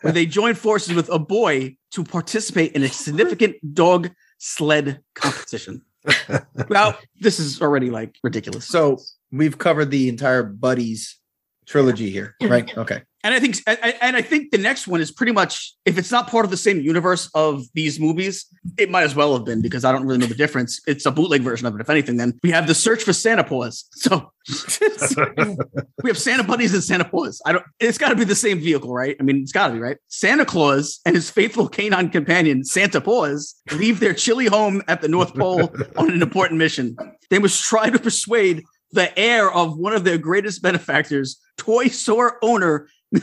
[0.00, 5.82] where they join forces with a boy to participate in a significant dog sled competition.
[6.68, 8.66] well, this is already like ridiculous.
[8.66, 8.98] So
[9.32, 11.18] we've covered the entire Buddies
[11.66, 12.76] trilogy here, right?
[12.76, 13.02] Okay.
[13.26, 16.12] And I think, and and I think the next one is pretty much, if it's
[16.12, 18.46] not part of the same universe of these movies,
[18.78, 20.80] it might as well have been because I don't really know the difference.
[20.86, 21.80] It's a bootleg version of it.
[21.80, 23.84] If anything, then we have the search for Santa Paws.
[23.96, 24.30] So
[26.04, 27.42] we have Santa Buddies and Santa Paws.
[27.44, 27.64] I don't.
[27.80, 29.16] It's got to be the same vehicle, right?
[29.18, 29.96] I mean, it's got to be right.
[30.06, 35.08] Santa Claus and his faithful canine companion Santa Paws leave their chilly home at the
[35.08, 36.96] North Pole on an important mission.
[37.30, 42.38] They must try to persuade the heir of one of their greatest benefactors, toy store
[42.42, 42.88] owner.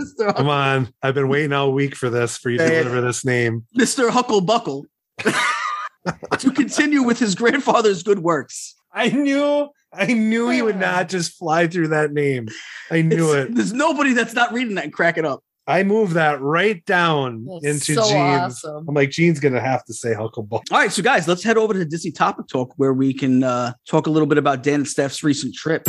[0.00, 0.36] Mr.
[0.36, 0.92] Come on.
[1.02, 3.64] I've been waiting all week for this for you to deliver this name.
[3.76, 4.10] Mr.
[4.10, 4.84] Hucklebuckle
[6.38, 8.76] to continue with his grandfather's good works.
[8.92, 12.48] I knew I knew he would not just fly through that name.
[12.90, 13.54] I knew It's- it.
[13.54, 15.42] There's nobody that's not reading that and cracking up.
[15.68, 18.64] I move that right down That's into so Jeans.
[18.64, 18.86] awesome.
[18.88, 20.62] I'm like, Gene's gonna have to say Hucklebuck.
[20.72, 23.74] All right, so guys, let's head over to Disney Topic Talk where we can uh,
[23.86, 25.86] talk a little bit about Dan and Steph's recent trip.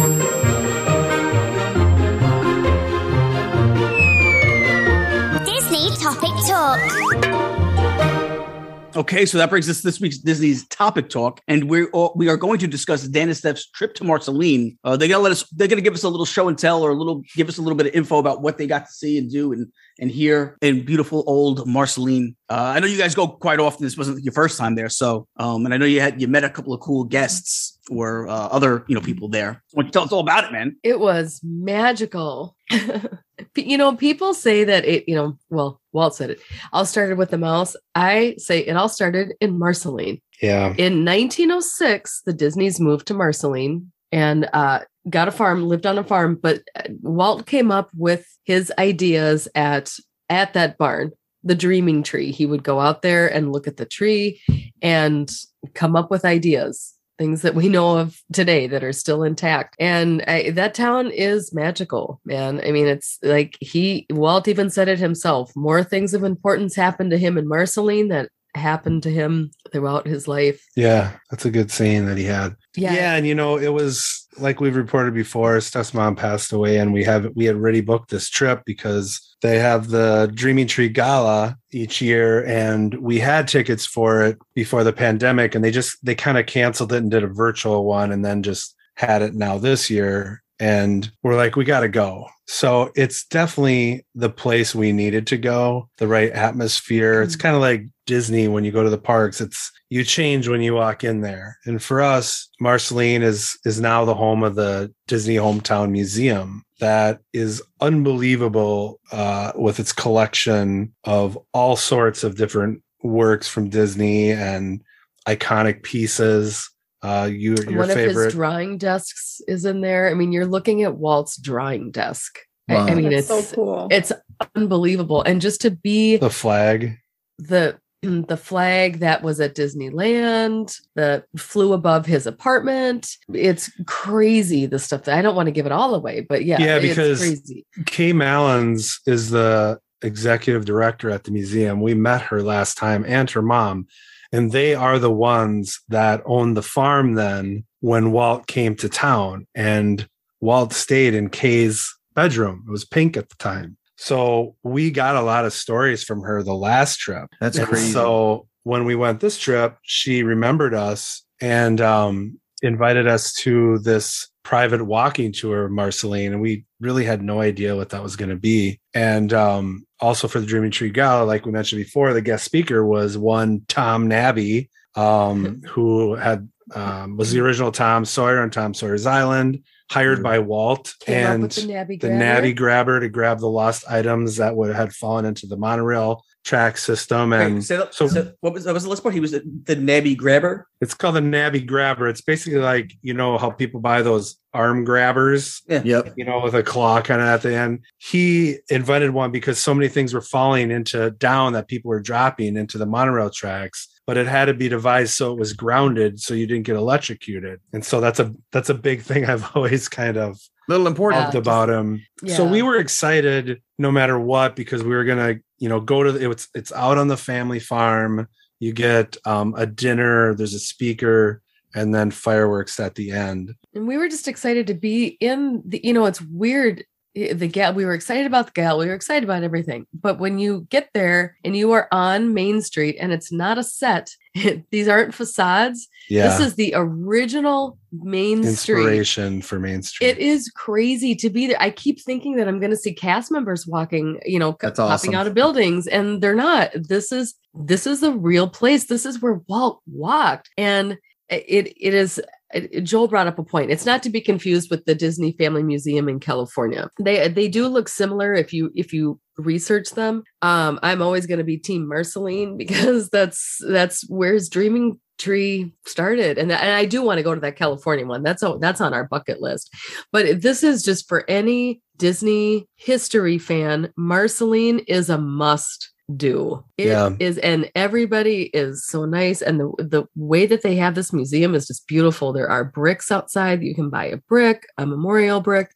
[9.00, 12.36] Okay, so that brings us this week's Disney's Topic Talk, and we're all, we are
[12.36, 14.78] going to discuss Dan and Steph's trip to Marceline.
[14.84, 15.48] Uh, they're gonna let us.
[15.52, 17.62] They're gonna give us a little show and tell, or a little give us a
[17.62, 19.72] little bit of info about what they got to see and do and
[20.02, 22.36] and hear in beautiful old Marceline.
[22.50, 23.86] Uh, I know you guys go quite often.
[23.86, 26.44] This wasn't your first time there, so um, and I know you had you met
[26.44, 29.64] a couple of cool guests or uh, other you know people there.
[29.78, 30.76] You tell us all about it, man?
[30.84, 32.58] It was magical.
[33.56, 36.40] you know, people say that it, you know, well, Walt said it.
[36.74, 37.76] All started with the mouse.
[37.96, 40.22] I say it all started in Marceline.
[40.42, 40.74] Yeah.
[40.78, 46.04] In 1906, the Disneys moved to Marceline and uh, got a farm, lived on a
[46.04, 46.38] farm.
[46.42, 49.94] But uh, Walt came up with his ideas at
[50.30, 51.12] at that barn,
[51.44, 52.32] the Dreaming Tree.
[52.32, 54.42] He would go out there and look at the tree
[54.82, 55.30] and
[55.74, 59.76] come up with ideas, things that we know of today that are still intact.
[59.78, 62.62] And I, that town is magical, man.
[62.66, 65.52] I mean, it's like he Walt even said it himself.
[65.56, 70.28] More things of importance happened to him in Marceline that happened to him throughout his
[70.28, 70.66] life.
[70.76, 71.12] Yeah.
[71.30, 72.56] That's a good saying that he had.
[72.76, 72.94] Yeah.
[72.94, 76.94] Yeah, and you know, it was like we've reported before, Steph's mom passed away, and
[76.94, 81.58] we have we had already booked this trip because they have the Dreaming Tree Gala
[81.72, 86.16] each year, and we had tickets for it before the pandemic, and they just they
[86.16, 89.58] kind of canceled it and did a virtual one, and then just had it now
[89.58, 90.42] this year.
[90.60, 92.28] And we're like, we got to go.
[92.48, 97.22] So it's definitely the place we needed to go, the right atmosphere.
[97.22, 99.40] It's kind of like Disney when you go to the parks.
[99.40, 101.58] It's you change when you walk in there.
[101.66, 107.20] And for us, Marceline is is now the home of the Disney Hometown Museum that
[107.34, 114.82] is unbelievable uh, with its collection of all sorts of different works from Disney and
[115.28, 116.70] iconic pieces.
[117.02, 120.10] Uh, you, your One of his drawing desks is in there.
[120.10, 122.40] I mean, you're looking at Walt's drawing desk.
[122.70, 123.88] I- I, mean, That's it's so cool.
[123.90, 124.12] it's
[124.56, 126.98] unbelievable, and just to be the flag.
[127.40, 133.10] the the flag that was at Disneyland that flew above his apartment.
[133.34, 136.62] It's crazy the stuff that I don't want to give it all away, but yeah,
[136.62, 137.66] Yeah, it's because- crazy.
[137.86, 141.82] Kaye Malins is the executive director at the museum.
[141.82, 143.88] We met her last time and her mom,
[144.32, 149.48] and they are the ones that owned the farm then when Walt came to town.
[149.56, 150.08] And
[150.42, 152.64] Walt stayed in Kaye's bedroom.
[152.68, 153.78] It was pink at the time.
[153.98, 157.30] So we got a lot of stories from her the last trip.
[157.42, 157.92] That's And crazy.
[157.92, 164.30] So when we went this trip, she remembered us and um, invited us to this
[164.50, 166.34] private walking tour of Marceline.
[166.34, 168.80] And we really had no idea what that was going to be.
[168.96, 172.84] And um, also for the Dreaming Tree Gala, like we mentioned before, the guest speaker
[172.84, 178.74] was one Tom Nabbe, um, who had um, was the original Tom Sawyer on Tom
[178.74, 179.62] Sawyer's Island,
[179.92, 180.96] hired by Walt.
[181.02, 182.24] Came and the Nabbe the grabber.
[182.24, 186.78] Nabbe grabber to grab the lost items that would had fallen into the monorail track
[186.78, 187.34] system.
[187.34, 189.14] And Wait, say that- so- so what was that was the last part?
[189.14, 190.68] He was the, the Nabbe grabber.
[190.82, 192.08] it's called the Nabbe grabber.
[192.08, 196.14] It's basically like, you know, how people buy those arm grabbers, Yep.
[196.18, 197.80] you know, with a claw kind of at the end.
[197.98, 202.56] He invented one because so many things were falling into down that people were dropping
[202.56, 203.88] into the monorail tracks.
[204.10, 207.60] But it had to be devised so it was grounded so you didn't get electrocuted.
[207.74, 211.24] And so that's a that's a big thing I've always kind of Little important.
[211.26, 212.04] loved about him.
[212.26, 216.12] So we were excited no matter what because we were gonna, you know, go to
[216.12, 218.28] the, it's it's out on the family farm.
[218.60, 220.34] You get um, a dinner.
[220.34, 221.42] There's a speaker.
[221.76, 223.54] and then fireworks at the end.
[223.76, 226.84] And we were just excited to be in the, you know, it's weird.
[227.18, 229.86] I- The gal, we were excited about the gal, we were excited about everything.
[229.94, 233.64] But when you get there and you are on Main Street and it's not a
[233.64, 234.12] set,
[234.72, 235.88] these aren't facades.
[236.10, 236.28] Yeah.
[236.30, 238.80] This is the original Main Street.
[238.80, 240.08] inspiration for Main Street.
[240.08, 241.58] It is crazy to be there.
[241.62, 244.92] I keep thinking that I'm going to see cast members walking, you know, That's popping
[244.94, 245.16] awesome.
[245.16, 246.72] out of buildings, and they're not.
[246.76, 248.86] This is this is the real place.
[248.86, 250.94] This is where Walt walked, and
[251.30, 252.22] eh, it it is.
[252.54, 253.72] It- Joel brought up a point.
[253.72, 256.90] It's not to be confused with the Disney Family Museum in California.
[257.00, 260.24] They they do look similar if you if you research them.
[260.42, 265.74] Um, I'm always going to be Team Marceline because that's that's where his dreaming tree
[265.86, 268.80] started and, and i do want to go to that california one that's o- that's
[268.80, 269.70] on our bucket list
[270.14, 276.88] but this is just for any disney history fan marceline is a must do It
[277.20, 277.44] is, Yeah.
[277.44, 281.68] and everybody is so nice and the the way that they have this museum is
[281.68, 285.72] just beautiful there are bricks outside you can buy a brick a memorial brick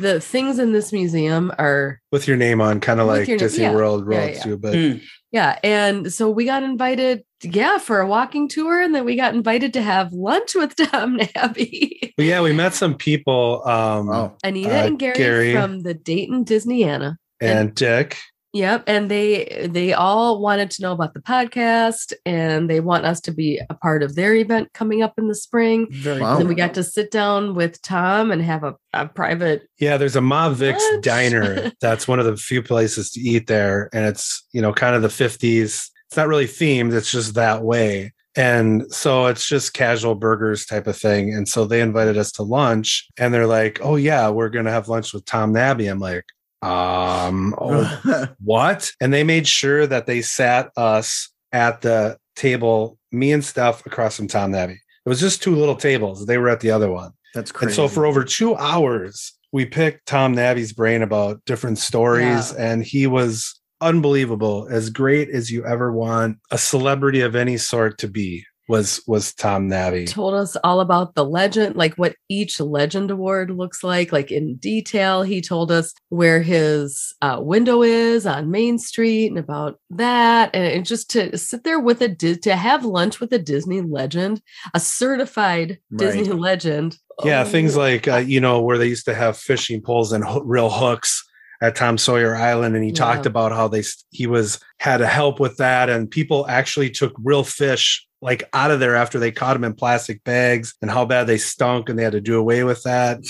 [0.00, 3.64] the things in this museum are with your name on, kind of like name- Disney
[3.64, 3.74] yeah.
[3.74, 4.42] World Yeah, roads yeah.
[4.44, 4.56] too.
[4.58, 5.00] But Mm.
[5.32, 9.34] yeah, and so we got invited, yeah, for a walking tour, and then we got
[9.34, 13.62] invited to have lunch with Tom Nabbe, But yeah, we met some people.
[13.66, 15.52] Um, Oh, Anita Uh, and Gary, Gary.
[15.54, 17.16] from the Dayton Disneyana.
[17.40, 18.16] and Dick.
[18.54, 23.20] Yep, and they they all wanted to know about the podcast, and they want us
[23.22, 25.88] to be a part of their event coming up in the spring.
[25.90, 26.32] Very Wow.
[26.32, 29.68] And then we got to sit down with Tom and have a, a private.
[29.80, 31.04] Yeah, there's a Ma Vic's Lunch.
[31.04, 31.72] diner.
[31.80, 35.02] That's one of the few places to eat there, and it's you know kind of
[35.02, 35.90] the 50s.
[36.06, 36.94] It's not really themed.
[36.94, 38.12] It's just that way.
[38.36, 41.32] And so it's just casual burgers type of thing.
[41.32, 44.72] And so they invited us to lunch and they're like, oh, yeah, we're going to
[44.72, 45.88] have lunch with Tom Nabbe.
[45.88, 46.24] I'm like,
[46.64, 48.90] um, oh, what?
[49.00, 54.16] And they made sure that they sat us at the table, me and stuff across
[54.16, 54.72] from Tom Nabbe.
[54.72, 56.26] It was just two little tables.
[56.26, 57.12] They were at the other one.
[57.34, 57.68] That's crazy.
[57.68, 62.82] And so for over two hours, we picked Tom Nabbe's brain about different stories, and
[62.82, 68.08] he was unbelievable, as great as you ever want a celebrity of any sort to
[68.08, 68.44] be.
[68.66, 70.08] Was was Tom Nabbe?
[70.10, 74.56] Told us all about the legend, like what each legend award looks like, like in
[74.56, 75.22] detail.
[75.22, 80.64] He told us where his uh, window is on Main Street and about that, and,
[80.64, 84.40] and just to sit there with a Di- to have lunch with a Disney legend,
[84.72, 86.96] a certified Disney legend.
[87.22, 90.24] Yeah, Oh, things like uh, you know where they used to have fishing poles and
[90.24, 91.22] ho- real hooks
[91.60, 95.38] at Tom Sawyer Island, and he talked about how they he was had to help
[95.38, 99.54] with that, and people actually took real fish like out of there after they caught
[99.54, 102.64] him in plastic bags, and how bad they stunk, and they had to do away
[102.64, 103.20] with that.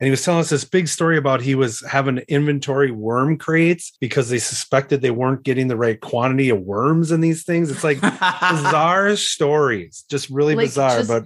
[0.00, 3.38] And he was telling us this big story about he was having to inventory worm
[3.38, 7.70] crates because they suspected they weren't getting the right quantity of worms in these things.
[7.70, 8.00] It's like
[8.50, 10.98] bizarre stories, just really like, bizarre.
[10.98, 11.24] just But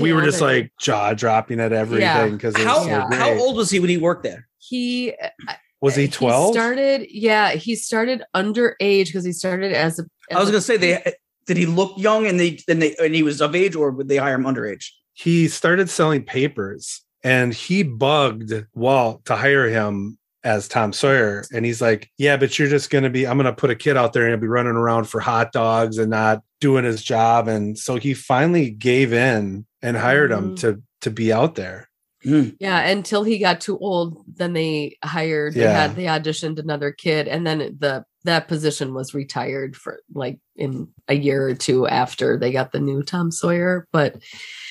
[0.00, 3.12] we were just like jaw dropping at everything because how, so Yeah.
[3.12, 4.46] how old was he when he worked there?
[4.58, 6.08] he uh, was uh, he?
[6.08, 6.54] Twelve?
[6.54, 10.04] started, yeah, he started underage because he started as a.
[10.30, 11.12] I was as a- gonna say they
[11.46, 14.08] did he look young and they then they and he was of age or would
[14.08, 14.86] they hire him underage?
[15.16, 21.44] he started selling papers, and he bugged Walt to hire him as Tom Sawyer.
[21.54, 23.24] And he's like, "Yeah, but you're just going to be.
[23.26, 25.52] I'm going to put a kid out there and he'll be running around for hot
[25.52, 30.56] dogs and not doing his job." And so he finally gave in and hired him
[30.56, 30.60] Mhm.
[30.60, 31.88] to to be out there.
[32.24, 35.54] Yeah, until he got too old, then they hired.
[35.54, 35.80] They Yeah.
[35.86, 40.88] had they auditioned another kid, and then the that position was retired for like in
[41.08, 43.86] a year or two after they got the new Tom Sawyer.
[43.92, 44.16] But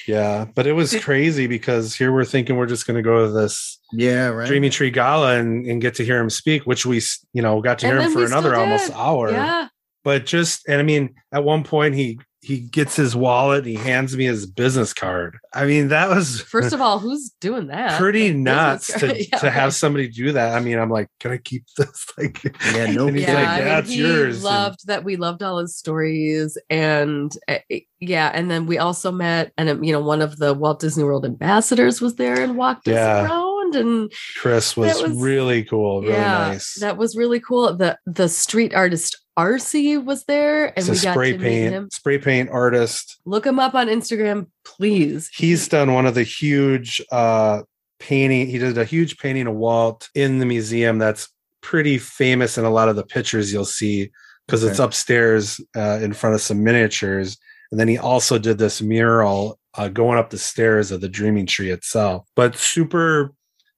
[0.08, 3.32] Yeah, but it was crazy because here we're thinking we're just going to go to
[3.32, 4.48] this yeah, right.
[4.48, 7.00] Dreamy Tree Gala and, and get to hear him speak, which we,
[7.34, 9.32] you know, got to And hear him for another almost hour.
[9.32, 9.68] yeah,
[10.04, 13.76] But just, and I mean, at one point he he gets his wallet and he
[13.76, 15.38] hands me his business card.
[15.54, 17.98] I mean, that was first of all, who's doing that?
[18.00, 19.74] pretty Business nuts to, Yeah, to have right.
[19.74, 20.54] somebody do that.
[20.56, 22.06] I mean, I'm like, can I keep this?
[22.18, 22.44] Like,
[22.76, 24.36] Yeah, no and he's yeah, like, I mean, that's he yours.
[24.38, 27.60] And- Loved that we loved all his stories, and uh,
[28.00, 31.04] yeah, and then we also met, and um, you know, one of the Walt Disney
[31.06, 33.22] World ambassadors was there and walked Yeah.
[33.22, 34.12] us around, and
[34.42, 36.74] Chris was, was- really cool, really yeah, nice.
[36.82, 37.74] that was really cool.
[37.76, 41.62] the The street artist RC was there, and He's a we got spray to meet
[41.64, 41.84] him.
[41.84, 43.20] paint, spray paint artist.
[43.26, 45.30] Look him up on Instagram, please.
[45.34, 47.64] He's done one of the huge uh
[48.00, 48.48] painting.
[48.48, 51.30] He did a huge painting of Walt in the museum that's
[51.62, 54.12] pretty famous in a lot of the pictures you'll see
[54.46, 57.38] because it's upstairs uh, in front of some miniatures.
[57.72, 61.46] And then he also did this mural uh, going up the stairs of the Dreaming
[61.46, 62.28] Tree itself.
[62.36, 63.34] But super,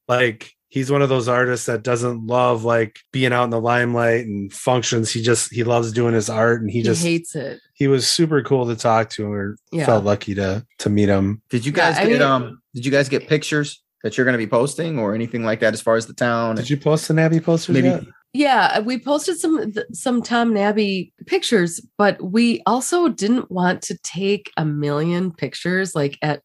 [0.08, 4.26] like he's one of those artists that doesn't love like being out in the limelight
[4.26, 5.10] and functions.
[5.10, 7.62] He just he loves doing his art and he, He, just hates it.
[7.76, 9.86] he was super cool to talk to and we Yeah.
[9.86, 11.42] felt lucky to to meet him.
[11.50, 12.62] Did you Yeah, guys I get mean- um?
[12.74, 15.74] Did you guys get pictures that you're going to be posting or anything like that
[15.74, 16.58] as far as the town?
[16.58, 18.04] Did you post the Nabbe posters Maybe yet?
[18.34, 24.52] Yeah, we posted some some Tom Nabbe pictures, but we also didn't want to take
[24.58, 26.42] a million pictures like at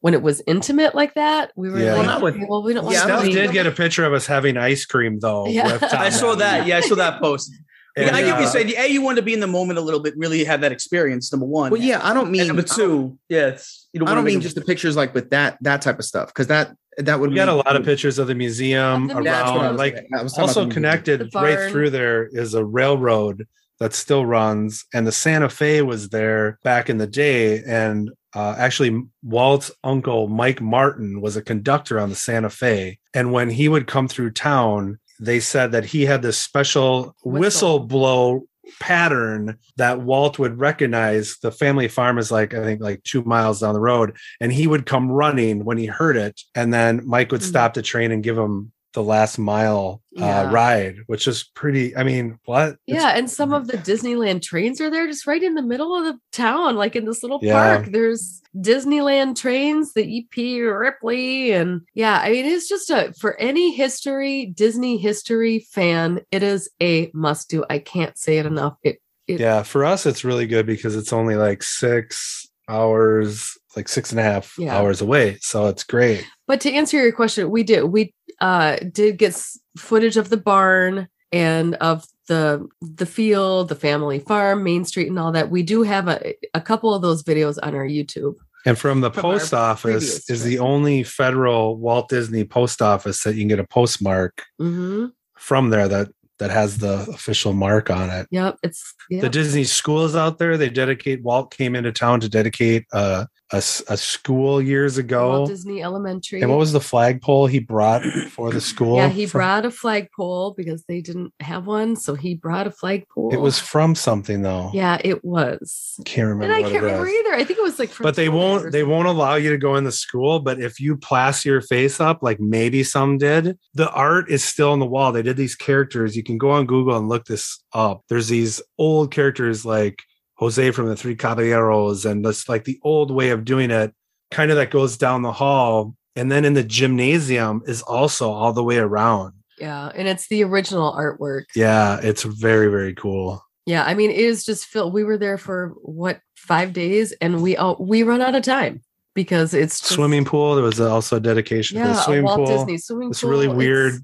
[0.00, 1.52] when it was intimate like that.
[1.56, 1.94] We were Yeah.
[1.94, 3.70] like, Well, not with- okay, well, we don't want Yeah, to Steph did get a
[3.70, 5.46] picture of us having ice cream though.
[5.46, 5.78] Yeah.
[5.92, 6.66] I saw that.
[6.66, 7.52] Yeah, I saw that post.
[7.96, 8.72] And, yeah, I get what uh, you're saying.
[8.78, 11.32] A, you want to be in the moment a little bit, really have that experience.
[11.32, 11.70] Number one.
[11.72, 14.54] Well, yeah, I don't mean And number two, yeah, it's you I don't mean just
[14.54, 17.48] the pictures like with that that type of stuff because that that would We got
[17.48, 19.72] a lot of pictures of the museum Of the That's what I around.
[19.72, 20.08] was Like saying.
[20.16, 23.46] I was talking about also connected right through there is a railroad
[23.80, 28.54] that still runs and the santa fe was there back in the day and uh,
[28.58, 33.68] actually walt's uncle mike martin was a conductor on the santa fe and when he
[33.68, 37.40] would come through town they said that he had this special Whistle.
[37.40, 38.42] whistle blow
[38.78, 43.60] pattern that walt would recognize the family farm is like i think like two miles
[43.60, 47.32] down the road and he would come running when he heard it and then mike
[47.32, 47.48] would Mhm.
[47.48, 50.50] stop the train and give him the last mile uh, Yeah.
[50.52, 54.80] ride which is pretty i mean what It's- Yeah, and some of the Disneyland trains
[54.80, 57.52] are there just right in the middle of the town, like in this little Yeah.
[57.76, 57.86] park.
[57.92, 63.72] There's Disneyland trains, the EP Ripley, and yeah, I mean, it's just a for any
[63.74, 67.64] history, Disney history fan, it is a must do.
[67.70, 68.74] I can't say it enough.
[68.82, 68.98] It,
[69.28, 74.10] it yeah for us it's really good because it's only like six hours like six
[74.10, 74.76] and a half Yeah.
[74.76, 79.18] hours away so it's great But to answer your question, we did we uh did
[79.18, 79.40] get
[79.76, 85.18] footage of the barn and of the the field, the family farm, Main Street, and
[85.18, 85.50] all that.
[85.50, 88.34] We do have a a couple of those videos on our YouTube.
[88.66, 93.22] and from the From post office previous is the only federal walt disney post office
[93.24, 95.06] that you can get a postmark hmm
[95.38, 96.08] from there that
[96.38, 99.20] that has the official mark on it Yep, it's yeah.
[99.22, 101.22] the Disney schools out there, they dedicate.
[101.22, 105.28] Walt came into town to dedicate uh, a, a school years ago.
[105.30, 106.40] Walt Disney Elementary.
[106.40, 108.96] And what was the flagpole he brought for the school?
[108.96, 112.70] yeah, he From- brought a flagpole because they didn't have one, so he brought a
[112.70, 113.32] flagpole.
[113.32, 114.70] It was from something though.
[114.72, 115.98] yeah, it was.
[116.04, 116.44] can't remember.
[116.44, 117.34] And I can't it remember either.
[117.34, 118.72] I think it was like from But they won't.
[118.72, 120.40] They won't allow you to go in the school.
[120.40, 124.72] But if you plaster your face up, like maybe some did, the art is still
[124.72, 125.12] on the wall.
[125.12, 126.16] They did these characters.
[126.16, 128.02] You can go on Google and look this up.
[128.08, 130.02] There's these old characters like
[130.40, 133.94] Jose from the Three Caballeros, and that's like the old way of doing it,
[134.30, 135.94] kind of that goes down the hall.
[136.16, 139.34] And then in the gymnasium is also all the way around.
[139.58, 141.44] Yeah, and it's the original artwork.
[141.54, 143.44] Yeah, it's very very cool.
[143.66, 144.92] Yeah, I mean, it is just filled.
[144.94, 148.80] We were there for what five days, and we all we run out of time
[149.14, 150.54] because it's just, swimming pool.
[150.54, 152.46] There was also a dedication to Yeah, the a swimming Walt pool.
[152.46, 153.30] Disney swimming It's pool.
[153.30, 153.94] really It's- weird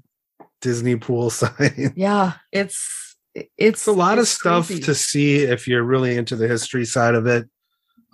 [0.61, 1.93] Disney pool sign.
[1.95, 3.06] Yeah, it's
[3.37, 4.81] it's it's a lot of it's stuff crazy.
[4.83, 7.47] to see if you're really into the history side of it.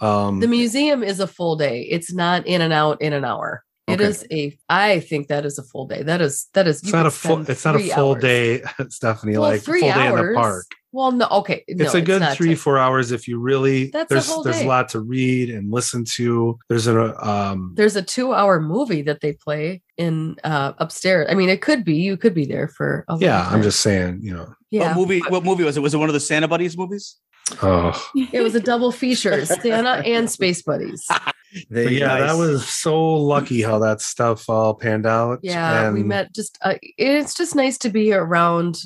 [0.02, 1.84] Um, The museum is a full day.
[1.84, 3.64] It's not in and out in an hour.
[3.88, 4.06] It Okay.
[4.06, 4.58] is a.
[4.70, 6.04] I think that is a full day.
[6.04, 6.82] That is that is.
[6.82, 7.50] it's not a full.
[7.50, 8.22] It's not a full hours.
[8.22, 9.34] day, Stephanie.
[9.34, 10.66] Well, like three full day in the park.
[10.94, 12.56] Well, no, okay, no, it's a good not three ten.
[12.56, 13.88] four hours if you really.
[13.90, 14.66] That's a there's whole there's day.
[14.66, 16.58] a lot to read and listen to.
[16.70, 17.74] There's a um.
[17.76, 21.28] There's a two-hour movie that they play in uh upstairs.
[21.30, 23.80] I mean, it could be you could be there for a long Yeah, I'm just
[23.80, 24.20] saying.
[24.22, 24.54] You know.
[24.70, 24.90] yeah.
[24.90, 25.20] What movie?
[25.30, 25.80] What movie was it?
[25.82, 27.16] Was it one of the Santa Buddies movies?
[27.62, 27.92] Oh,
[28.32, 31.08] It was a double feature: Santa and Space Buddies.
[31.70, 35.40] They, but yeah, that was so lucky how that stuff all panned out.
[35.44, 36.34] Yeah, we met.
[36.34, 38.80] Just uh, it's just nice to be around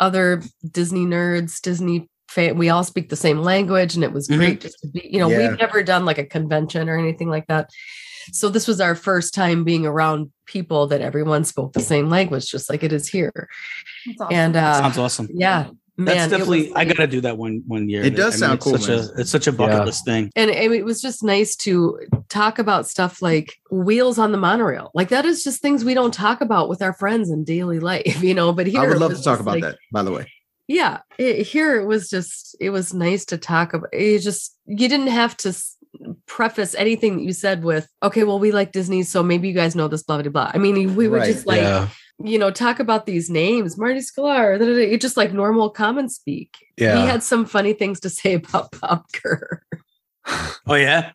[0.00, 2.58] other Disney nerds, Disney fan.
[2.58, 5.08] We all speak the same language, and it was great just to be.
[5.10, 5.50] You know, Yeah.
[5.50, 7.70] we've never done like a convention or anything like that.
[8.32, 12.50] So this was our first time being around people that everyone spoke the same language,
[12.50, 13.48] just like it is here.
[14.06, 14.34] That's awesome.
[14.34, 15.28] And uh, Sounds awesome.
[15.32, 16.62] yeah, man, That's definitely.
[16.68, 18.02] was I gotta do that one one year.
[18.02, 18.98] It does I sound it's cool, Such man.
[19.16, 19.84] a, it's such a bucket Yeah.
[19.84, 20.30] list thing.
[20.36, 21.98] and I mean, it was just nice to
[22.28, 24.90] talk about stuff like wheels on the monorail.
[24.94, 28.22] Like that is just things we don't talk about with our friends in daily life,
[28.28, 28.52] you know.
[28.52, 29.78] But here I would love to talk about like- that.
[29.92, 30.30] By the way,
[30.66, 34.88] yeah it, here it was just it was nice to talk about you just you
[34.88, 35.52] didn't have to
[36.26, 39.76] preface anything that you said with okay well we like disney so maybe you guys
[39.76, 41.88] know this blah blah blah i mean we were Right, just like yeah,
[42.22, 44.58] you know talk about these names marty sklar
[45.00, 46.96] just like normal common speak Yeah.
[47.00, 49.62] he had some funny things to say about bob Gurr.
[50.66, 51.10] Oh yeah,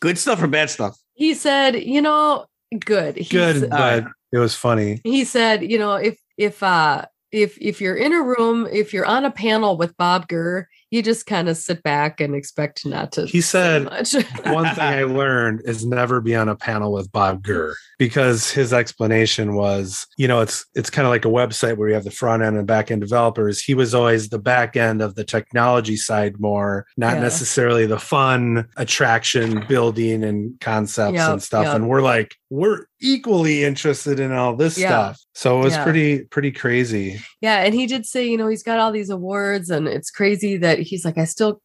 [0.00, 0.96] good stuff or bad stuff?
[1.14, 2.46] he said you know
[2.78, 5.00] good He good, said- but it was funny.
[5.04, 9.06] he said, you know, if if uh if if you're in a room, if you're
[9.06, 13.10] on a panel with Bob Gurr, you just kind of sit back and expect not
[13.10, 13.26] to.
[13.26, 13.84] He said.
[14.44, 18.72] One thing I learned is never be on a panel with Bob Gurr because his
[18.72, 22.12] explanation was, you know, it's it's kind of like a website where you have the
[22.12, 23.60] front end and back end developers.
[23.60, 27.22] He was always the back end of the technology side more, not Yeah.
[27.22, 31.64] necessarily the fun attraction building and concepts Yep, and stuff.
[31.64, 31.74] yep.
[31.74, 34.88] And we're like, we're equally interested in all this Yeah.
[34.88, 35.20] stuff.
[35.34, 35.82] So it was Yeah.
[35.84, 37.20] pretty pretty crazy.
[37.40, 40.56] Yeah, and he did say, you know, he's got all these awards, and it's crazy
[40.58, 41.60] that he's like, I still.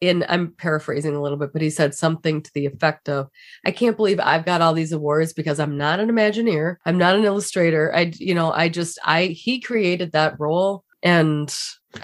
[0.00, 3.26] In I'm paraphrasing a little bit, but he said something to the effect of,
[3.66, 7.16] "I can't believe I've got all these awards because I'm not an Imagineer, I'm not
[7.16, 7.92] an illustrator.
[7.92, 11.52] I, you know, I just I he created that role, and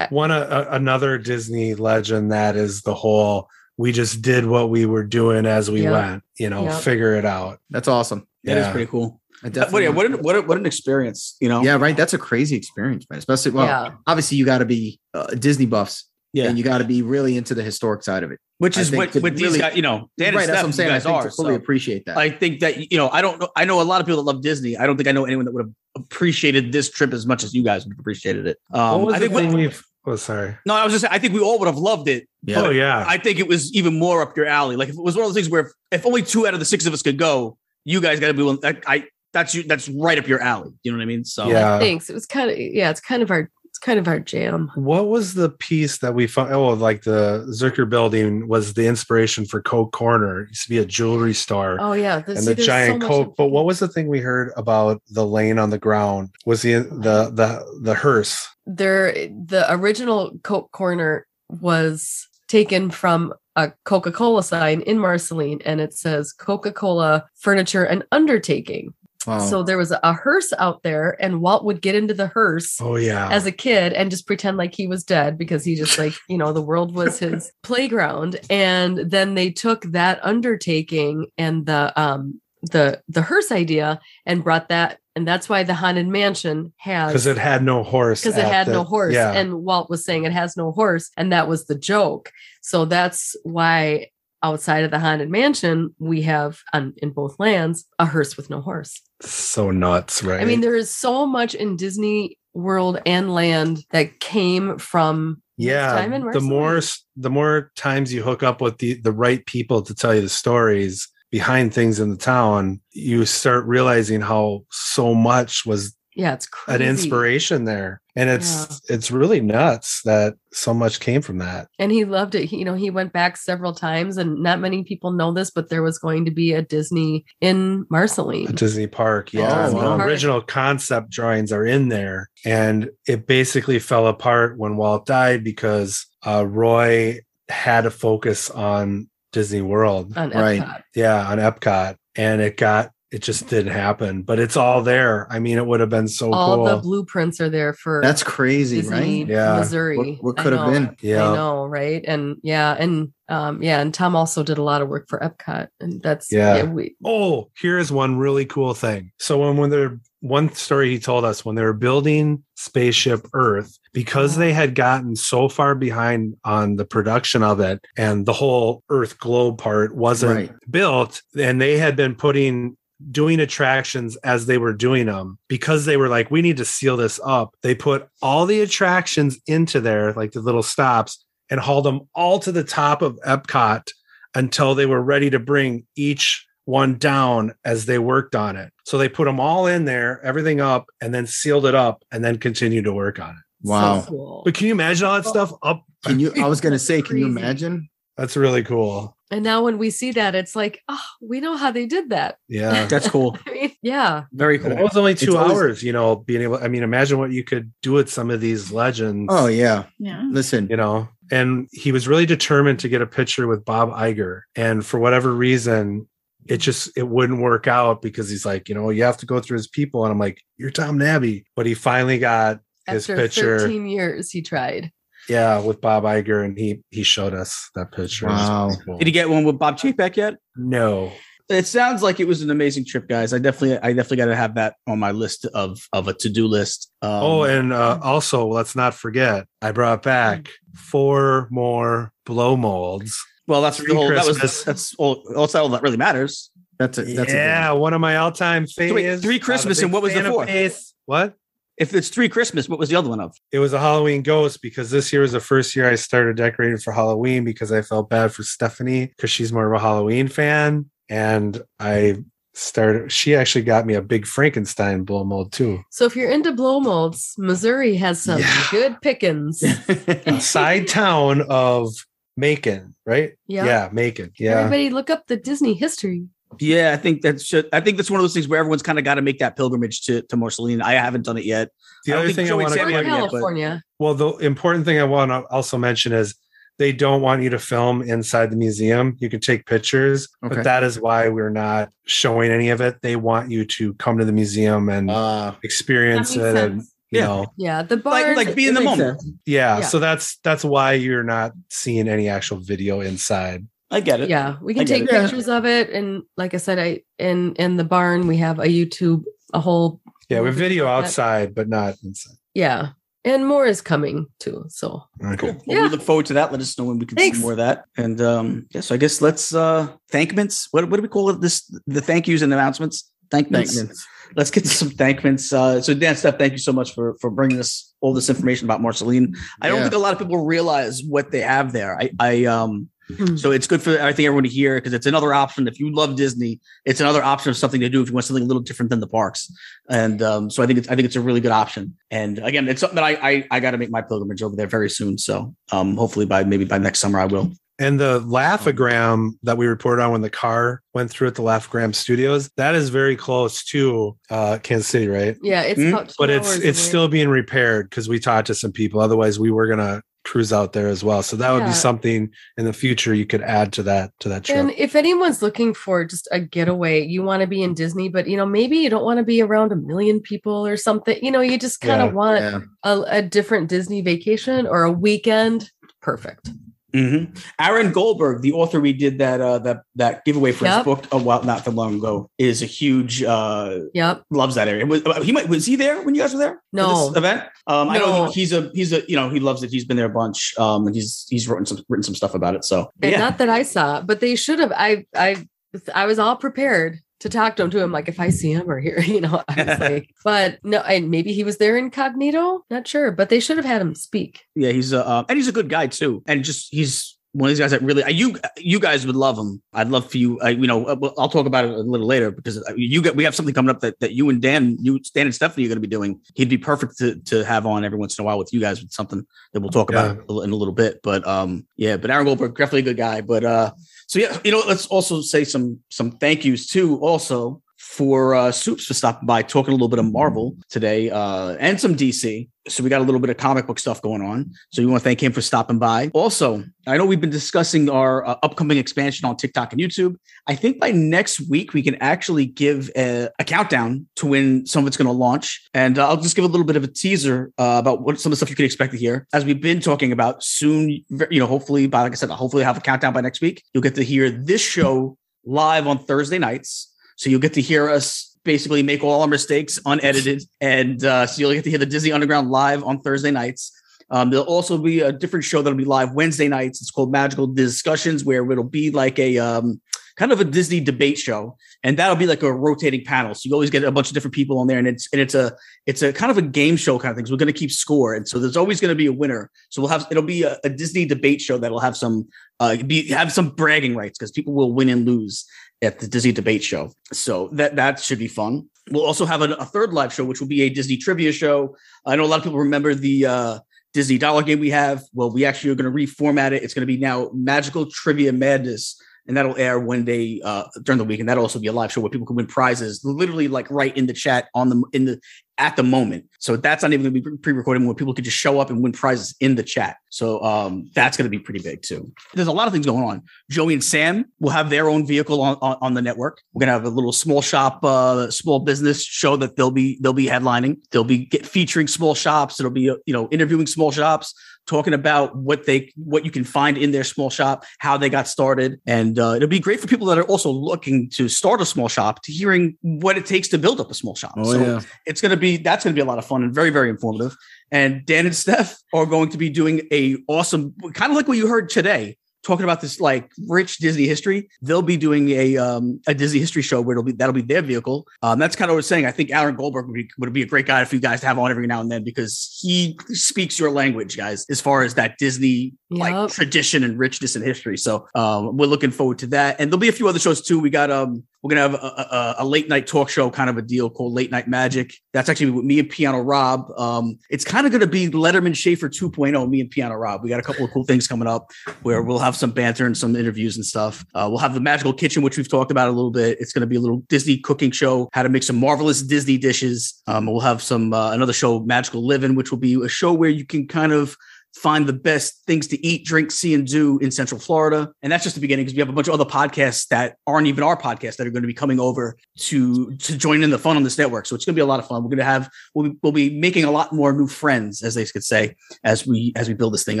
[0.08, 3.46] one a- another Disney legend that is the whole
[3.80, 5.92] we just did what we were doing as we Yeah.
[5.92, 6.78] went, you know, Yeah.
[6.78, 7.60] figure it out.
[7.70, 8.26] That's awesome.
[8.44, 8.72] That is Yeah.
[8.72, 9.22] pretty cool.
[9.42, 11.62] I But yeah, what an, what, a, what an experience, you know?
[11.62, 11.96] yeah, right.
[11.96, 13.18] That's a crazy experience, man.
[13.18, 13.92] Especially well, Yeah.
[14.06, 16.04] obviously you got to be uh, Disney buffs,
[16.34, 16.48] Yeah.
[16.50, 18.38] and you got to be really into the historic side of it.
[18.58, 20.66] Which is what, to what these really- guys, you know, Dan right, and that's what
[20.66, 20.88] I'm saying.
[20.88, 21.22] you I guys think are.
[21.22, 22.18] to fully so appreciate that.
[22.18, 23.48] I think that, you know, I don't know.
[23.56, 24.76] I know a lot of people that love Disney.
[24.76, 27.54] I don't think I know anyone that would have appreciated this trip as much as
[27.54, 28.58] you guys would have appreciated it.
[28.74, 30.56] Um, what was I the think, thing we- we've oh sorry.
[30.66, 32.28] no, I was just saying, I think we all would have loved it.
[32.44, 33.04] yeah, Oh yeah.
[33.06, 34.76] I think it was even more up your alley.
[34.76, 36.60] Like if it was one of those things where if, if only two out of
[36.60, 38.58] the six of us could go, you guys got to be willing.
[38.64, 39.62] I, I that's you.
[39.62, 40.72] That's right up your alley.
[40.82, 41.24] You know what I mean?
[41.24, 41.78] So Yeah.
[41.78, 42.10] thanks.
[42.10, 44.70] It was kind of yeah, it's kind of our it's kind of our jam.
[44.74, 46.52] what was the piece that we found?
[46.52, 50.42] Oh, like the Zurcher building was the inspiration for Coke Corner.
[50.42, 51.78] It used to be a jewelry store.
[51.80, 53.34] Oh yeah, this, and see, the giant so Coke.
[53.36, 56.30] But what was the thing we heard about the lane on the ground?
[56.46, 58.46] Was the the the the hearse?
[58.76, 65.92] there the original coke corner was taken from a coca-cola sign in marceline and it
[65.92, 68.94] says coca-cola furniture and undertaking
[69.26, 69.38] Wow.
[69.38, 72.96] so there was a hearse out there and walt would get into the hearse Oh
[72.96, 73.28] yeah.
[73.30, 76.38] as a kid and just pretend like he was dead because he just like you
[76.38, 82.40] know the world was his playground and then they took that undertaking and the um
[82.72, 87.26] the the hearse idea and brought that and that's why the haunted mansion has because
[87.26, 88.22] it had no horse.
[88.22, 89.32] because it had the- no horse Yeah.
[89.32, 92.30] and walt was saying it has no horse and that was the joke
[92.62, 94.08] so that's why
[94.42, 98.60] outside of the haunted mansion we have on in both lands a hearse with no
[98.60, 100.40] horse so nuts, right?
[100.40, 106.06] i mean there is so much in disney world and land that came from yeah
[106.32, 106.80] the more
[107.16, 110.28] the more times you hook up with the the right people to tell you the
[110.28, 116.46] stories behind things in the town you start realizing how so much was yeah it's
[116.46, 116.82] crazy.
[116.82, 121.92] an inspiration there and it's it's really nuts that so much came from that and
[121.92, 125.12] he loved it he, you know he went back several times and not many people
[125.12, 129.32] know this but there was going to be a disney in marceline at disney park
[129.32, 130.00] yeah Disney the Park.
[130.06, 136.06] original concept drawings are in there and it basically fell apart when walt died because
[136.26, 137.18] uh, roy
[137.48, 140.60] had to focus on disney world on Right.
[140.60, 140.82] Epcot.
[140.96, 145.38] yeah on epcot and it got it just didn't happen but it's all there i
[145.38, 148.76] mean it would have been so all cool the blueprints are there for That's crazy,
[148.82, 149.26] Disney, right?
[149.26, 149.56] Yeah.
[149.58, 149.96] Missouri.
[149.98, 150.96] What- what could have been?
[151.00, 151.28] Yeah.
[151.30, 152.04] I know, right?
[152.06, 155.68] And yeah, and um, yeah, and Tom also did a lot of work for Epcot,
[155.80, 156.64] and that's Yeah.
[156.64, 159.12] we, Oh, here's one really cool thing.
[159.18, 163.78] So when when they're one story he told us when they were building spaceship Earth,
[163.92, 168.82] because they had gotten so far behind on the production of it and the whole
[168.90, 170.52] Earth globe part wasn't Right.
[170.70, 172.76] built, and they had been putting
[173.10, 176.96] doing attractions as they were doing them because they were like we need to seal
[176.96, 181.84] this up they put all the attractions into there like the little stops and hauled
[181.84, 183.88] them all to the top of epcot
[184.34, 188.72] until they were ready to bring each one down as they worked on it.
[188.84, 192.24] So they put them all in there, everything up, and then sealed it up and
[192.24, 193.42] then continued to work on it.
[193.62, 194.00] Wow.
[194.00, 194.42] so cool.
[194.44, 195.84] But can you imagine all that stuff up?
[196.04, 196.32] Can you?
[196.40, 197.90] I was gonna say, can you imagine?
[198.20, 199.16] That's really cool.
[199.30, 202.36] And now when we see that, it's like, oh, we know how they did that.
[202.48, 202.84] Yeah.
[202.90, 203.38] that's cool.
[203.46, 204.72] I mean, yeah, Very cool.
[204.72, 207.32] it was only two It's always- hours, you know, being able, I mean, imagine what
[207.32, 209.28] you could do with some of these legends.
[209.32, 209.84] Oh yeah.
[209.98, 210.28] Yeah.
[210.30, 214.40] Listen, you know and he was really determined to get a picture with bob Iger.
[214.56, 216.08] and for whatever reason
[216.48, 219.38] it just it wouldn't work out because he's like you know you have to go
[219.38, 223.16] through his people and i'm like you're tom nabbe but he finally got his after
[223.22, 224.90] picture 13 years, he tried.
[225.30, 228.72] Yeah with bob Iger, and he he showed us that picture Wow.
[228.84, 228.98] cool.
[228.98, 230.36] Did he get one with Bob Chapek yet?
[230.56, 231.12] no
[231.48, 233.32] It sounds like it was an amazing trip, guys.
[233.34, 236.28] I definitely, I definitely got to have that on my list of of a to
[236.28, 236.92] do list.
[237.02, 243.18] Um, oh and uh, also let's not forget i brought back four more blow molds
[243.50, 244.08] well, that's the Three whole.
[244.10, 245.24] That was that's all.
[245.34, 246.52] That's all that really matters.
[246.78, 250.14] that's a that's yeah one of my all-time wait, favorites three Christmas, and what was
[250.14, 250.92] the fourth?
[251.06, 251.34] what
[251.80, 253.34] if it's three Christmas, what was the other one of?
[253.50, 256.76] It was a Halloween ghost because this year was the first year I started decorating
[256.78, 260.90] for Halloween because I felt bad for Stephanie because she's more of a Halloween fan.
[261.08, 262.18] And I
[262.54, 265.82] started, she actually got me a big Frankenstein blow mold too.
[265.90, 268.66] So if you're into blow molds, Missouri has some Yeah.
[268.70, 269.62] good pickings.
[269.88, 271.92] A side town of
[272.36, 273.32] Macon, right?
[273.46, 273.64] Yeah.
[273.64, 274.32] Yeah, Macon.
[274.38, 274.58] Yeah.
[274.58, 276.26] Everybody look up the Disney history.
[276.58, 278.98] Yeah, I think that's should, I think that's one of those things where everyone's kind
[278.98, 280.82] of got to make that pilgrimage to to Marceline.
[280.82, 281.68] I haven't done it yet.
[282.06, 283.82] The I other think thing I want to Sammy Or yet, but- California.
[283.98, 286.34] Well, the important thing I want to also mention is
[286.78, 289.14] they don't want you to film inside the museum.
[289.20, 290.54] You can take pictures, Okay.
[290.56, 293.02] but that is why we're not showing any of it.
[293.02, 297.18] They want you to come to the museum and Uh, experience it makes and you
[297.20, 297.26] Yeah.
[297.26, 298.34] know Yeah, the barn.
[298.34, 299.20] Like like be in the moment.
[299.44, 299.84] yeah, Yeah.
[299.84, 304.28] so that's that's why you're not seeing any actual video inside I get it.
[304.30, 305.10] yeah, we can take it.
[305.12, 305.22] Yeah.
[305.22, 308.66] pictures of it, and like I said, I in in the barn we have a
[308.66, 312.90] YouTube, a whole yeah we video outside but not inside yeah,
[313.24, 314.64] and more is coming too.
[314.68, 315.52] So okay Cool.
[315.66, 315.82] Well, Yeah.
[315.84, 316.52] we look forward to that.
[316.52, 317.38] Let us know when we can Thanks.
[317.38, 317.84] see more of that.
[317.96, 320.68] And um, yeah, so I guess let's uh thankments.
[320.70, 321.40] What what do we call it?
[321.40, 323.10] This the thank yous and announcements.
[323.30, 323.74] Thankments.
[323.74, 324.06] Thankments.
[324.36, 325.52] Let's get to some thankments.
[325.52, 328.66] Uh, so Dan, Steph, thank you so much for for bringing us all this information
[328.68, 329.34] about Marceline.
[329.62, 329.84] I don't Yeah.
[329.84, 331.92] think a lot of people realize what they have there.
[332.00, 333.36] I I um Hmm.
[333.36, 335.66] so it's good for I think everyone to hear because it's another option.
[335.68, 338.44] If you love Disney, it's another option of something to do if you want something
[338.44, 339.50] a little different than the parks.
[339.88, 341.96] And um, so I think it's I think it's a really good option.
[342.10, 344.66] And again, it's something that I I, I got to make my pilgrimage over there
[344.66, 345.18] very soon.
[345.18, 347.50] So um, hopefully by maybe by next summer I will.
[347.78, 351.92] and the laugh-o-gram that we reported on when the car went through at the laugh-o-gram
[351.94, 355.88] studios that is very close to uh kansas city right yeah, it's Hmm.
[355.88, 356.88] about two but it's hours it's away.
[356.88, 360.72] still being repaired because we talked to some people otherwise we were gonna cruise out
[360.74, 361.68] there as well so that would Yeah.
[361.68, 364.94] be something in the future you could add to that to that trip And if
[364.94, 368.46] anyone's looking for just a getaway, you want to be in Disney, but you know
[368.46, 371.18] maybe you don't want to be around a million people or something.
[371.22, 372.60] You know, you just kind of Yeah, want Yeah.
[372.84, 375.70] a, a different Disney vacation or a weekend.
[376.02, 376.50] Perfect.
[376.92, 377.34] Mm-hmm.
[377.60, 381.18] Aaron Goldberg, the author we did that uh, that that giveaway for his book a
[381.18, 384.22] while not that long ago, is a huge uh, Yep.
[384.30, 384.84] loves that area.
[384.86, 386.62] Was he might was he there when you guys were there?
[386.72, 387.08] No.
[387.08, 387.42] this event.
[387.66, 388.24] Um, I know No.
[388.26, 389.70] he- he's a he's a you know he loves it.
[389.70, 390.54] He's been there a bunch.
[390.58, 392.64] Um, and he's he's written some written some stuff about it.
[392.64, 394.72] So yeah, not that I saw, but they should have.
[394.74, 395.46] I I
[395.94, 397.70] I was all prepared to talk to him.
[397.70, 400.58] To him, like if I see him or here, you know, I was like, but
[400.64, 402.64] no, and maybe he was there incognito.
[402.70, 404.44] Not sure, but they should have had him speak.
[404.54, 406.22] yeah, he's a uh, and he's a good guy too.
[406.26, 409.62] And just he's one of these guys that really you you guys would love him.
[409.72, 410.40] I'd love for you.
[410.40, 413.14] I, you know, uh, I'll talk about it a little later because uh, you get
[413.14, 415.68] we have something coming up that, that you and Dan, you Dan and Stephanie are
[415.68, 416.20] going to be doing.
[416.34, 418.82] He'd be perfect to to have on every once in a while with you guys
[418.82, 421.00] with something that we'll talk about in a little bit.
[421.02, 423.20] But um, yeah, but Aaron Goldberg definitely a good guy.
[423.20, 423.72] But uh,
[424.10, 426.98] so yeah, you know, let's also say some some thank yous too.
[426.98, 431.50] Also for uh, Supes for stopping by, talking a little bit of Marvel today uh,
[431.60, 432.48] and some DC.
[432.70, 434.52] So we got a little bit of comic book stuff going on.
[434.72, 436.10] So we want to thank him for stopping by.
[436.14, 440.16] Also, I know we've been discussing our uh, upcoming expansion on TikTok and YouTube.
[440.46, 444.84] I think by next week we can actually give a, a countdown to when some
[444.84, 446.88] of it's going to launch, and uh, I'll just give a little bit of a
[446.88, 449.26] teaser uh, about what some of the stuff you can expect to hear.
[449.32, 450.90] As we've been talking about soon,
[451.30, 453.62] you know, hopefully by like I said, hopefully I'll have a countdown by next week.
[453.74, 456.92] You'll get to hear this show live on Thursday nights.
[457.16, 461.40] So you'll get to hear us basically make all our mistakes unedited, and uh, so
[461.40, 463.72] you'll get to hear the Disney Underground live on Thursday nights.
[464.10, 466.80] Um, there'll also be a different show that'll be live Wednesday nights.
[466.80, 469.80] It's called Magical Discussions, where it'll be like a um,
[470.20, 473.34] kind of a Disney debate show, and that'll be like a rotating panel.
[473.34, 475.34] So you always get a bunch of different people on there, and it's and it's
[475.34, 475.56] a
[475.86, 477.24] it's a kind of a game show kind of thing.
[477.24, 479.50] So we're going to keep score, and so there's always going to be a winner.
[479.70, 482.28] So we'll have it'll be a, a Disney debate show that'll have some
[482.60, 485.46] uh, be have some bragging rights because people will win and lose
[485.80, 486.92] at the Disney debate show.
[487.14, 488.68] So that that should be fun.
[488.90, 491.76] We'll also have a, a third live show, which will be a Disney trivia show.
[492.04, 493.58] I know a lot of people remember the uh,
[493.94, 495.02] Disney dollar game we have.
[495.14, 496.62] Well, we actually are going to reformat it.
[496.62, 499.00] It's going to be now Magical Trivia Madness.
[499.26, 501.92] And that'll air one day uh, during the week, and that'll also be a live
[501.92, 505.04] show where people can win prizes, literally like right in the chat on the in
[505.04, 505.20] the
[505.60, 506.24] at the moment.
[506.38, 508.82] So that's not even going to be pre-recorded where people can just show up and
[508.82, 509.98] win prizes in the chat.
[510.08, 512.10] So um, that's going to be pretty big too.
[512.32, 513.22] There's a lot of things going on.
[513.50, 516.40] Joey and Sam will have their own vehicle on, on, on the network.
[516.54, 520.12] We're gonna have a little small shop, uh, small business show that they'll be they'll
[520.14, 520.78] be headlining.
[520.90, 522.58] They'll be get, featuring small shops.
[522.58, 524.34] It'll be uh, you know interviewing small shops,
[524.70, 528.28] talking about what they what you can find in their small shop, how they got
[528.28, 531.66] started, and uh, it'll be great for people that are also looking to start a
[531.66, 534.34] small shop to hearing what it takes to build up a small shop.
[534.36, 534.80] Oh, so yeah.
[535.06, 536.88] it's going to be that's going to be a lot of fun and very very
[536.88, 537.36] informative.
[537.72, 541.36] And Dan and Steph are going to be doing a awesome kind of like what
[541.36, 542.16] you heard today.
[542.42, 546.62] Talking about this like rich Disney history, they'll be doing a um, a Disney history
[546.62, 548.06] show where it'll be that'll be their vehicle.
[548.22, 549.06] Um, that's kind of what I was saying.
[549.06, 551.26] I think Aaron Goldberg would be, would be a great guy for you guys to
[551.26, 554.94] have on every now and then because he speaks your language, guys, as far as
[554.94, 556.30] that Disney like Yup.
[556.30, 557.76] tradition and richness in history.
[557.76, 560.58] So um, we're looking forward to that, and there'll be a few other shows too.
[560.60, 563.56] We got um, we're gonna have a, a, a late night talk show kind of
[563.56, 564.94] a deal called Late Night Magic.
[565.12, 566.70] That's actually with me and Piano Rob.
[566.76, 569.48] Um, it's kind of gonna be Letterman Shaffer 2.0.
[569.48, 570.22] Me and Piano Rob.
[570.22, 571.50] We got a couple of cool things coming up
[571.82, 574.04] where we'll have some banter and some interviews and stuff.
[574.14, 576.38] Uh, we'll have the Magical Kitchen, which we've talked about a little bit.
[576.40, 580.02] It's gonna be a little Disney cooking show, how to make some marvelous Disney dishes.
[580.06, 583.30] Um, we'll have some uh, another show, Magical Living, which will be a show where
[583.30, 584.16] you can kind of
[584.54, 587.92] find the best things to eat, drink, see, and do in Central Florida.
[588.02, 590.46] And that's just the beginning because we have a bunch of other podcasts that aren't
[590.46, 593.58] even our podcast that are going to be coming over to to join in the
[593.58, 594.26] fun on this network.
[594.26, 595.02] So it's going to be a lot of fun.
[595.02, 597.94] We're going to have we'll be, we'll be making a lot more new friends, as
[597.94, 600.00] they could say, as we as we build this thing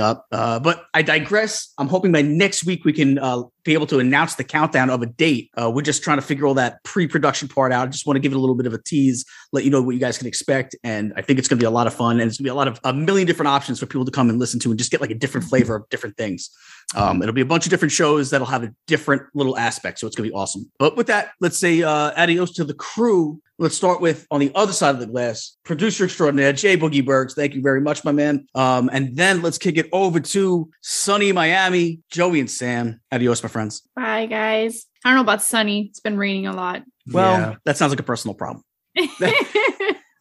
[0.00, 0.26] up.
[0.32, 1.72] Uh, but I digress.
[1.78, 5.02] I'm hoping by next week we can uh, be able to announce the countdown of
[5.02, 5.50] a date.
[5.60, 7.88] Uh, we're just trying to figure all that pre-production part out.
[7.88, 9.82] I just want to give it a little bit of a tease, let you know
[9.82, 11.94] what you guys can expect, and I think it's going to be a lot of
[11.94, 12.20] fun.
[12.20, 14.10] And it's going to be a lot of a million different options for people to
[14.10, 16.50] come and listen to and just get like a different flavor of different things.
[16.94, 20.06] Um, it'll be a bunch of different shows that'll have a different little aspect, so
[20.06, 20.70] it's going to be awesome.
[20.78, 23.40] But with that, let's say uh, adios to the crew.
[23.60, 27.34] Let's start with on the other side of the glass, producer extraordinaire Jay Boogie Bergs.
[27.34, 28.46] Thank you very much, my man.
[28.54, 33.02] Um, and then let's kick it over to sunny Miami, Joey and Sam.
[33.12, 33.82] Adios, my friends.
[33.94, 34.86] Bye, guys.
[35.04, 35.88] I don't know about sunny.
[35.90, 36.84] It's been raining a lot.
[37.12, 37.54] Well, Yeah.
[37.66, 38.64] that sounds like a personal problem.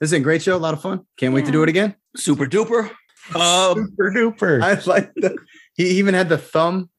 [0.01, 0.55] This is a great show.
[0.55, 1.01] A lot of fun.
[1.17, 1.93] Can't wait to do it again.
[2.15, 2.89] Super duper.
[3.35, 4.61] Um, Super duper.
[4.63, 5.37] I like the,
[5.79, 6.89] he even had the thumb.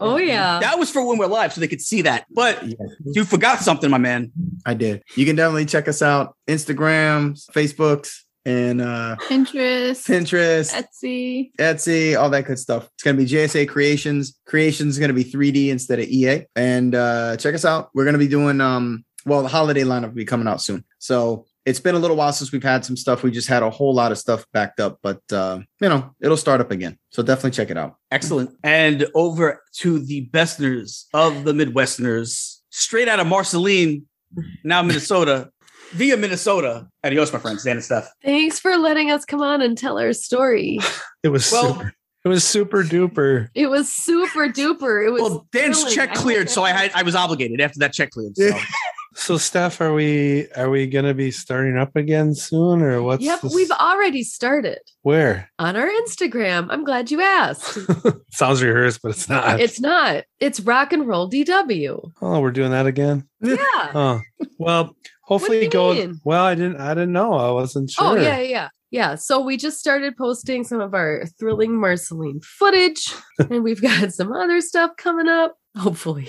[0.00, 0.60] Oh yeah.
[0.60, 2.24] that was for when we're live, so they could see that.
[2.30, 4.32] But Yeah, you forgot something, my man.
[4.64, 5.02] I did.
[5.14, 6.34] You can definitely check us out.
[6.48, 11.50] Instagrams, Facebooks, and uh Pinterest, Pinterest, Etsy.
[11.58, 12.88] Etsy, all that good stuff.
[12.94, 14.40] It's gonna be JSA Creations.
[14.46, 16.46] Creations is gonna be 3D instead of EA.
[16.56, 17.90] And uh check us out.
[17.92, 20.82] We're gonna be doing um well the holiday lineup will be coming out soon.
[20.98, 23.22] So it's been a little while since we've had some stuff.
[23.22, 26.36] We just had a whole lot of stuff backed up, but uh, you know, it'll
[26.36, 26.98] start up again.
[27.10, 27.96] So definitely check it out.
[28.10, 28.50] Excellent.
[28.62, 34.04] And over to the bestners of the Midwesterners, straight out of Marceline,
[34.64, 35.50] now Minnesota,
[35.92, 36.86] via Minnesota.
[37.04, 38.10] Adios, my friends, Dan and Steph.
[38.24, 40.78] Thanks for letting us come on and tell our story.
[41.22, 41.92] It was Well- super,
[42.24, 43.48] it was super duper.
[43.54, 45.06] It was super duper.
[45.06, 45.94] It was Well, Dan's thrilling.
[45.94, 48.36] check cleared, hope so I had I was obligated after that check cleared.
[48.36, 48.50] So.
[49.14, 53.40] So Steph, are we are we gonna be starting up again soon or what's Yep,
[53.40, 55.50] this- we've already started where?
[55.58, 56.68] on our Instagram.
[56.70, 57.78] I'm glad you asked.
[58.30, 59.60] Sounds rehearsed, but it's not.
[59.60, 60.24] it's not.
[60.38, 62.12] It's rock and roll DW.
[62.22, 63.28] oh, we're doing that again.
[63.40, 63.56] Yeah.
[63.94, 64.20] Oh,
[64.58, 65.96] well, hopefully goes.
[65.96, 66.20] mean?
[66.24, 66.76] Well, I didn't.
[66.80, 67.34] I didn't know.
[67.34, 68.18] I wasn't oh, sure.
[68.18, 68.68] Oh yeah, yeah.
[68.92, 69.14] Yeah.
[69.16, 74.32] So we just started posting some of our thrilling Marceline footage, and we've got some
[74.32, 75.56] other stuff coming up.
[75.76, 76.28] Hopefully.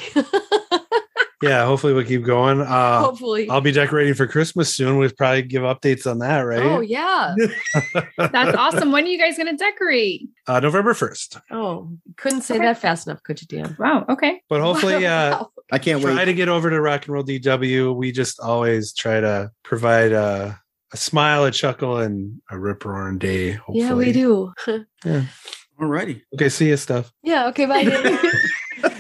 [1.41, 2.61] Yeah, Hopefully we'll keep going.
[2.61, 3.49] Uh, Hopefully.
[3.49, 4.97] I'll be decorating for Christmas soon.
[4.97, 6.61] We'll probably give updates on that, right?
[6.61, 7.35] Oh yeah.
[8.17, 8.91] That's awesome.
[8.91, 10.29] When are you guys going to decorate?
[10.47, 11.37] Uh, November first.
[11.49, 12.65] Oh, couldn't say Okay.
[12.65, 13.75] that fast enough, could you, Dan?
[13.79, 14.05] Wow.
[14.09, 14.41] Okay.
[14.49, 15.51] But hopefully, uh, Wow.
[15.71, 16.25] I can't try wait.
[16.25, 17.95] to get over to Rock and Roll DW.
[17.95, 20.59] We just always try to provide a,
[20.93, 23.53] a smile, a chuckle, and a rip roaring day.
[23.53, 23.79] Hopefully.
[23.79, 24.53] Yeah, we do.
[25.05, 25.23] Yeah.
[25.79, 26.21] Alrighty.
[26.35, 27.11] Okay, see you, stuff.
[27.23, 27.47] yeah.
[27.47, 27.65] Okay.
[27.65, 27.85] Bye.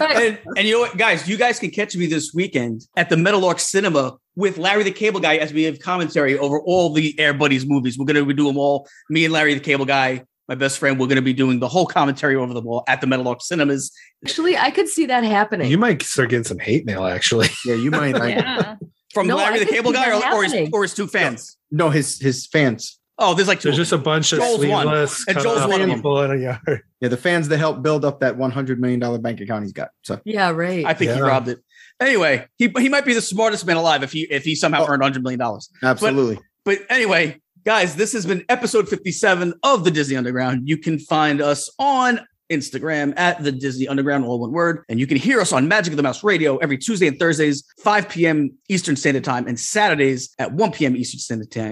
[0.01, 0.21] Dan.
[0.21, 3.15] And, and you know what, guys, you guys can catch me this weekend at the
[3.15, 7.33] Metalork Cinema with Larry the Cable Guy as we have commentary over all the Air
[7.33, 7.97] Buddies movies.
[7.97, 8.87] We're going to do them all.
[9.09, 11.67] Me and Larry the Cable Guy, my best friend, we're going to be doing the
[11.67, 13.91] whole commentary over them all at the Metalork Cinemas.
[14.25, 15.69] Actually, I could see that happening.
[15.69, 17.47] You might start getting some hate mail, actually.
[17.65, 18.15] Yeah, you might.
[18.15, 18.75] I, Yeah.
[19.13, 21.57] From No, I Larry the Cable Guy or, or, his, or his two fans?
[21.69, 22.97] No, his his fans.
[23.21, 23.69] Oh, there's like two.
[23.69, 24.83] There's just a bunch of Joel's one.
[24.83, 25.97] sleeveless, And cut Joel's off one of them.
[25.97, 26.81] people in a yard.
[26.99, 29.73] Yeah, the fans that helped build up that one hundred million dollar bank account he's
[29.73, 29.89] got.
[30.01, 30.49] So yeah.
[30.51, 30.85] Right.
[30.85, 31.59] I think he robbed it.
[31.99, 34.91] Anyway, he, he might be the smartest man alive if he if he somehow Oh.
[34.91, 35.41] earned $100 million.
[35.83, 36.39] absolutely.
[36.65, 40.67] But anyway, guys, this has been episode 57 of the Disney Underground.
[40.67, 42.19] You can find us on
[42.51, 44.83] Instagram at the Disney Underground, all one word.
[44.89, 47.63] And you can hear us on Magic of the Mouse Radio every Tuesday and Thursdays,
[47.79, 48.51] 5 p.m.
[48.69, 50.95] Eastern Standard Time, and Saturdays at 1 p.m.
[50.95, 51.19] Eastern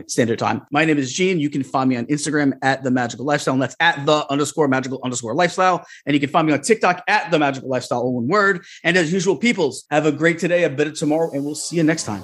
[0.08, 0.62] Standard Time.
[0.72, 1.40] My name is Gene.
[1.40, 4.68] You can find me on Instagram at the Magical Lifestyle, and that's at the underscore
[4.68, 5.86] magical underscore lifestyle.
[6.06, 8.64] And you can find me on TikTok at the Magical Lifestyle, all one word.
[8.84, 11.84] And as usual, peoples, have a great today, a better tomorrow, and we'll see you
[11.84, 12.24] next time.